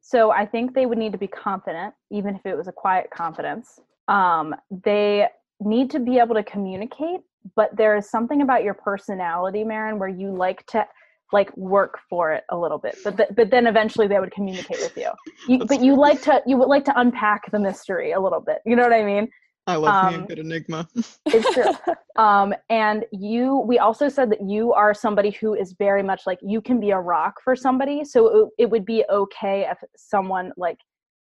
So 0.00 0.30
I 0.30 0.46
think 0.46 0.74
they 0.74 0.86
would 0.86 0.98
need 0.98 1.12
to 1.12 1.18
be 1.18 1.26
confident, 1.26 1.94
even 2.10 2.34
if 2.34 2.46
it 2.46 2.56
was 2.56 2.66
a 2.66 2.72
quiet 2.72 3.10
confidence. 3.10 3.78
Um, 4.08 4.54
they 4.70 5.28
need 5.60 5.90
to 5.90 5.98
be 5.98 6.18
able 6.18 6.34
to 6.34 6.42
communicate, 6.42 7.20
but 7.56 7.76
there 7.76 7.96
is 7.96 8.08
something 8.08 8.42
about 8.42 8.64
your 8.64 8.74
personality, 8.74 9.64
Marin, 9.64 9.98
where 9.98 10.08
you 10.08 10.30
like 10.30 10.64
to 10.68 10.86
like 11.32 11.54
work 11.56 11.98
for 12.08 12.32
it 12.32 12.44
a 12.50 12.56
little 12.56 12.78
bit, 12.78 12.96
but 13.04 13.16
th- 13.16 13.28
but 13.36 13.50
then 13.50 13.66
eventually 13.66 14.06
they 14.06 14.18
would 14.18 14.32
communicate 14.32 14.78
with 14.80 14.96
you. 14.96 15.10
you 15.48 15.64
but 15.66 15.82
you 15.82 15.94
like 15.94 16.22
to 16.22 16.42
you 16.46 16.56
would 16.56 16.68
like 16.68 16.84
to 16.84 17.00
unpack 17.00 17.50
the 17.50 17.58
mystery 17.58 18.12
a 18.12 18.20
little 18.20 18.40
bit. 18.40 18.58
You 18.64 18.76
know 18.76 18.82
what 18.82 18.92
I 18.92 19.04
mean? 19.04 19.28
I 19.68 19.76
love 19.76 20.10
me 20.10 20.16
a 20.16 20.20
um, 20.20 20.26
good 20.26 20.38
enigma. 20.38 20.88
It's 21.26 21.52
true. 21.52 21.94
um, 22.16 22.54
and 22.70 23.04
you, 23.12 23.58
we 23.66 23.78
also 23.78 24.08
said 24.08 24.30
that 24.30 24.40
you 24.40 24.72
are 24.72 24.94
somebody 24.94 25.30
who 25.30 25.54
is 25.54 25.74
very 25.78 26.02
much 26.02 26.22
like 26.26 26.38
you 26.42 26.62
can 26.62 26.80
be 26.80 26.90
a 26.90 26.98
rock 26.98 27.34
for 27.44 27.54
somebody. 27.54 28.02
So 28.02 28.26
it, 28.28 28.48
it 28.60 28.70
would 28.70 28.86
be 28.86 29.04
okay 29.10 29.66
if 29.70 29.76
someone 29.94 30.52
like 30.56 30.78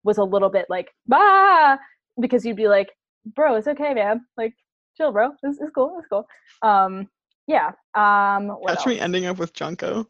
was 0.04 0.16
a 0.16 0.24
little 0.24 0.48
bit 0.48 0.64
like, 0.70 0.88
bah, 1.06 1.76
because 2.18 2.46
you'd 2.46 2.56
be 2.56 2.66
like, 2.66 2.88
bro, 3.36 3.56
it's 3.56 3.68
okay, 3.68 3.92
man. 3.92 4.22
Like, 4.38 4.54
chill, 4.96 5.12
bro. 5.12 5.32
It's, 5.42 5.60
it's 5.60 5.70
cool. 5.74 5.96
It's 5.98 6.08
cool. 6.08 6.26
Um, 6.62 7.08
yeah. 7.50 7.72
Um, 7.94 8.56
me 8.86 9.00
ending 9.00 9.26
up 9.26 9.38
with 9.38 9.52
Junko. 9.52 10.06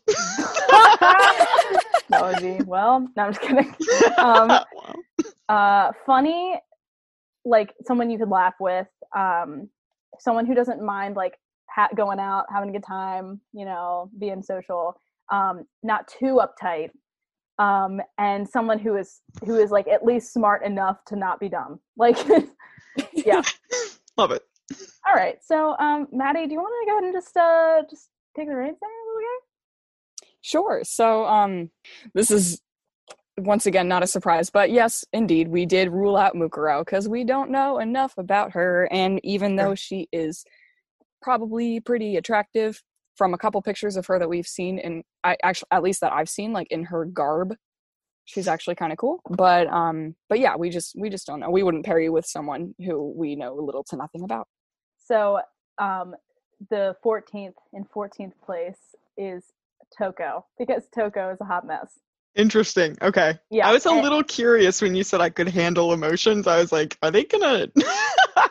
that 2.09 2.20
would 2.22 2.41
be, 2.43 2.62
well, 2.64 3.09
no, 3.16 3.22
I'm 3.24 3.32
just 3.32 3.41
kidding. 3.41 3.74
Um, 4.18 4.61
uh 5.49 5.91
funny 6.07 6.55
like 7.45 7.74
someone 7.84 8.09
you 8.09 8.18
could 8.18 8.28
laugh 8.28 8.55
with 8.61 8.86
um 9.16 9.68
someone 10.20 10.47
who 10.47 10.55
doesn't 10.55 10.80
mind 10.80 11.16
like 11.16 11.34
ha- 11.68 11.88
going 11.97 12.20
out 12.20 12.45
having 12.53 12.68
a 12.68 12.72
good 12.72 12.84
time 12.84 13.41
you 13.53 13.64
know 13.64 14.09
being 14.20 14.43
social 14.43 15.01
um 15.32 15.64
not 15.82 16.07
too 16.07 16.41
uptight 16.41 16.91
um 17.59 18.01
and 18.18 18.49
someone 18.49 18.78
who 18.78 18.97
is 18.97 19.22
who 19.45 19.57
is 19.57 19.72
like 19.72 19.88
at 19.88 20.05
least 20.05 20.32
smart 20.32 20.64
enough 20.64 21.05
to 21.05 21.16
not 21.16 21.41
be 21.41 21.49
dumb 21.49 21.80
like 21.97 22.16
yeah 23.12 23.43
Love 24.20 24.32
it. 24.32 24.43
All 25.06 25.14
right 25.14 25.38
so 25.42 25.76
um 25.78 26.06
maddie 26.12 26.46
do 26.46 26.52
you 26.52 26.58
want 26.58 26.72
to 26.82 26.90
go 26.90 26.98
ahead 26.98 27.04
and 27.04 27.14
just 27.14 27.36
uh 27.36 27.82
just 27.88 28.08
take 28.36 28.48
the 28.48 28.54
reins 28.54 28.76
there 28.80 28.90
little 29.06 29.20
guy 29.20 29.46
Sure. 30.42 30.80
So, 30.84 31.26
um, 31.26 31.70
this 32.14 32.30
is 32.30 32.60
once 33.36 33.66
again 33.66 33.88
not 33.88 34.02
a 34.02 34.06
surprise, 34.06 34.50
but 34.50 34.70
yes, 34.70 35.04
indeed, 35.12 35.48
we 35.48 35.66
did 35.66 35.90
rule 35.90 36.16
out 36.16 36.34
Mukuro 36.34 36.84
because 36.84 37.08
we 37.08 37.24
don't 37.24 37.50
know 37.50 37.78
enough 37.78 38.14
about 38.18 38.52
her, 38.52 38.88
and 38.90 39.20
even 39.22 39.56
though 39.56 39.74
she 39.74 40.08
is 40.12 40.44
probably 41.22 41.80
pretty 41.80 42.16
attractive 42.16 42.82
from 43.16 43.34
a 43.34 43.38
couple 43.38 43.60
pictures 43.62 43.96
of 43.96 44.06
her 44.06 44.18
that 44.18 44.28
we've 44.28 44.46
seen, 44.46 44.78
and 44.78 45.04
I 45.24 45.36
actually 45.42 45.68
at 45.70 45.82
least 45.82 46.00
that 46.00 46.12
I've 46.12 46.28
seen, 46.28 46.52
like 46.52 46.68
in 46.70 46.84
her 46.84 47.04
garb, 47.04 47.54
she's 48.24 48.48
actually 48.48 48.76
kind 48.76 48.92
of 48.92 48.98
cool. 48.98 49.20
But 49.28 49.66
um, 49.68 50.16
but 50.28 50.40
yeah, 50.40 50.56
we 50.56 50.70
just 50.70 50.94
we 50.98 51.10
just 51.10 51.26
don't 51.26 51.40
know. 51.40 51.50
We 51.50 51.62
wouldn't 51.62 51.84
pair 51.84 52.00
you 52.00 52.12
with 52.12 52.26
someone 52.26 52.74
who 52.78 53.12
we 53.14 53.36
know 53.36 53.54
little 53.54 53.84
to 53.84 53.96
nothing 53.96 54.22
about. 54.22 54.48
So 55.11 55.40
um, 55.78 56.14
the 56.70 56.94
14th 57.04 57.54
in 57.72 57.84
14th 57.84 58.32
place 58.44 58.78
is 59.16 59.44
Toko 59.96 60.44
because 60.58 60.84
Toko 60.94 61.30
is 61.32 61.40
a 61.40 61.44
hot 61.44 61.66
mess. 61.66 61.98
Interesting. 62.36 62.96
Okay. 63.02 63.36
Yeah, 63.50 63.68
I 63.68 63.72
was 63.72 63.86
a 63.86 63.90
and- 63.90 64.02
little 64.02 64.22
curious 64.22 64.80
when 64.80 64.94
you 64.94 65.02
said 65.02 65.20
I 65.20 65.30
could 65.30 65.48
handle 65.48 65.92
emotions. 65.92 66.46
I 66.46 66.58
was 66.58 66.70
like, 66.70 66.96
are 67.02 67.11
they 67.11 67.24
gonna? 67.24 67.68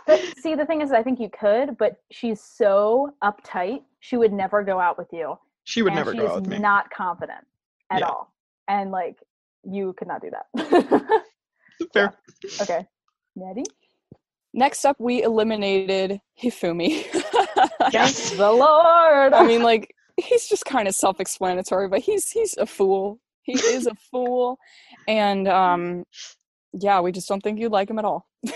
But 0.06 0.22
see, 0.40 0.56
the 0.56 0.66
thing 0.66 0.82
is, 0.82 0.92
I 0.92 1.02
think 1.04 1.20
you 1.20 1.30
could, 1.30 1.78
but 1.78 2.02
she's 2.12 2.42
so 2.42 3.14
uptight. 3.24 3.84
She 4.00 4.18
would 4.18 4.34
never 4.34 4.64
go 4.64 4.80
out 4.80 4.98
with 4.98 5.08
you. 5.14 5.38
she 5.64 5.82
would 5.84 5.94
never 5.94 6.14
go 6.14 6.28
out 6.28 6.42
with 6.42 6.48
me. 6.48 6.58
not 6.60 6.90
confident 6.92 7.46
at 7.92 8.00
Yeah. 8.00 8.08
all. 8.08 8.34
And 8.68 8.90
like, 8.92 9.18
you 9.64 9.94
could 9.98 10.08
not 10.08 10.22
do 10.22 10.32
that. 10.32 11.22
Fair. 11.94 12.14
okay. 12.62 12.86
Nettie? 13.36 13.64
Next 14.54 14.86
up, 14.86 14.96
we 15.00 15.24
eliminated 15.24 16.20
Hifumi. 16.42 17.06
Yes. 17.92 18.32
The 18.32 18.52
Lord! 18.52 19.34
I 19.34 19.48
mean, 19.48 19.64
like 19.64 19.96
he's 20.18 20.48
just 20.48 20.64
kind 20.66 20.88
of 20.88 20.94
self-explanatory, 20.94 21.88
but 21.88 22.00
he's 22.02 22.30
he's 22.30 22.56
a 22.58 22.66
fool. 22.66 23.20
He 23.42 23.54
is 23.54 23.88
a 23.88 23.96
fool, 24.12 24.60
and 25.08 25.48
um, 25.48 26.04
yeah, 26.74 27.00
we 27.00 27.12
just 27.12 27.28
don't 27.28 27.42
think 27.42 27.60
you'd 27.60 27.72
like 27.72 27.90
him 27.90 27.98
at 27.98 28.06
all. 28.06 28.28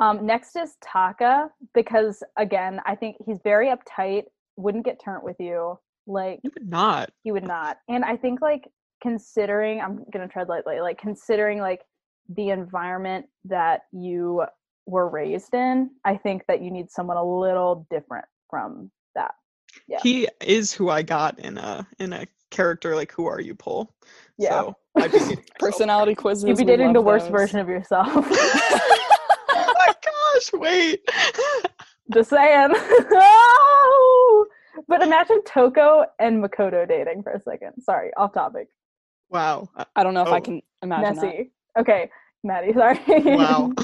Um, 0.00 0.24
next 0.24 0.56
is 0.56 0.76
Taka 0.82 1.50
because 1.74 2.22
again, 2.38 2.80
I 2.86 2.96
think 2.96 3.16
he's 3.26 3.38
very 3.44 3.68
uptight. 3.68 4.22
Wouldn't 4.56 4.86
get 4.86 4.98
turned 5.04 5.22
with 5.22 5.36
you. 5.38 5.78
Like 6.06 6.40
you 6.42 6.50
would 6.54 6.68
not. 6.68 7.10
he 7.22 7.32
would 7.32 7.46
not. 7.46 7.76
And 7.88 8.02
I 8.02 8.16
think 8.16 8.40
like 8.40 8.66
considering, 9.02 9.80
I'm 9.80 10.04
gonna 10.10 10.26
tread 10.26 10.48
lightly. 10.48 10.80
Like 10.80 10.98
considering 10.98 11.60
like 11.60 11.82
the 12.30 12.50
environment 12.50 13.26
that 13.44 13.82
you 13.92 14.44
were 14.86 15.08
raised 15.08 15.54
in, 15.54 15.90
I 16.04 16.16
think 16.16 16.42
that 16.48 16.62
you 16.62 16.70
need 16.70 16.90
someone 16.90 17.16
a 17.16 17.24
little 17.24 17.86
different 17.90 18.24
from 18.48 18.90
that. 19.14 19.34
Yeah. 19.86 19.98
He 20.02 20.28
is 20.40 20.72
who 20.72 20.88
I 20.90 21.02
got 21.02 21.38
in 21.38 21.58
a 21.58 21.86
in 21.98 22.12
a 22.12 22.26
character 22.50 22.96
like 22.96 23.12
Who 23.12 23.26
Are 23.26 23.40
You 23.40 23.54
poll. 23.54 23.94
Yeah. 24.38 24.50
So 24.50 24.76
I'd 24.96 25.12
be. 25.12 25.18
Personality 25.60 26.14
quizzes. 26.14 26.48
You'd 26.48 26.58
be 26.58 26.64
dating 26.64 26.92
the 26.92 27.00
worst 27.00 27.26
those. 27.26 27.32
version 27.32 27.60
of 27.60 27.68
yourself. 27.68 28.08
oh 28.16 29.74
my 29.78 29.94
gosh! 30.04 30.50
Wait. 30.54 31.00
Just 32.12 32.30
saying. 32.30 32.70
Oh! 32.74 34.46
but 34.88 35.02
imagine 35.02 35.42
Toko 35.44 36.04
and 36.18 36.42
Makoto 36.42 36.88
dating 36.88 37.22
for 37.22 37.32
a 37.32 37.40
second. 37.40 37.72
Sorry, 37.82 38.10
off 38.16 38.32
topic. 38.32 38.68
wow. 39.28 39.68
Uh, 39.76 39.84
I 39.94 40.02
don't 40.02 40.14
know 40.14 40.22
if 40.22 40.28
I 40.28 40.38
Oh. 40.38 40.40
can 40.40 40.62
imagine 40.82 41.14
Nessie. 41.16 41.52
Okay, 41.80 42.10
Maddie, 42.44 42.72
sorry. 42.72 43.00
Wow. 43.24 43.72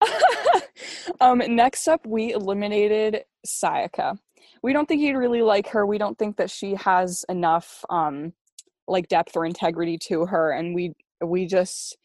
um, 1.20 1.42
next 1.48 1.88
up, 1.88 2.06
we 2.06 2.32
eliminated 2.32 3.24
Sayaka. 3.46 4.18
We 4.62 4.72
don't 4.72 4.86
think 4.86 5.00
you'd 5.00 5.16
really 5.16 5.42
like 5.42 5.68
her. 5.68 5.86
We 5.86 5.98
don't 5.98 6.18
think 6.18 6.36
that 6.36 6.50
she 6.50 6.74
has 6.74 7.24
enough 7.28 7.84
um, 7.88 8.32
like 8.88 9.08
depth 9.08 9.36
or 9.36 9.46
integrity 9.46 9.98
to 10.08 10.26
her, 10.26 10.52
and 10.52 10.74
we 10.74 10.92
we 11.24 11.46
just 11.46 11.96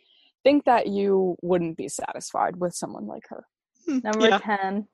think 0.43 0.65
that 0.65 0.87
you 0.87 1.35
wouldn't 1.41 1.77
be 1.77 1.87
satisfied 1.87 2.55
with 2.57 2.73
someone 2.73 3.07
like 3.07 3.27
her. 3.29 3.45
Number 3.87 4.29
Yeah. 4.29 4.37
10 4.39 4.87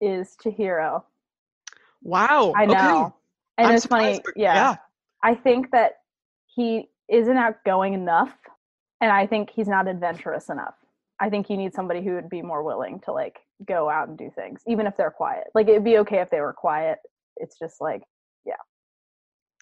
is 0.00 0.36
Chihiro. 0.42 1.02
Wow. 2.02 2.52
I 2.56 2.66
know. 2.66 3.06
Okay. 3.06 3.14
And 3.58 3.66
I'm 3.68 3.74
it's 3.74 3.86
funny. 3.86 4.20
Yeah. 4.36 4.54
yeah. 4.54 4.76
I 5.22 5.34
think 5.34 5.70
that 5.72 5.92
he 6.46 6.90
isn't 7.08 7.36
outgoing 7.36 7.94
enough. 7.94 8.34
And 9.00 9.12
I 9.12 9.26
think 9.26 9.50
he's 9.50 9.68
not 9.68 9.88
adventurous 9.88 10.48
enough. 10.48 10.74
I 11.20 11.30
think 11.30 11.48
you 11.50 11.56
need 11.56 11.74
somebody 11.74 12.02
who 12.02 12.14
would 12.14 12.28
be 12.28 12.42
more 12.42 12.62
willing 12.62 13.00
to 13.00 13.12
like 13.12 13.40
go 13.66 13.88
out 13.88 14.08
and 14.08 14.18
do 14.18 14.30
things, 14.34 14.60
even 14.66 14.86
if 14.86 14.96
they're 14.96 15.10
quiet. 15.10 15.44
Like 15.54 15.68
it'd 15.68 15.84
be 15.84 15.98
okay 15.98 16.20
if 16.20 16.30
they 16.30 16.40
were 16.40 16.52
quiet. 16.52 16.98
It's 17.36 17.58
just 17.58 17.80
like 17.80 18.02
yeah. 18.44 18.54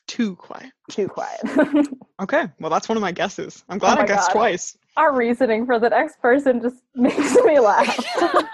Too 0.06 0.36
quiet. 0.36 0.72
too 0.90 1.08
quiet. 1.08 1.40
Okay. 2.22 2.44
Well, 2.60 2.70
that's 2.70 2.88
one 2.88 2.96
of 2.96 3.02
my 3.02 3.10
guesses. 3.10 3.64
I'm 3.68 3.78
glad 3.78 3.98
Oh 3.98 4.02
I 4.02 4.06
guessed 4.06 4.28
God. 4.28 4.34
twice. 4.38 4.78
Our 4.96 5.12
reasoning 5.16 5.66
for 5.66 5.80
the 5.80 5.88
next 5.90 6.20
person 6.22 6.62
just 6.62 6.80
makes 6.94 7.34
me 7.44 7.58
laugh. 7.58 7.98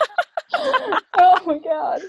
oh 0.54 1.38
my 1.44 1.58
god. 1.62 2.00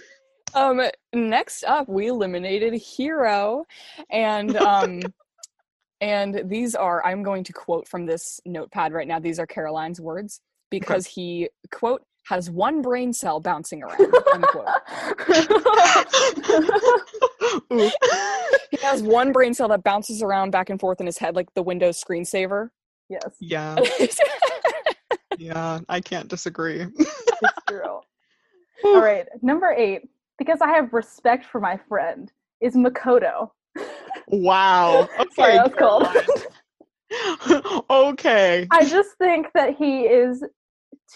Um, 0.53 0.81
next 1.13 1.65
up, 1.65 1.89
we 1.89 2.07
eliminated 2.07 2.73
Hiro, 2.73 3.65
and 4.09 4.55
um, 4.57 5.01
and 6.01 6.41
these 6.45 6.75
are 6.75 7.05
I'm 7.05 7.23
going 7.23 7.43
to 7.45 7.53
quote 7.53 7.87
from 7.87 8.05
this 8.05 8.41
notepad 8.45 8.91
right 8.91 9.07
now. 9.07 9.19
These 9.19 9.39
are 9.39 9.47
Caroline's 9.47 10.01
words 10.01 10.41
because 10.69 11.05
he 11.05 11.49
quote 11.71 12.03
has 12.27 12.49
one 12.49 12.81
brain 12.81 13.13
cell 13.13 13.39
bouncing 13.39 13.83
around. 13.83 14.13
unquote. 14.33 14.67
He 18.71 18.77
has 18.81 19.01
one 19.03 19.31
brain 19.31 19.53
cell 19.53 19.67
that 19.69 19.83
bounces 19.83 20.21
around 20.21 20.51
back 20.51 20.69
and 20.69 20.79
forth 20.79 20.99
in 21.01 21.05
his 21.05 21.17
head 21.17 21.35
like 21.35 21.53
the 21.55 21.61
Windows 21.63 22.01
screensaver. 22.01 22.69
yes, 23.09 23.35
yeah. 23.39 23.75
Yeah. 25.37 25.79
I 25.89 25.99
can't 26.01 26.27
disagree. 26.27 26.81
it's 26.81 27.55
true. 27.67 27.99
All 28.85 29.01
right, 29.01 29.25
number 29.41 29.71
eight, 29.71 30.03
because 30.37 30.61
I 30.61 30.69
have 30.69 30.93
respect 30.93 31.45
for 31.45 31.59
my 31.59 31.79
friend, 31.89 32.31
is 32.61 32.75
Makoto. 32.75 33.51
Wow. 34.31 35.07
Okay. 35.19 35.29
Sorry, 35.35 35.55
that 35.57 35.71
was 35.71 35.75
cold. 35.77 36.07
Okay. 37.89 38.67
I 38.71 38.85
just 38.85 39.09
think 39.17 39.47
that 39.53 39.75
he 39.75 40.03
is 40.03 40.43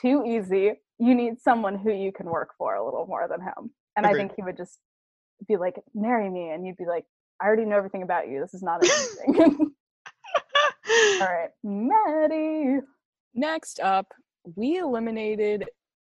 too 0.02 0.24
easy. 0.26 0.74
You 1.00 1.16
need 1.16 1.40
someone 1.40 1.78
who 1.78 1.92
you 1.92 2.12
can 2.12 2.26
work 2.28 2.50
for 2.58 2.76
a 2.76 2.84
little 2.84 3.06
more 3.08 3.28
than 3.30 3.42
him. 3.42 3.72
And 3.96 4.06
I 4.06 4.14
think 4.14 4.34
he 4.36 4.42
would 4.42 4.58
just 4.58 4.80
be 5.48 5.56
like, 5.56 5.76
marry 5.94 6.30
me. 6.30 6.50
And 6.50 6.66
you'd 6.66 6.78
be 6.78 6.86
like, 6.86 7.06
I 7.42 7.46
already 7.46 7.66
know 7.66 7.78
everything 7.78 8.04
about 8.04 8.28
you. 8.30 8.42
This 8.42 8.54
is 8.54 8.62
not 8.64 8.84
interesting. 8.84 9.74
All 11.22 11.28
right, 11.28 11.50
Maddie. 11.64 12.80
Next 13.34 13.80
up, 13.80 14.14
we 14.56 14.78
eliminated 14.78 15.66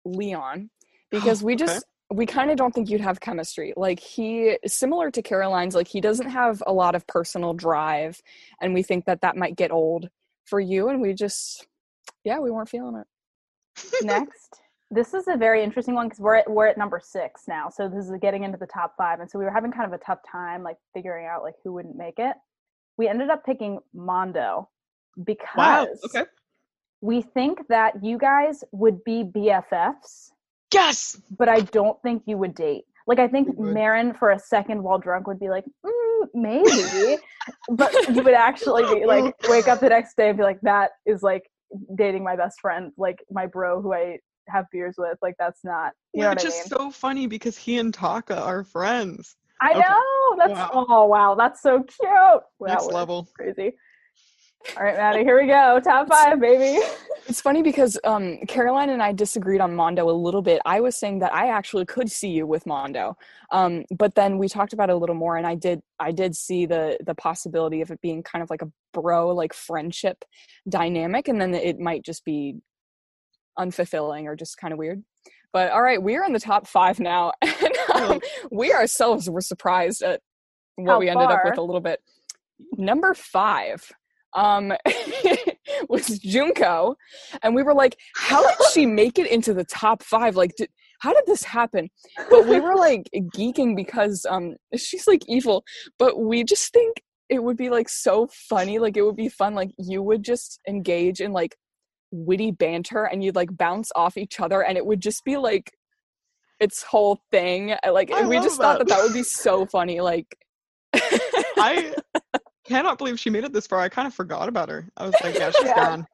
Leon 0.05 0.69
because 1.11 1.43
we 1.43 1.53
Okay. 1.53 1.65
just 1.65 1.85
we 2.09 2.25
kind 2.25 2.49
of 2.51 2.57
don't 2.57 2.73
think 2.73 2.89
you'd 2.89 3.01
have 3.01 3.19
chemistry. 3.19 3.73
Like 3.75 3.99
he 3.99 4.57
similar 4.65 5.11
to 5.11 5.21
Caroline's 5.21 5.75
like 5.75 5.87
he 5.87 5.99
doesn't 6.01 6.29
have 6.29 6.63
a 6.65 6.71
lot 6.73 6.95
of 6.95 7.05
personal 7.07 7.53
drive 7.53 8.21
and 8.61 8.73
we 8.73 8.81
think 8.83 9.05
that 9.05 9.21
that 9.21 9.35
might 9.35 9.55
get 9.57 9.71
old 9.71 10.09
for 10.45 10.59
you 10.59 10.87
and 10.89 11.01
we 11.01 11.13
just 11.13 11.67
yeah, 12.23 12.39
we 12.39 12.51
weren't 12.51 12.69
feeling 12.69 12.95
it. 12.95 13.07
Next. 14.05 14.61
This 14.89 15.13
is 15.13 15.27
a 15.27 15.35
very 15.35 15.63
interesting 15.63 15.95
one 15.95 16.07
because 16.07 16.21
we're 16.21 16.35
at 16.35 16.49
we're 16.49 16.67
at 16.67 16.77
number 16.77 17.01
six 17.03 17.43
now. 17.47 17.67
So 17.69 17.89
this 17.89 18.05
is 18.05 18.13
getting 18.21 18.43
into 18.43 18.57
the 18.57 18.67
top 18.67 18.93
five. 18.97 19.19
And 19.19 19.29
so 19.29 19.37
we 19.37 19.43
were 19.43 19.51
having 19.51 19.71
kind 19.71 19.85
of 19.85 19.99
a 19.99 20.01
tough 20.03 20.19
time 20.29 20.63
like 20.63 20.77
figuring 20.93 21.25
out 21.25 21.43
like 21.43 21.55
who 21.63 21.73
wouldn't 21.73 21.97
make 21.97 22.19
it. 22.19 22.35
We 22.97 23.09
ended 23.09 23.29
up 23.29 23.45
picking 23.45 23.79
Mondo 23.93 24.69
because 25.25 25.47
Wow. 25.57 25.87
Okay. 26.05 26.23
we 27.01 27.21
think 27.21 27.59
that 27.67 28.01
you 28.01 28.17
guys 28.17 28.63
would 28.71 29.03
be 29.03 29.23
BFFs, 29.25 30.29
Yes. 30.73 31.19
but 31.37 31.49
I 31.49 31.61
don't 31.61 32.01
think 32.01 32.23
you 32.25 32.37
would 32.37 32.55
date. 32.55 32.85
Like 33.07 33.19
I 33.19 33.27
think 33.27 33.57
Marin 33.57 34.13
for 34.13 34.31
a 34.31 34.39
second 34.39 34.83
while 34.83 34.99
drunk 34.99 35.27
would 35.27 35.39
be 35.39 35.49
like, 35.49 35.63
mm, 35.85 36.27
maybe, 36.33 37.17
but 37.69 37.93
you 38.09 38.21
would 38.21 38.33
actually 38.33 38.83
be 38.99 39.05
like 39.05 39.33
wake 39.49 39.67
up 39.69 39.79
the 39.79 39.89
next 39.89 40.17
day 40.17 40.29
and 40.29 40.37
be 40.37 40.43
like, 40.43 40.59
that 40.61 40.91
is 41.05 41.23
like 41.23 41.49
dating 41.95 42.23
my 42.23 42.35
best 42.35 42.59
friend, 42.59 42.91
like 42.97 43.23
my 43.31 43.45
bro 43.45 43.81
who 43.81 43.93
I 43.93 44.19
have 44.49 44.65
beers 44.71 44.95
with. 44.97 45.17
Like 45.21 45.35
that's 45.39 45.63
not, 45.63 45.93
you 46.13 46.23
know 46.23 46.31
Which 46.31 46.45
I 46.45 46.49
mean? 46.49 46.63
so 46.65 46.91
funny 46.91 47.27
because 47.27 47.57
he 47.57 47.77
and 47.77 47.93
Taka 47.93 48.41
are 48.41 48.65
friends. 48.65 49.37
I 49.61 49.71
okay. 49.71 49.79
know 49.79 50.35
that's 50.37 50.51
Wow. 50.51 50.85
oh 50.89 51.05
wow, 51.05 51.35
that's 51.35 51.61
so 51.61 51.79
cute. 51.83 52.09
Wow, 52.11 52.41
Next 52.59 52.91
level. 52.91 53.27
crazy. 53.35 53.73
All 54.75 54.83
right, 54.83 54.97
Maddie, 54.97 55.23
here 55.23 55.39
we 55.39 55.47
go. 55.47 55.79
Top 55.83 56.09
five, 56.09 56.39
baby. 56.39 56.83
It's 57.27 57.41
funny 57.41 57.61
because 57.61 57.97
um, 58.03 58.37
Caroline 58.47 58.89
and 58.89 59.01
I 59.01 59.11
disagreed 59.11 59.61
on 59.61 59.75
Mondo 59.75 60.09
a 60.09 60.11
little 60.11 60.41
bit. 60.41 60.61
I 60.65 60.79
was 60.79 60.97
saying 60.97 61.19
that 61.19 61.33
I 61.33 61.49
actually 61.49 61.85
could 61.85 62.11
see 62.11 62.29
you 62.29 62.45
with 62.45 62.65
Mondo, 62.65 63.17
um, 63.51 63.85
but 63.97 64.15
then 64.15 64.37
we 64.37 64.47
talked 64.47 64.73
about 64.73 64.89
it 64.89 64.93
a 64.93 64.97
little 64.97 65.15
more, 65.15 65.35
and 65.37 65.45
I 65.45 65.55
did 65.55 65.81
I 65.99 66.11
did 66.11 66.35
see 66.35 66.65
the 66.65 66.97
the 67.05 67.15
possibility 67.15 67.81
of 67.81 67.91
it 67.91 68.01
being 68.01 68.23
kind 68.23 68.43
of 68.43 68.49
like 68.49 68.61
a 68.61 68.71
bro 68.93 69.33
like 69.33 69.53
friendship 69.53 70.23
dynamic, 70.69 71.27
and 71.27 71.39
then 71.41 71.53
it 71.53 71.79
might 71.79 72.03
just 72.03 72.23
be 72.23 72.55
unfulfilling 73.59 74.25
or 74.25 74.35
just 74.35 74.57
kind 74.57 74.71
of 74.71 74.79
weird. 74.79 75.03
But 75.51 75.71
all 75.71 75.81
right, 75.81 76.01
we're 76.01 76.23
in 76.23 76.33
the 76.33 76.39
top 76.39 76.67
five 76.67 76.99
now, 76.99 77.33
and 77.41 77.77
um, 77.93 78.21
we 78.51 78.71
ourselves 78.73 79.29
were 79.29 79.41
surprised 79.41 80.01
at 80.01 80.21
what 80.75 80.93
How 80.93 80.99
we 80.99 81.09
ended 81.09 81.29
up 81.29 81.41
with 81.43 81.57
a 81.57 81.61
little 81.61 81.81
bit. 81.81 82.01
Number 82.77 83.13
five 83.13 83.91
um, 84.33 84.73
was 85.89 86.19
Junko, 86.19 86.95
and 87.43 87.55
we 87.55 87.63
were 87.63 87.73
like, 87.73 87.97
"How 88.15 88.41
did 88.41 88.57
she 88.73 88.85
make 88.85 89.19
it 89.19 89.29
into 89.29 89.53
the 89.53 89.65
top 89.65 90.03
five? 90.03 90.35
Like, 90.35 90.55
did, 90.55 90.69
how 90.99 91.13
did 91.13 91.25
this 91.25 91.43
happen?" 91.43 91.89
But 92.29 92.47
we 92.47 92.59
were 92.59 92.75
like 92.75 93.09
geeking 93.35 93.75
because 93.75 94.25
um, 94.29 94.55
she's 94.75 95.07
like 95.07 95.23
evil, 95.27 95.63
but 95.97 96.19
we 96.19 96.43
just 96.43 96.71
think 96.73 97.01
it 97.29 97.43
would 97.43 97.57
be 97.57 97.69
like 97.69 97.89
so 97.89 98.27
funny. 98.31 98.79
Like 98.79 98.97
it 98.97 99.03
would 99.03 99.15
be 99.15 99.29
fun. 99.29 99.53
Like 99.53 99.71
you 99.77 100.01
would 100.01 100.23
just 100.23 100.59
engage 100.67 101.21
in 101.21 101.33
like 101.33 101.55
witty 102.11 102.51
banter 102.51 103.03
and 103.03 103.23
you'd 103.23 103.35
like 103.35 103.55
bounce 103.55 103.91
off 103.95 104.17
each 104.17 104.39
other 104.39 104.63
and 104.63 104.77
it 104.77 104.85
would 104.85 105.01
just 105.01 105.25
be 105.25 105.37
like 105.37 105.71
its 106.59 106.83
whole 106.83 107.19
thing. 107.31 107.75
Like 107.89 108.11
I 108.11 108.25
we 108.25 108.37
just 108.37 108.59
thought 108.59 108.79
that. 108.79 108.87
that 108.87 108.95
that 108.95 109.03
would 109.03 109.13
be 109.13 109.23
so 109.23 109.65
funny. 109.65 110.01
Like 110.01 110.27
I 110.93 111.93
cannot 112.67 112.97
believe 112.97 113.19
she 113.19 113.29
made 113.29 113.43
it 113.43 113.53
this 113.53 113.67
far. 113.67 113.79
I 113.79 113.89
kind 113.89 114.07
of 114.07 114.13
forgot 114.13 114.47
about 114.49 114.69
her. 114.69 114.87
I 114.97 115.05
was 115.05 115.15
like, 115.23 115.37
yeah, 115.37 115.51
she's 115.51 115.63
Yeah. 115.65 115.75
gone. 115.75 116.07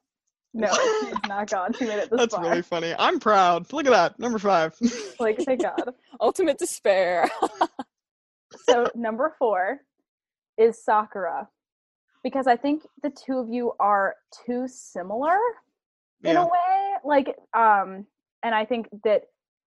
No, 0.55 0.67
she's 1.01 1.15
not 1.27 1.49
gone. 1.49 1.73
She 1.73 1.85
made 1.85 1.97
it 1.97 2.09
this 2.09 2.09
far. 2.09 2.17
That's 2.17 2.35
far. 2.35 2.43
really 2.45 2.61
funny. 2.61 2.93
I'm 2.99 3.19
proud. 3.19 3.71
Look 3.73 3.87
at 3.87 3.91
that. 3.91 4.19
Number 4.19 4.37
five. 4.39 4.75
Like, 5.19 5.39
thank 5.39 5.61
God. 5.63 5.93
ultimate 6.21 6.57
despair. 6.59 7.29
so 8.67 8.87
number 8.95 9.33
four 9.39 9.79
is 10.57 10.83
Sakura. 10.83 11.47
Because 12.23 12.45
I 12.47 12.55
think 12.55 12.83
the 13.01 13.09
two 13.09 13.37
of 13.39 13.49
you 13.49 13.73
are 13.79 14.15
too 14.45 14.65
similar 14.67 15.35
in 16.23 16.33
Yeah. 16.35 16.43
a 16.43 16.45
way. 16.45 16.93
Like, 17.03 17.35
um, 17.57 18.05
and 18.43 18.53
I 18.55 18.65
think 18.65 18.87
that 19.03 19.23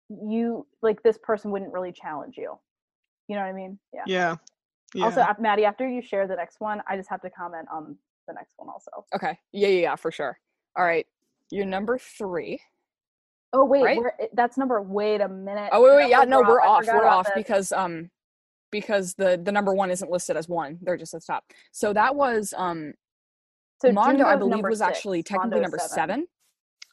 you 0.09 0.67
like 0.83 1.03
this 1.03 1.19
person 1.23 1.51
wouldn't 1.51 1.73
really 1.73 1.93
challenge 1.93 2.37
you. 2.37 2.57
You 3.29 3.35
know 3.37 3.43
what 3.43 3.49
I 3.49 3.53
mean? 3.53 3.79
Yeah. 3.93 4.03
Yeah. 4.07 4.37
Yeah. 4.95 5.05
Also, 5.05 5.21
af- 5.21 5.39
Maddie, 5.39 5.65
after 5.65 5.89
you 5.89 6.01
share 6.01 6.27
the 6.27 6.37
next 6.37 6.61
one, 6.61 6.83
I 6.89 6.97
just 6.97 7.09
have 7.11 7.21
to 7.23 7.31
comment 7.31 7.67
on 7.73 7.97
the 8.29 8.35
next 8.35 8.55
one 8.57 8.69
also. 8.69 8.91
okay. 9.15 9.39
Yeah, 9.53 9.69
yeah, 9.69 9.81
yeah, 9.83 9.97
for 9.97 10.11
sure. 10.11 10.39
All 10.77 10.85
right. 10.85 11.07
You're 11.51 11.67
number 11.67 11.99
three. 11.99 12.61
Oh 13.53 13.65
wait, 13.65 13.85
Right? 13.85 13.97
we're, 13.99 14.13
that's 14.35 14.59
number. 14.59 14.83
Wait 14.83 15.21
a 15.21 15.29
minute. 15.29 15.71
Oh 15.73 15.83
wait, 15.83 15.97
wait, 15.97 16.11
yeah, 16.11 16.25
no, 16.25 16.41
we're 16.41 16.49
we're 16.49 16.61
off. 16.61 16.85
We're 16.87 17.07
off 17.07 17.27
this. 17.27 17.35
because 17.37 17.73
um 17.73 18.11
because 18.73 19.15
the 19.15 19.41
the 19.43 19.53
number 19.53 19.73
one 19.73 19.91
isn't 19.91 20.11
listed 20.11 20.37
as 20.37 20.49
one. 20.49 20.79
They're 20.83 20.97
just 20.97 21.15
at 21.15 21.21
the 21.21 21.27
top. 21.27 21.45
So 21.73 21.93
that 21.93 22.17
was 22.17 22.53
um 22.57 22.95
so 23.81 23.93
Mondo, 23.93 24.25
I 24.25 24.37
believe, 24.37 24.51
number 24.51 24.69
was 24.71 24.81
six, 24.81 24.89
actually 24.89 25.23
technically 25.23 25.61
Mondo 25.61 25.63
number 25.63 25.79
seven. 25.79 26.27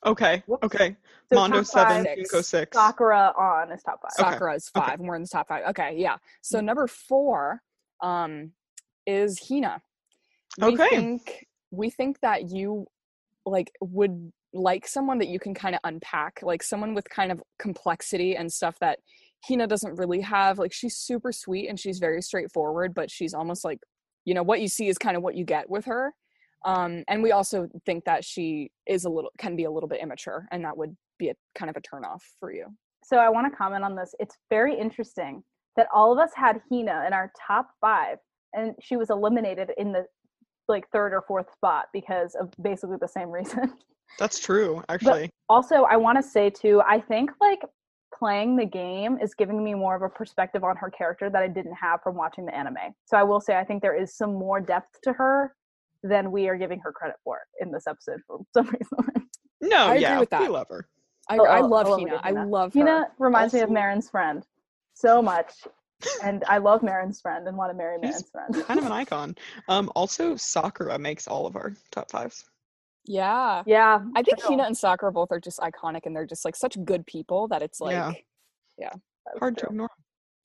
okay. 0.05 0.43
Whoops. 0.45 0.63
Okay. 0.63 0.95
So 1.29 1.35
Mondo 1.35 1.63
seven, 1.63 2.05
five, 2.05 2.17
Junko 2.17 2.41
six. 2.41 2.77
Sakura 2.77 3.33
on 3.37 3.71
is 3.71 3.81
top 3.81 3.99
five. 4.01 4.11
Okay, 4.19 4.31
Sakura 4.33 4.55
is 4.55 4.71
okay. 4.75 4.85
five, 4.85 4.99
and 4.99 5.07
we're 5.09 5.15
in 5.15 5.23
the 5.23 5.27
top 5.27 5.47
five. 5.47 5.65
Okay, 5.69 5.95
yeah. 5.97 6.17
So 6.41 6.61
number 6.61 6.85
four 6.87 7.61
um 8.01 8.51
is 9.05 9.39
Hina. 9.47 9.81
We 10.57 10.73
Okay. 10.73 10.89
think 10.89 11.45
we 11.71 11.89
think 11.89 12.19
that 12.21 12.49
you 12.49 12.85
like 13.45 13.71
would 13.81 14.31
like 14.53 14.87
someone 14.87 15.17
that 15.17 15.27
you 15.27 15.39
can 15.39 15.53
kind 15.53 15.75
of 15.75 15.81
unpack, 15.83 16.39
like 16.43 16.61
someone 16.61 16.93
with 16.93 17.09
kind 17.09 17.31
of 17.31 17.41
complexity 17.59 18.35
and 18.35 18.51
stuff 18.51 18.77
that 18.79 18.99
Hina 19.47 19.67
doesn't 19.67 19.95
really 19.95 20.21
have. 20.21 20.59
Like 20.59 20.71
she's 20.71 20.95
super 20.95 21.31
sweet 21.31 21.67
and 21.67 21.79
she's 21.79 21.99
very 21.99 22.21
straightforward, 22.21 22.93
but 22.93 23.09
she's 23.09 23.33
almost 23.33 23.65
like, 23.65 23.79
you 24.25 24.33
know, 24.33 24.43
what 24.43 24.61
you 24.61 24.67
see 24.67 24.87
is 24.87 24.97
kind 24.97 25.17
of 25.17 25.23
what 25.23 25.35
you 25.35 25.43
get 25.43 25.69
with 25.69 25.85
her. 25.85 26.13
Um, 26.65 27.03
and 27.09 27.21
we 27.21 27.31
also 27.31 27.67
think 27.85 28.05
that 28.05 28.23
she 28.23 28.71
is 28.87 29.03
a 29.05 29.09
little 29.09 29.31
can 29.37 29.55
be 29.55 29.65
a 29.65 29.71
little 29.71 29.89
bit 29.89 30.01
immature, 30.01 30.47
and 30.51 30.63
that 30.63 30.77
would 30.77 30.95
be 31.19 31.29
a 31.29 31.33
kind 31.55 31.69
of 31.69 31.75
a 31.75 31.81
turnoff 31.81 32.21
for 32.39 32.53
you. 32.53 32.67
So 33.03 33.17
I 33.17 33.27
want 33.27 33.51
to 33.51 33.57
comment 33.57 33.83
on 33.83 33.95
this. 33.95 34.15
It's 34.19 34.37
very 34.49 34.77
interesting 34.79 35.43
that 35.75 35.87
all 35.93 36.11
of 36.11 36.19
us 36.19 36.31
had 36.35 36.61
Hina 36.71 37.03
in 37.07 37.13
our 37.13 37.31
top 37.47 37.69
five, 37.81 38.17
and 38.53 38.75
she 38.81 38.95
was 38.97 39.09
eliminated 39.09 39.71
in 39.77 39.91
the 39.91 40.05
like 40.67 40.87
third 40.91 41.13
or 41.13 41.23
fourth 41.27 41.51
spot 41.51 41.85
because 41.93 42.35
of 42.35 42.49
basically 42.61 42.97
the 42.99 43.07
same 43.07 43.29
reason. 43.39 43.73
That's 44.19 44.39
true, 44.39 44.83
actually. 44.89 45.29
also, 45.49 45.83
I 45.83 45.97
want 45.97 46.17
to 46.17 46.23
say 46.23 46.49
too, 46.49 46.81
I 46.87 46.99
think 46.99 47.31
like 47.41 47.61
playing 48.17 48.55
the 48.55 48.65
game 48.65 49.17
is 49.21 49.33
giving 49.33 49.63
me 49.63 49.73
more 49.73 49.95
of 49.95 50.03
a 50.03 50.09
perspective 50.09 50.63
on 50.63 50.75
her 50.77 50.89
character 50.91 51.29
that 51.31 51.41
I 51.41 51.47
didn't 51.47 51.73
have 51.73 52.01
from 52.03 52.15
watching 52.15 52.45
the 52.45 52.55
anime. 52.55 52.93
So 53.05 53.17
I 53.17 53.23
will 53.23 53.41
say 53.41 53.57
I 53.57 53.63
think 53.63 53.81
there 53.81 53.99
is 53.99 54.15
some 54.15 54.35
more 54.35 54.61
depth 54.61 55.01
to 55.03 55.13
her 55.13 55.55
than 56.03 56.31
we 56.31 56.47
are 56.47 56.55
giving 56.55 56.79
her 56.81 56.91
credit 56.91 57.15
for 57.23 57.39
in 57.59 57.71
this 57.71 57.87
episode 57.87 58.19
for 58.27 58.39
some 58.53 58.65
reason. 58.67 59.27
no, 59.61 59.77
I 59.77 59.91
agree 59.93 60.01
yeah, 60.01 60.19
with 60.19 60.29
we 60.31 60.37
that. 60.37 60.51
love 60.51 60.67
her. 60.69 60.87
I, 61.29 61.37
Oh, 61.39 61.45
I 61.45 61.59
love 61.61 61.87
I 61.87 61.89
love 61.89 61.99
a 61.99 62.03
Hina. 62.03 62.21
I 62.23 62.31
love 62.43 62.73
her. 62.73 62.79
Hina 62.79 63.07
reminds 63.17 63.53
me 63.53 63.61
of 63.61 63.63
Also- 63.69 63.73
Marin's 63.73 64.09
friend 64.09 64.45
so 64.93 65.21
much. 65.21 65.53
And 66.23 66.43
I 66.47 66.57
love 66.57 66.83
Marin's 66.83 67.21
friend 67.21 67.47
and 67.47 67.55
want 67.55 67.71
to 67.71 67.77
marry 67.77 67.97
Marin's 67.97 68.29
friend. 68.29 68.53
Kind 68.65 68.79
of 68.79 68.85
an 68.85 68.91
icon. 69.03 69.35
Um, 69.69 69.89
also 69.95 70.35
Sakura 70.35 70.99
makes 70.99 71.27
all 71.27 71.45
of 71.47 71.55
our 71.55 71.73
top 71.91 72.11
fives. 72.11 72.43
Yeah. 73.05 73.63
Yeah. 73.65 73.99
I 74.15 74.21
think. 74.23 74.41
Hina 74.41 74.63
and 74.63 74.77
Sakura 74.77 75.11
both 75.11 75.31
are 75.31 75.39
just 75.39 75.59
iconic 75.59 76.01
and 76.05 76.15
they're 76.15 76.25
just 76.25 76.43
like 76.45 76.55
such 76.55 76.77
good 76.83 77.05
people 77.05 77.47
that 77.49 77.61
it's 77.61 77.79
like 77.79 77.93
Yeah. 77.93 78.89
That's 79.25 79.39
Hard 79.39 79.57
to 79.59 79.67
ignore. 79.67 79.89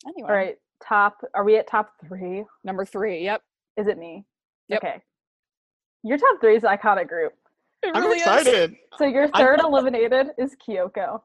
anyway. 0.07 0.29
All 0.29 0.37
right. 0.37 0.57
Top. 0.83 1.17
Are 1.35 1.43
we 1.45 1.57
at 1.57 1.67
top 1.67 1.91
three? 2.07 2.45
Number 2.63 2.85
three. 2.85 3.25
Yep. 3.25 3.43
Is 3.77 3.89
it 3.89 3.99
me? 3.99 4.25
Yep. 4.69 4.85
Okay. 4.85 5.01
Your 6.05 6.19
top 6.19 6.41
three 6.41 6.57
is 6.57 6.63
iconic 6.63 7.09
group. 7.09 7.33
It 7.83 7.91
I'm 7.97 8.03
really 8.05 8.17
is. 8.19 8.23
excited. 8.23 8.77
So 8.97 9.07
your 9.07 9.29
third 9.29 9.61
eliminated 9.65 10.29
is 10.39 10.55
Kyoko 10.57 11.21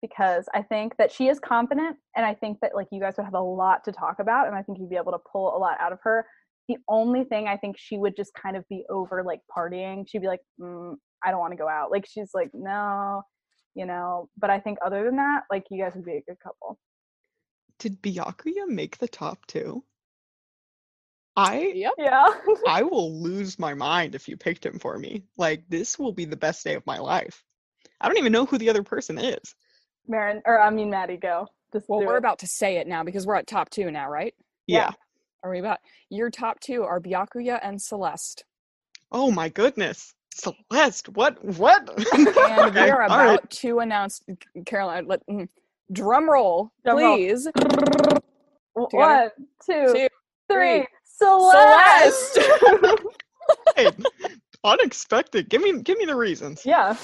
because 0.00 0.46
I 0.54 0.62
think 0.62 0.96
that 0.98 1.10
she 1.10 1.28
is 1.28 1.40
confident 1.40 1.96
and 2.16 2.24
I 2.24 2.34
think 2.34 2.58
that 2.62 2.74
like 2.74 2.88
you 2.92 3.00
guys 3.00 3.14
would 3.16 3.24
have 3.24 3.34
a 3.34 3.40
lot 3.40 3.84
to 3.84 3.92
talk 3.92 4.16
about 4.20 4.46
and 4.46 4.56
I 4.56 4.62
think 4.62 4.78
you'd 4.78 4.90
be 4.90 4.96
able 4.96 5.12
to 5.12 5.18
pull 5.30 5.56
a 5.56 5.58
lot 5.58 5.78
out 5.80 5.92
of 5.92 5.98
her. 6.02 6.26
The 6.68 6.76
only 6.88 7.24
thing 7.24 7.48
I 7.48 7.56
think 7.56 7.76
she 7.78 7.98
would 7.98 8.14
just 8.16 8.32
kind 8.34 8.56
of 8.56 8.64
be 8.68 8.84
over 8.90 9.22
like 9.24 9.40
partying. 9.56 10.04
She'd 10.06 10.20
be 10.20 10.28
like, 10.28 10.42
mm, 10.60 10.94
I 11.24 11.30
don't 11.30 11.40
want 11.40 11.52
to 11.52 11.56
go 11.56 11.68
out. 11.68 11.90
Like 11.90 12.06
she's 12.06 12.30
like, 12.34 12.50
no, 12.52 13.22
you 13.74 13.86
know. 13.86 14.28
But 14.36 14.50
I 14.50 14.60
think 14.60 14.78
other 14.84 15.04
than 15.04 15.16
that, 15.16 15.42
like 15.50 15.64
you 15.70 15.82
guys 15.82 15.94
would 15.94 16.04
be 16.04 16.16
a 16.16 16.22
good 16.28 16.38
couple. 16.42 16.78
Did 17.78 18.02
Byakuya 18.02 18.68
make 18.68 18.98
the 18.98 19.08
top 19.08 19.46
two? 19.46 19.84
I 21.36 21.72
Yep. 21.74 21.92
Yeah. 21.98 22.26
I 22.68 22.82
will 22.82 23.22
lose 23.22 23.58
my 23.58 23.72
mind 23.72 24.14
if 24.14 24.28
you 24.28 24.36
picked 24.36 24.66
him 24.66 24.78
for 24.78 24.98
me. 24.98 25.22
Like 25.36 25.62
this 25.68 25.98
will 25.98 26.12
be 26.12 26.24
the 26.24 26.36
best 26.36 26.64
day 26.64 26.74
of 26.74 26.84
my 26.84 26.98
life. 26.98 27.42
I 28.00 28.08
don't 28.08 28.18
even 28.18 28.32
know 28.32 28.44
who 28.44 28.58
the 28.58 28.70
other 28.70 28.82
person 28.82 29.18
is. 29.18 29.54
Marin 30.08 30.42
or 30.46 30.60
I 30.60 30.70
mean 30.70 30.90
Maddie, 30.90 31.16
go. 31.16 31.46
Just 31.72 31.88
Well, 31.88 32.00
we're 32.00 32.16
it. 32.16 32.18
about 32.18 32.38
to 32.40 32.46
say 32.46 32.76
it 32.78 32.86
now 32.86 33.04
because 33.04 33.26
we're 33.26 33.36
at 33.36 33.46
top 33.46 33.70
two 33.70 33.90
now, 33.90 34.08
right? 34.08 34.34
Yeah. 34.66 34.90
Are 35.44 35.50
we 35.50 35.58
about 35.60 35.78
your 36.10 36.30
top 36.30 36.60
two 36.60 36.82
are 36.82 37.00
Byakuya 37.00 37.58
and 37.62 37.80
Celeste. 37.80 38.44
Oh 39.12 39.30
my 39.30 39.48
goodness. 39.48 40.14
Celeste, 40.34 41.08
what 41.10 41.42
what? 41.44 41.88
And 42.14 42.28
Okay, 42.68 42.84
we 42.84 42.90
are 42.90 43.02
about 43.02 43.26
right. 43.40 43.50
to 43.50 43.80
announce 43.80 44.22
Caroline, 44.66 45.06
let 45.06 45.26
mm, 45.26 45.48
drum 45.92 46.28
roll, 46.30 46.70
Drum 46.84 46.96
please. 46.98 47.48
W- 47.54 47.68
together. 47.70 48.20
One, 48.74 49.30
two, 49.64 49.86
Two, 49.86 50.08
three. 50.50 50.78
three. 50.78 50.86
Celeste. 51.04 52.34
Celeste. 52.34 53.02
Hey, 53.76 53.88
unexpected. 54.62 55.48
Give 55.48 55.62
me 55.62 55.80
give 55.82 55.96
me 55.98 56.04
the 56.04 56.14
reasons. 56.14 56.62
yeah. 56.66 56.96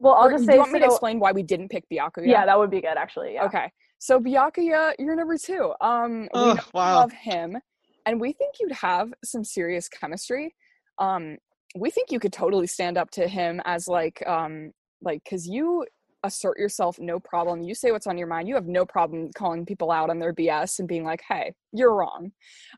Well, 0.00 0.14
I'll 0.14 0.28
Or 0.28 0.32
just 0.32 0.44
do 0.44 0.46
say 0.46 0.54
you 0.54 0.60
want 0.60 0.72
me 0.72 0.80
to 0.80 0.86
explain 0.86 1.20
why 1.20 1.32
we 1.32 1.42
didn't 1.42 1.68
pick 1.68 1.84
Byakuya? 1.92 2.26
Yeah, 2.26 2.46
that 2.46 2.58
would 2.58 2.70
be 2.70 2.80
good 2.80 2.96
actually. 2.96 3.34
Yeah. 3.34 3.44
Okay. 3.44 3.70
So 3.98 4.18
Byakuya, 4.18 4.94
you're 4.98 5.14
number 5.14 5.36
two. 5.36 5.74
Um, 5.80 6.22
we 6.22 6.40
Ugh, 6.40 6.56
know 6.56 6.62
wow. 6.72 7.00
love 7.00 7.12
him, 7.12 7.58
and 8.06 8.18
we 8.20 8.32
think 8.32 8.54
you'd 8.58 8.72
have 8.72 9.12
some 9.22 9.44
serious 9.44 9.88
chemistry. 9.88 10.54
Um, 10.98 11.36
we 11.76 11.90
think 11.90 12.10
you 12.10 12.18
could 12.18 12.32
totally 12.32 12.66
stand 12.66 12.96
up 12.96 13.10
to 13.12 13.28
him 13.28 13.60
as 13.64 13.86
like, 13.86 14.26
um, 14.26 14.72
like, 15.02 15.22
cause 15.28 15.46
you 15.46 15.84
assert 16.24 16.58
yourself, 16.58 16.98
no 16.98 17.20
problem. 17.20 17.62
You 17.62 17.74
say 17.74 17.92
what's 17.92 18.06
on 18.06 18.18
your 18.18 18.26
mind. 18.26 18.48
You 18.48 18.54
have 18.54 18.66
no 18.66 18.84
problem 18.84 19.30
calling 19.34 19.64
people 19.64 19.90
out 19.90 20.10
on 20.10 20.18
their 20.18 20.34
BS 20.34 20.78
and 20.78 20.88
being 20.88 21.04
like, 21.04 21.22
"Hey, 21.28 21.52
you're 21.72 21.94
wrong." 21.94 22.32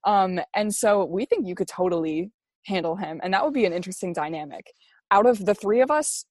Um, 0.04 0.40
and 0.54 0.74
so 0.74 1.04
we 1.04 1.24
think 1.24 1.46
you 1.46 1.54
could 1.54 1.68
totally 1.68 2.30
handle 2.66 2.96
him, 2.96 3.20
and 3.22 3.32
that 3.32 3.44
would 3.44 3.54
be 3.54 3.64
an 3.64 3.72
interesting 3.72 4.12
dynamic. 4.12 4.66
Out 5.10 5.26
of 5.26 5.44
the 5.44 5.54
three 5.54 5.80
of 5.80 5.90
us, 5.90 6.24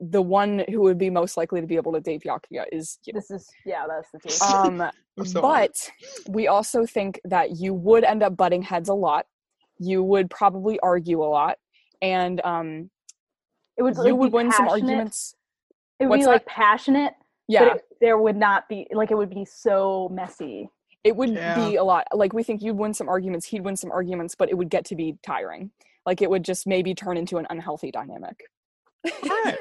the 0.00 0.20
one 0.22 0.64
who 0.68 0.80
would 0.82 0.98
be 0.98 1.08
most 1.10 1.36
likely 1.36 1.60
to 1.60 1.66
be 1.66 1.76
able 1.76 1.92
to 1.92 2.00
date 2.00 2.22
Byakuya 2.24 2.64
is 2.72 2.98
you. 3.04 3.12
This 3.14 3.30
is 3.30 3.48
yeah, 3.64 3.84
that's 3.88 4.10
the 4.12 4.18
truth. 4.18 4.42
Um, 4.42 4.90
so 5.24 5.42
honored. 5.42 5.70
but 5.70 5.90
we 6.34 6.48
also 6.48 6.84
think 6.84 7.20
that 7.24 7.56
you 7.56 7.72
would 7.72 8.04
end 8.04 8.22
up 8.22 8.36
butting 8.36 8.62
heads 8.62 8.88
a 8.88 8.94
lot. 8.94 9.26
You 9.78 10.02
would 10.02 10.28
probably 10.30 10.78
argue 10.80 11.22
a 11.22 11.26
lot, 11.28 11.56
and 12.02 12.40
um, 12.44 12.90
it 13.76 13.82
would 13.82 13.94
you 13.96 14.02
like, 14.04 14.14
would 14.14 14.32
be 14.32 14.36
win 14.36 14.52
some 14.52 14.68
arguments. 14.68 15.34
It 15.98 16.04
would 16.04 16.10
What's 16.10 16.20
be 16.22 16.24
that? 16.26 16.30
like 16.32 16.46
passionate, 16.46 17.14
Yeah, 17.48 17.64
but 17.68 17.76
it, 17.78 17.84
there 18.00 18.18
would 18.18 18.36
not 18.36 18.68
be 18.68 18.86
like 18.92 19.10
it 19.10 19.16
would 19.16 19.30
be 19.30 19.44
so 19.46 20.10
messy. 20.12 20.68
it 21.04 21.16
would 21.16 21.30
Yeah. 21.30 21.54
be 21.54 21.76
a 21.76 21.84
lot. 21.84 22.06
Like 22.12 22.32
we 22.34 22.42
think 22.42 22.60
you'd 22.62 22.76
win 22.76 22.92
some 22.92 23.08
arguments, 23.08 23.46
he'd 23.46 23.64
win 23.64 23.76
some 23.76 23.90
arguments, 23.90 24.34
but 24.34 24.50
it 24.50 24.58
would 24.58 24.68
get 24.68 24.84
to 24.86 24.96
be 24.96 25.16
tiring. 25.24 25.70
Like 26.04 26.20
it 26.20 26.28
would 26.30 26.42
just 26.44 26.66
maybe 26.66 26.94
turn 26.94 27.16
into 27.16 27.38
an 27.38 27.46
unhealthy 27.48 27.90
dynamic. 27.90 28.44
Right. 29.28 29.58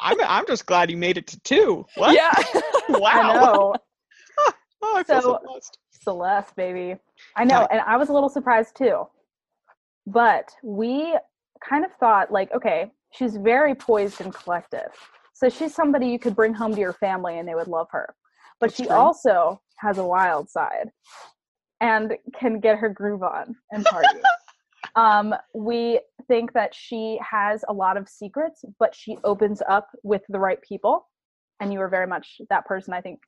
I'm 0.00 0.16
I'm 0.20 0.46
just 0.46 0.66
glad 0.66 0.90
you 0.90 0.96
made 0.96 1.16
it 1.18 1.26
to 1.28 1.40
two. 1.40 1.86
What? 1.96 2.14
Yeah. 2.14 2.32
Wow. 2.88 3.10
I 3.12 3.32
know. 3.34 3.74
Oh, 4.84 4.96
I 4.96 5.04
so, 5.04 5.20
So-. 5.20 5.60
Celeste, 6.02 6.56
baby. 6.56 6.96
I 7.36 7.44
know, 7.44 7.68
and 7.70 7.80
I 7.82 7.96
was 7.96 8.08
a 8.08 8.12
little 8.12 8.28
surprised 8.28 8.76
too. 8.76 9.06
But 10.06 10.50
we 10.64 11.16
kind 11.66 11.84
of 11.84 11.92
thought, 12.00 12.32
like, 12.32 12.52
okay, 12.52 12.90
she's 13.12 13.36
very 13.36 13.76
poised 13.76 14.20
and 14.20 14.34
collected. 14.34 14.88
So 15.34 15.48
she's 15.48 15.72
somebody 15.74 16.08
you 16.08 16.18
could 16.18 16.34
bring 16.34 16.52
home 16.54 16.74
to 16.74 16.80
your 16.80 16.92
family 16.94 17.38
and 17.38 17.48
they 17.48 17.54
would 17.54 17.68
love 17.68 17.86
her. 17.92 18.14
But 18.60 18.70
That's 18.70 18.76
she 18.76 18.86
true. 18.86 18.96
also 18.96 19.60
has 19.76 19.98
a 19.98 20.04
wild 20.04 20.50
side 20.50 20.90
and 21.80 22.14
can 22.38 22.60
get 22.60 22.78
her 22.78 22.88
groove 22.88 23.22
on 23.22 23.54
and 23.70 23.84
party. 23.84 24.08
Um, 24.94 25.34
we 25.54 26.00
think 26.28 26.52
that 26.52 26.74
she 26.74 27.18
has 27.28 27.64
a 27.68 27.72
lot 27.72 27.96
of 27.96 28.08
secrets, 28.08 28.64
but 28.78 28.94
she 28.94 29.16
opens 29.24 29.62
up 29.68 29.88
with 30.02 30.22
the 30.28 30.38
right 30.38 30.60
people, 30.62 31.08
and 31.60 31.72
you 31.72 31.80
are 31.80 31.88
very 31.88 32.06
much 32.06 32.40
that 32.50 32.66
person. 32.66 32.92
I 32.92 33.00
think 33.00 33.20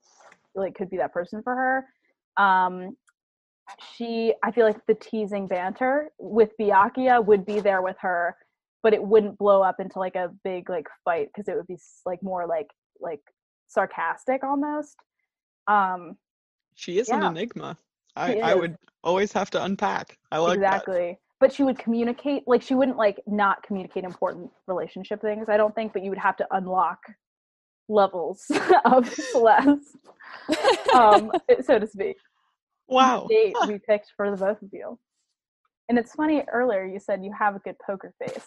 like 0.55 0.75
could 0.75 0.91
be 0.91 0.99
that 0.99 1.13
person 1.13 1.43
for 1.43 1.55
her. 1.55 2.43
Um, 2.43 2.97
she, 3.97 4.35
I 4.43 4.51
feel 4.51 4.67
like 4.67 4.85
the 4.87 4.95
teasing 4.95 5.47
banter 5.47 6.11
with 6.19 6.51
Byakuya 6.61 7.25
would 7.25 7.47
be 7.47 7.61
there 7.61 7.81
with 7.81 7.97
her, 8.01 8.37
but 8.83 8.93
it 8.93 9.03
wouldn't 9.03 9.39
blow 9.39 9.63
up 9.63 9.81
into 9.81 9.99
like 9.99 10.17
a 10.17 10.31
big 10.45 10.69
like 10.69 10.87
fight 11.05 11.29
because 11.35 11.49
it 11.49 11.57
would 11.57 11.67
be 11.67 11.79
like 12.05 12.23
more 12.23 12.47
like 12.47 12.69
like 13.01 13.21
sarcastic 13.69 14.45
almost. 14.45 14.97
Um, 15.67 16.17
She 16.75 16.99
is 16.99 17.09
an 17.09 17.23
enigma. 17.23 17.79
I, 18.17 18.39
I 18.41 18.55
would 18.55 18.77
always 19.03 19.33
have 19.33 19.51
to 19.51 19.65
unpack. 19.65 20.19
I 20.31 20.39
like 20.39 20.61
that. 20.61 21.19
But 21.41 21.53
she 21.53 21.63
would 21.65 21.79
communicate 21.79 22.45
like 22.47 22.63
she 22.63 22.75
wouldn't 22.75 22.97
like 22.97 23.21
not 23.27 23.63
communicate 23.63 24.05
important 24.05 24.51
relationship 24.67 25.21
things, 25.21 25.49
I 25.49 25.57
don't 25.57 25.75
think, 25.75 25.93
but 25.93 26.03
you 26.03 26.11
would 26.11 26.19
have 26.19 26.37
to 26.39 26.47
unlock 26.53 27.01
levels 27.89 28.51
of 28.85 29.09
Celeste, 29.09 29.97
um, 30.95 31.31
so 31.63 31.79
to 31.79 31.87
speak. 31.87 32.17
Wow. 32.89 33.27
Date 33.29 33.57
we 33.67 33.79
picked 33.79 34.13
for 34.17 34.31
the 34.31 34.37
both 34.37 34.63
of 34.63 34.71
you. 34.73 34.99
And 35.89 35.99
it's 35.99 36.13
funny 36.15 36.45
earlier 36.53 36.85
you 36.87 36.99
said 36.99 37.23
you 37.25 37.33
have 37.39 37.57
a 37.57 37.59
good 37.59 37.77
poker 37.85 38.15
face. 38.19 38.47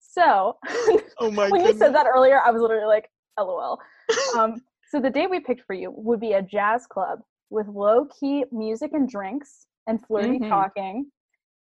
So 0.00 0.56
Oh 1.18 1.30
my 1.30 1.50
when 1.50 1.64
you 1.64 1.74
said 1.74 1.94
that 1.94 2.06
earlier, 2.06 2.40
I 2.40 2.50
was 2.50 2.62
literally 2.62 2.86
like, 2.86 3.10
LOL. 3.38 3.78
Um, 4.38 4.62
so 4.90 4.98
the 5.00 5.10
date 5.10 5.28
we 5.28 5.40
picked 5.40 5.62
for 5.66 5.74
you 5.74 5.90
would 5.94 6.20
be 6.20 6.32
a 6.32 6.42
jazz 6.42 6.86
club 6.86 7.20
with 7.50 7.66
low 7.68 8.06
key 8.18 8.44
music 8.50 8.92
and 8.94 9.08
drinks 9.08 9.66
and 9.86 10.04
flirty 10.06 10.38
Mhm. 10.38 10.48
talking. 10.48 11.10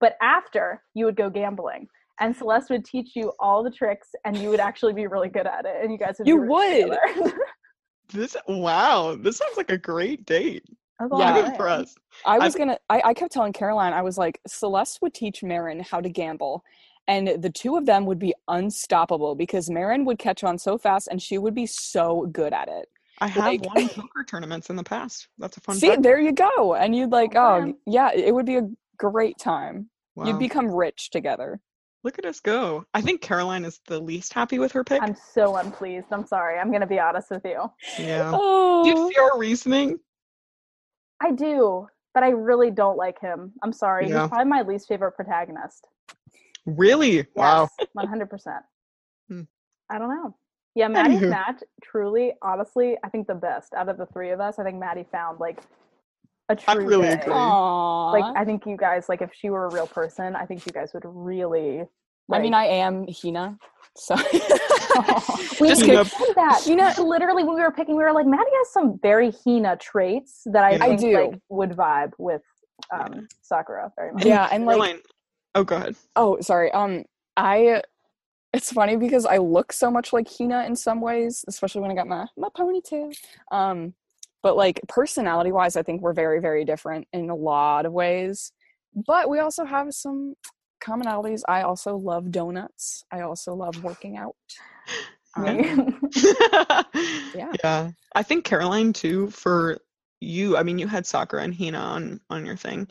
But 0.01 0.17
after, 0.23 0.83
you 0.95 1.05
would 1.07 1.17
go 1.17 1.31
gambling. 1.31 1.89
And 2.21 2.37
Celeste 2.37 2.71
would 2.71 2.85
teach 2.85 3.11
you 3.17 3.33
all 3.41 3.63
the 3.65 3.71
tricks, 3.71 4.09
and 4.25 4.37
you 4.37 4.49
would 4.51 4.61
actually 4.61 4.93
be 4.93 5.07
really 5.09 5.29
good 5.29 5.47
at 5.47 5.65
it. 5.65 5.77
And 5.83 5.91
you 5.91 5.99
guys 5.99 6.17
would. 6.19 6.29
You 6.29 6.41
would. 6.43 6.99
This 8.13 8.37
wow, 8.47 9.17
this 9.19 9.39
sounds 9.39 9.57
like 9.57 9.71
a 9.71 9.79
great 9.79 10.27
date. 10.27 10.63
Yeah. 11.01 11.07
I'm 11.11 11.13
I'm 11.37 11.45
impressed. 11.53 11.99
I 12.27 12.37
I 12.37 12.39
was 12.39 12.53
thi- 12.53 12.59
gonna. 12.61 12.79
I, 12.91 13.01
I 13.07 13.15
kept 13.15 13.33
telling 13.33 13.53
Caroline. 13.55 13.93
I 13.95 14.03
was 14.03 14.19
like, 14.19 14.41
Celeste 14.47 15.01
would 15.03 15.15
teach 15.15 15.43
Marin 15.43 15.81
how 15.81 16.01
to 16.03 16.09
gamble, 16.11 16.63
and 17.09 17.43
the 17.43 17.51
two 17.51 17.77
of 17.77 17.87
them 17.87 18.05
would 18.05 18.19
be 18.19 18.35
unstoppable 18.47 19.35
because 19.35 19.71
Marin 19.71 20.05
would 20.05 20.19
catch 20.19 20.45
on 20.45 20.59
so 20.59 20.77
fast, 20.77 21.09
and 21.11 21.21
she 21.21 21.39
would 21.39 21.55
be 21.55 21.65
so 21.67 22.27
good 22.31 22.53
at 22.53 22.69
it. 22.69 22.89
I 23.21 23.27
have 23.29 23.45
Like- 23.45 23.75
won 23.75 23.89
poker 23.89 24.23
tournaments 24.29 24.69
in 24.71 24.77
the 24.77 24.85
past. 24.85 25.27
That's 25.39 25.57
a 25.57 25.61
fun 25.63 25.77
See, 25.77 25.89
fact. 25.89 26.03
there 26.03 26.21
you 26.21 26.33
go, 26.33 26.75
and 26.75 26.95
you'd 26.95 27.11
like, 27.11 27.33
Oh, 27.35 27.65
oh 27.69 27.75
yeah, 27.87 28.11
it 28.15 28.35
would 28.35 28.47
be 28.47 28.59
a 28.59 28.69
great 28.99 29.39
time. 29.39 29.91
Wow. 30.17 30.27
You'd 30.27 30.39
become 30.39 30.71
rich 30.71 31.11
together. 31.11 31.61
Look 32.05 32.19
at 32.19 32.27
us 32.27 32.41
go. 32.41 32.85
I 32.93 33.01
think 33.01 33.23
Caroline 33.23 33.65
is 33.65 33.81
the 33.87 33.99
least 33.99 34.35
happy 34.35 34.59
with 34.59 34.73
her 34.73 34.85
pick. 34.85 35.03
I'm 35.03 35.17
so 35.33 35.57
unpleased. 35.57 36.07
I'm 36.13 36.27
sorry. 36.27 36.59
I'm 36.59 36.69
going 36.69 36.83
to 36.83 36.87
be 36.87 37.01
honest 37.01 37.31
with 37.31 37.45
you. 37.45 37.65
yeah. 37.99 38.31
Oh, 38.35 38.85
Do 38.85 38.91
you 38.91 39.11
see 39.11 39.19
our 39.19 39.39
reasoning? 39.39 39.99
I 41.23 41.33
do, 41.33 41.87
but 42.13 42.23
I 42.23 42.29
really 42.29 42.71
don't 42.71 42.99
like 42.99 43.19
him. 43.21 43.53
I'm 43.63 43.73
sorry. 43.73 44.09
Yeah. 44.09 44.23
He's 44.23 44.29
probably 44.29 44.51
my 44.51 44.63
least 44.63 44.87
favorite 44.87 45.13
protagonist. 45.13 45.89
Really? 46.67 47.27
Wow. 47.35 47.69
100%. 47.97 48.59
Hmm. 49.31 49.43
I 49.91 49.99
don't 49.99 50.09
know. 50.11 50.37
Yeah, 50.75 50.89
Maddie's 50.89 51.21
match, 51.23 51.63
truly, 51.83 52.33
honestly, 52.43 52.97
I 53.05 53.09
think 53.09 53.29
the 53.29 53.35
best 53.35 53.75
out 53.75 53.89
of 53.89 53.97
the 53.97 54.07
three 54.07 54.31
of 54.33 54.41
us. 54.41 54.59
I 54.59 54.65
think 54.65 54.79
Maddie 54.79 55.07
found 55.11 55.39
like 55.39 55.61
a 56.49 56.57
I 56.69 56.75
true 56.75 56.87
really 56.87 57.07
Faye. 57.09 57.13
agree. 57.15 57.33
Aw. 57.35 58.11
Like, 58.13 58.37
I 58.37 58.45
think 58.45 58.67
you 58.67 58.77
guys, 58.77 59.09
like, 59.09 59.23
if 59.23 59.31
she 59.35 59.51
were 59.51 59.67
a 59.67 59.73
real 59.73 59.87
person, 59.87 60.37
I 60.37 60.45
think 60.47 60.67
you 60.67 60.73
guys 60.73 60.93
would 60.95 61.05
really. 61.07 61.85
I 62.33 62.39
mean, 62.39 62.55
I 62.55 62.65
am 62.65 63.07
Hina, 63.07 63.59
so 63.97 64.15
we 65.61 65.69
just 65.69 65.83
Hina. 65.83 66.05
kidding. 66.05 66.05
said 66.05 66.35
that. 66.37 66.63
Hina, 66.67 67.03
literally, 67.03 67.45
when 67.45 67.55
we 67.57 67.63
were 67.63 67.71
picking, 67.71 67.97
we 67.97 68.03
were 68.03 68.13
like, 68.13 68.27
Maddie 68.27 68.51
has 68.59 68.71
some 68.73 68.99
very 69.03 69.31
Hina 69.45 69.77
traits 69.77 70.43
that 70.47 70.65
I 70.65 70.71
Yeah. 70.77 70.85
I 70.85 70.97
do. 70.97 71.13
like 71.31 71.41
would 71.51 71.71
vibe 71.71 72.13
with 72.19 72.43
um, 72.93 73.29
Sakura 73.43 73.93
very 73.97 74.13
much. 74.13 74.25
Yeah, 74.25 74.49
and 74.51 74.65
like 74.65 74.77
Caroline. 74.79 75.01
Oh, 75.55 75.65
go 75.65 75.77
ahead. 75.77 75.97
Oh, 76.17 76.41
sorry. 76.41 76.71
Um, 76.73 77.05
I. 77.37 77.83
It's 78.53 78.71
funny 78.73 78.97
because 78.97 79.27
I 79.27 79.39
look 79.39 79.73
so 79.73 79.91
much 79.91 80.13
like 80.13 80.29
Hina 80.29 80.65
in 80.65 80.77
some 80.77 81.01
ways, 81.01 81.45
especially 81.49 81.81
when 81.83 81.91
I 81.91 81.95
got 81.95 82.07
my 82.07 82.27
my 82.37 82.49
ponytail. 82.57 83.13
Um, 83.51 83.95
but 84.45 84.57
like 84.59 84.79
personality 84.89 85.51
wise, 85.51 85.75
I 85.75 85.83
think 85.83 86.03
we're 86.03 86.13
very 86.13 86.39
very 86.39 86.65
different 86.67 87.09
in 87.15 87.31
a 87.31 87.35
lot 87.35 87.87
of 87.87 87.93
ways. 87.93 88.53
But 88.95 89.29
we 89.29 89.41
also 89.41 89.65
have 89.65 89.93
some 89.93 90.35
commonalities. 90.85 91.41
I 91.49 91.63
also 91.63 91.97
love 91.97 92.31
donuts. 92.31 93.05
I 93.11 93.23
also 93.23 93.55
love 93.55 93.83
working 93.83 94.17
out. 94.17 94.37
Um, 95.37 95.59
yeah. 97.35 97.53
Yeah. 97.65 97.91
I 98.15 98.23
think 98.23 98.45
Caroline 98.45 98.93
too 98.93 99.31
for 99.31 99.79
you, 100.21 100.57
I 100.57 100.63
mean 100.63 100.79
you 100.79 100.87
had 100.87 101.07
Sakura 101.07 101.43
and 101.43 101.53
Hina 101.53 101.79
on 101.79 102.21
on 102.31 102.47
your 102.47 102.55
thing. 102.55 102.87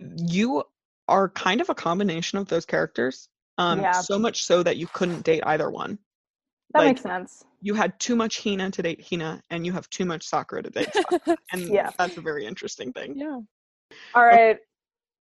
You 0.00 0.64
are 1.06 1.28
kind 1.28 1.60
of 1.60 1.68
a 1.68 1.76
combination 1.76 2.38
of 2.38 2.48
those 2.48 2.66
characters. 2.66 3.28
Um 3.56 3.78
Yeah. 3.82 3.92
so 3.92 4.18
much 4.18 4.42
so 4.42 4.64
that 4.64 4.78
you 4.78 4.88
couldn't 4.88 5.22
date 5.22 5.44
either 5.46 5.70
one. 5.70 6.00
That 6.72 6.80
like, 6.80 6.88
makes 6.88 7.02
sense. 7.02 7.44
You 7.62 7.74
had 7.74 7.98
too 7.98 8.16
much 8.16 8.42
Hina 8.42 8.70
to 8.70 8.82
date 8.82 9.04
Hina 9.08 9.42
and 9.50 9.66
you 9.66 9.72
have 9.72 9.88
too 9.90 10.04
much 10.04 10.26
Sakura 10.26 10.62
to 10.62 10.70
date 10.70 10.88
Sakura. 10.94 11.36
And 11.52 11.62
Yeah. 11.68 11.90
that's 11.98 12.16
a 12.16 12.20
very 12.20 12.46
interesting 12.46 12.92
thing. 12.92 13.14
yeah. 13.16 13.38
All 14.14 14.24
right, 14.24 14.56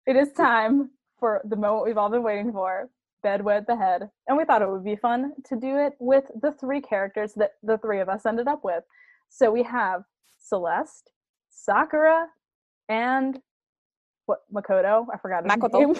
it 0.05 0.15
is 0.15 0.31
time 0.33 0.91
for 1.17 1.41
the 1.45 1.55
moment 1.55 1.85
we've 1.85 1.97
all 1.97 2.09
been 2.09 2.23
waiting 2.23 2.51
for. 2.51 2.89
Bed 3.21 3.43
wet 3.43 3.67
the 3.67 3.75
head, 3.75 4.09
and 4.27 4.37
we 4.37 4.45
thought 4.45 4.61
it 4.61 4.69
would 4.69 4.85
be 4.85 4.95
fun 4.95 5.33
to 5.43 5.57
do 5.57 5.75
it 5.77 5.93
with 5.99 6.31
the 6.41 6.53
three 6.53 6.79
characters 6.79 7.33
that 7.33 7.55
the 7.63 7.77
three 7.77 7.99
of 7.99 8.07
us 8.07 8.25
ended 8.25 8.47
up 8.47 8.63
with. 8.63 8.85
So 9.29 9.51
we 9.51 9.61
have 9.63 10.03
Celeste, 10.41 11.11
Sakura, 11.49 12.27
and 12.87 13.41
what 14.29 14.43
Makoto? 14.53 15.07
I 15.11 15.17
forgot 15.17 15.43
his 15.43 15.51
Makoto. 15.51 15.79
name. 15.79 15.95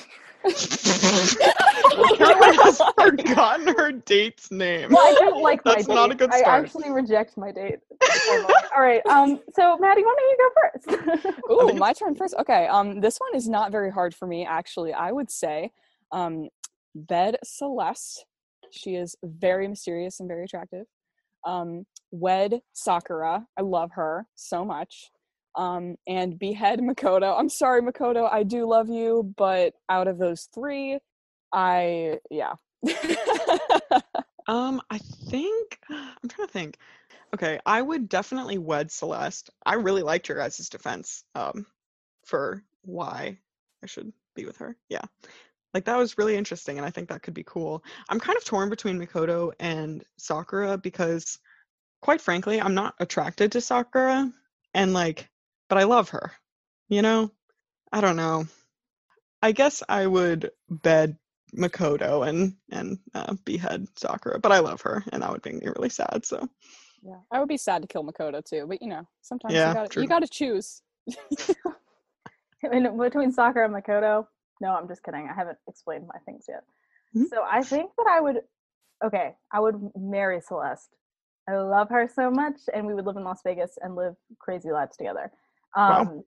Caroline 2.15 2.53
has 2.53 2.79
forgotten 2.95 3.67
her 3.75 3.91
date's 3.91 4.51
name. 4.51 4.91
Well, 4.91 5.01
I 5.03 5.15
don't 5.15 5.41
like 5.41 5.65
my 5.65 5.73
That's 5.73 5.87
date. 5.87 5.95
not 5.95 6.11
a 6.11 6.15
good 6.15 6.31
start. 6.31 6.47
I 6.47 6.59
actually 6.59 6.91
reject 6.91 7.37
my 7.37 7.51
date. 7.51 7.79
All 8.75 8.81
right. 8.83 9.03
Um. 9.07 9.39
So 9.55 9.77
Maddie, 9.79 10.03
why 10.03 10.15
don't 10.15 10.29
you 10.29 10.37
go 10.37 10.49
first? 10.61 11.35
Ooh, 11.51 11.73
my 11.79 11.91
turn 11.91 12.13
first. 12.13 12.35
Okay. 12.39 12.67
Um, 12.67 13.01
this 13.01 13.17
one 13.17 13.35
is 13.35 13.49
not 13.49 13.71
very 13.71 13.91
hard 13.91 14.13
for 14.13 14.27
me, 14.27 14.45
actually. 14.45 14.93
I 14.93 15.11
would 15.11 15.31
say, 15.31 15.71
um, 16.11 16.49
Bed 16.93 17.37
Celeste. 17.43 18.25
She 18.71 18.93
is 18.93 19.15
very 19.23 19.67
mysterious 19.67 20.19
and 20.19 20.29
very 20.29 20.43
attractive. 20.43 20.85
Um, 21.47 21.87
Wed 22.11 22.61
Sakura. 22.73 23.47
I 23.57 23.61
love 23.61 23.89
her 23.93 24.27
so 24.35 24.63
much. 24.63 25.09
Um, 25.59 25.97
and 26.07 26.39
Behead 26.39 26.79
Makoto. 26.79 27.37
I'm 27.37 27.49
sorry, 27.49 27.81
Makoto. 27.81 28.31
I 28.31 28.43
do 28.43 28.65
love 28.65 28.89
you, 28.89 29.33
but 29.35 29.73
out 29.89 30.07
of 30.07 30.17
those 30.17 30.47
three, 30.53 30.99
I 31.53 32.19
yeah. 32.31 32.53
Um, 34.47 34.81
I 34.89 34.97
think 34.97 35.77
I'm 35.91 36.27
trying 36.27 36.47
to 36.47 36.51
think. 36.51 36.77
Okay, 37.35 37.59
I 37.67 37.83
would 37.83 38.09
definitely 38.09 38.57
wed 38.57 38.91
Celeste. 38.91 39.51
I 39.63 39.75
really 39.75 40.01
liked 40.01 40.27
your 40.27 40.39
guys' 40.39 40.69
defense 40.69 41.23
um 41.35 41.67
for 42.25 42.63
why 42.81 43.37
I 43.83 43.85
should 43.85 44.11
be 44.35 44.45
with 44.45 44.57
her. 44.57 44.75
Yeah. 44.89 45.03
Like 45.75 45.85
that 45.85 45.97
was 45.97 46.17
really 46.17 46.35
interesting 46.35 46.77
and 46.77 46.85
I 46.85 46.89
think 46.89 47.09
that 47.09 47.21
could 47.21 47.35
be 47.35 47.43
cool. 47.43 47.83
I'm 48.09 48.19
kind 48.19 48.37
of 48.37 48.43
torn 48.43 48.69
between 48.71 48.99
Makoto 48.99 49.51
and 49.59 50.03
Sakura 50.17 50.79
because 50.79 51.37
quite 52.01 52.21
frankly, 52.21 52.59
I'm 52.59 52.73
not 52.73 52.95
attracted 52.99 53.51
to 53.51 53.61
Sakura 53.61 54.31
and 54.73 54.93
like 54.93 55.29
but 55.69 55.77
I 55.77 55.83
love 55.83 56.09
her. 56.09 56.31
You 56.89 57.01
know? 57.01 57.31
I 57.91 58.01
don't 58.01 58.17
know. 58.17 58.45
I 59.41 59.51
guess 59.51 59.81
I 59.87 60.05
would 60.05 60.51
bed 60.69 61.17
Makoto 61.55 62.27
and 62.27 62.55
and 62.71 62.99
uh, 63.15 63.33
behead 63.45 63.87
Sakura, 63.95 64.39
but 64.39 64.51
I 64.51 64.59
love 64.59 64.81
her, 64.81 65.03
and 65.11 65.23
that 65.23 65.31
would 65.31 65.43
make 65.45 65.63
me 65.63 65.71
really 65.75 65.89
sad. 65.89 66.25
So 66.25 66.47
yeah. 67.01 67.19
I 67.31 67.39
would 67.39 67.47
be 67.47 67.57
sad 67.57 67.81
to 67.81 67.87
kill 67.87 68.03
Makoto 68.03 68.43
too, 68.43 68.65
but 68.67 68.81
you 68.81 68.89
know, 68.89 69.07
sometimes 69.21 69.53
Yeah, 69.55 69.69
you 69.69 69.73
gotta 69.73 70.01
you 70.01 70.07
gotta 70.07 70.27
choose. 70.27 70.81
in 72.71 72.97
between 72.97 73.31
Sakura 73.31 73.65
and 73.65 73.73
Makoto. 73.73 74.27
No, 74.61 74.75
I'm 74.75 74.87
just 74.87 75.03
kidding. 75.03 75.27
I 75.31 75.33
haven't 75.33 75.57
explained 75.67 76.05
my 76.07 76.19
things 76.25 76.45
yet. 76.47 76.63
Mhm. 77.15 77.29
So 77.29 77.43
I 77.49 77.63
think 77.63 77.91
that 77.97 78.07
I 78.07 78.19
would, 78.19 78.41
okay, 79.03 79.35
I 79.51 79.59
would 79.59 79.91
marry 79.97 80.41
Celeste. 80.41 80.95
I 81.47 81.55
love 81.55 81.89
her 81.89 82.07
so 82.13 82.29
much, 82.29 82.59
and 82.73 82.85
we 82.85 82.93
would 82.93 83.05
live 83.05 83.15
in 83.15 83.23
Las 83.23 83.41
Vegas 83.43 83.77
and 83.81 83.95
live 83.95 84.15
crazy 84.37 84.71
lives 84.71 84.97
together. 84.97 85.31
Wow. 85.75 86.01
Um, 86.01 86.23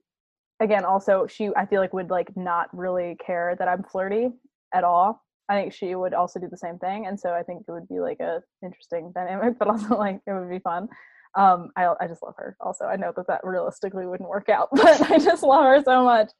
Again, 0.59 0.85
also 0.85 1.27
she, 1.27 1.49
I 1.57 1.65
feel 1.65 1.81
like 1.81 1.93
would 1.93 2.09
like 2.09 2.29
not 2.37 2.69
really 2.71 3.17
care 3.25 3.55
that 3.59 3.67
I'm 3.67 3.83
flirty 3.83 4.29
at 4.73 4.83
all. 4.83 5.21
I 5.49 5.55
think 5.55 5.73
she 5.73 5.93
would 5.93 6.13
also 6.13 6.39
do 6.39 6.47
the 6.49 6.57
same 6.57 6.77
thing, 6.79 7.05
and 7.05 7.19
so 7.19 7.33
I 7.33 7.43
think 7.43 7.63
it 7.67 7.71
would 7.71 7.87
be 7.89 7.99
like 7.99 8.19
a 8.21 8.41
interesting 8.63 9.11
dynamic, 9.13 9.55
but 9.59 9.67
also 9.67 9.97
like 9.97 10.21
it 10.25 10.31
would 10.31 10.49
be 10.49 10.59
fun. 10.59 10.87
Um, 11.35 11.71
I 11.75 11.93
I 11.99 12.07
just 12.07 12.23
love 12.23 12.35
her. 12.37 12.55
Also, 12.61 12.85
I 12.85 12.95
know 12.95 13.11
that 13.15 13.27
that 13.27 13.41
realistically 13.43 14.05
wouldn't 14.05 14.29
work 14.29 14.47
out, 14.47 14.69
but 14.73 15.11
I 15.11 15.17
just 15.17 15.43
love 15.43 15.65
her 15.65 15.83
so 15.83 16.05
much. 16.05 16.31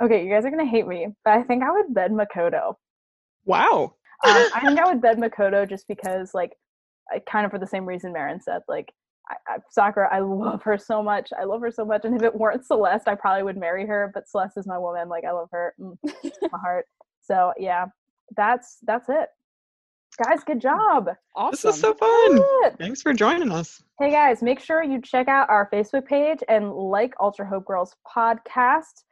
Okay, 0.00 0.24
you 0.24 0.30
guys 0.30 0.44
are 0.44 0.50
gonna 0.50 0.64
hate 0.64 0.86
me, 0.86 1.08
but 1.24 1.32
I 1.32 1.42
think 1.42 1.64
I 1.64 1.72
would 1.72 1.92
bed 1.92 2.12
Makoto. 2.12 2.74
Wow. 3.46 3.94
Um, 4.24 4.46
I 4.54 4.62
think 4.64 4.78
I 4.78 4.86
would 4.86 5.02
bed 5.02 5.18
Makoto 5.18 5.68
just 5.68 5.88
because, 5.88 6.34
like, 6.34 6.52
I, 7.12 7.20
kind 7.30 7.46
of 7.46 7.50
for 7.50 7.58
the 7.58 7.66
same 7.66 7.86
reason 7.86 8.12
Marin 8.12 8.40
said. 8.40 8.62
Like, 8.68 8.92
I, 9.28 9.34
I, 9.48 9.56
Sakura, 9.70 10.08
I 10.12 10.18
love 10.20 10.62
her 10.62 10.78
so 10.78 11.02
much. 11.02 11.30
I 11.38 11.44
love 11.44 11.60
her 11.62 11.70
so 11.70 11.84
much. 11.84 12.04
And 12.04 12.14
if 12.14 12.22
it 12.22 12.34
weren't 12.34 12.64
Celeste, 12.64 13.08
I 13.08 13.14
probably 13.14 13.42
would 13.42 13.56
marry 13.56 13.86
her. 13.86 14.10
But 14.14 14.28
Celeste 14.28 14.58
is 14.58 14.66
my 14.66 14.78
woman. 14.78 15.08
Like, 15.08 15.24
I 15.24 15.32
love 15.32 15.48
her, 15.52 15.74
mm, 15.80 15.96
my 16.24 16.58
heart. 16.58 16.86
So 17.22 17.52
yeah, 17.58 17.86
that's 18.36 18.78
that's 18.82 19.08
it. 19.08 19.28
Guys, 20.22 20.44
good 20.44 20.60
job. 20.60 21.08
Awesome. 21.34 21.50
This 21.50 21.64
was 21.64 21.80
so 21.80 21.94
fun. 21.94 22.72
Thanks 22.78 23.02
for 23.02 23.12
joining 23.12 23.50
us. 23.50 23.82
Hey 23.98 24.12
guys, 24.12 24.42
make 24.42 24.60
sure 24.60 24.82
you 24.82 25.00
check 25.00 25.26
out 25.26 25.50
our 25.50 25.68
Facebook 25.72 26.04
page 26.04 26.38
and 26.48 26.72
like 26.72 27.14
Ultra 27.20 27.46
Hope 27.46 27.64
Girls 27.64 27.96
podcast 28.16 29.02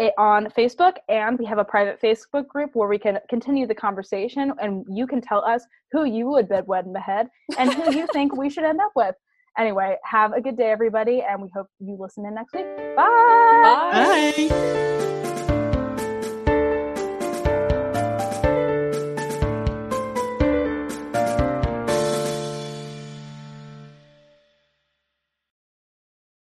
eh, 0.00 0.10
on 0.18 0.46
Facebook. 0.46 0.94
And 1.08 1.38
we 1.38 1.44
have 1.44 1.58
a 1.58 1.64
private 1.64 2.00
Facebook 2.00 2.48
group 2.48 2.70
where 2.74 2.88
we 2.88 2.98
can 2.98 3.20
continue 3.28 3.68
the 3.68 3.74
conversation 3.74 4.52
and 4.60 4.84
you 4.90 5.06
can 5.06 5.20
tell 5.20 5.44
us 5.44 5.62
who 5.92 6.06
you 6.06 6.26
would 6.26 6.48
bed, 6.48 6.64
wed, 6.66 6.86
and 6.86 6.94
behead 6.94 7.28
and 7.56 7.72
who 7.72 7.94
you 7.94 8.06
think 8.12 8.36
we 8.36 8.50
should 8.50 8.64
end 8.64 8.80
up 8.80 8.92
with. 8.96 9.14
Anyway, 9.58 9.96
have 10.04 10.32
a 10.32 10.40
good 10.40 10.56
day, 10.56 10.70
everybody, 10.70 11.22
and 11.22 11.42
we 11.42 11.48
hope 11.54 11.68
you 11.80 11.96
listen 11.98 12.24
in 12.24 12.34
next 12.34 12.54
week. 12.54 12.66
Bye. 12.96 13.90
Bye. 13.92 14.48
Bye. 14.48 15.04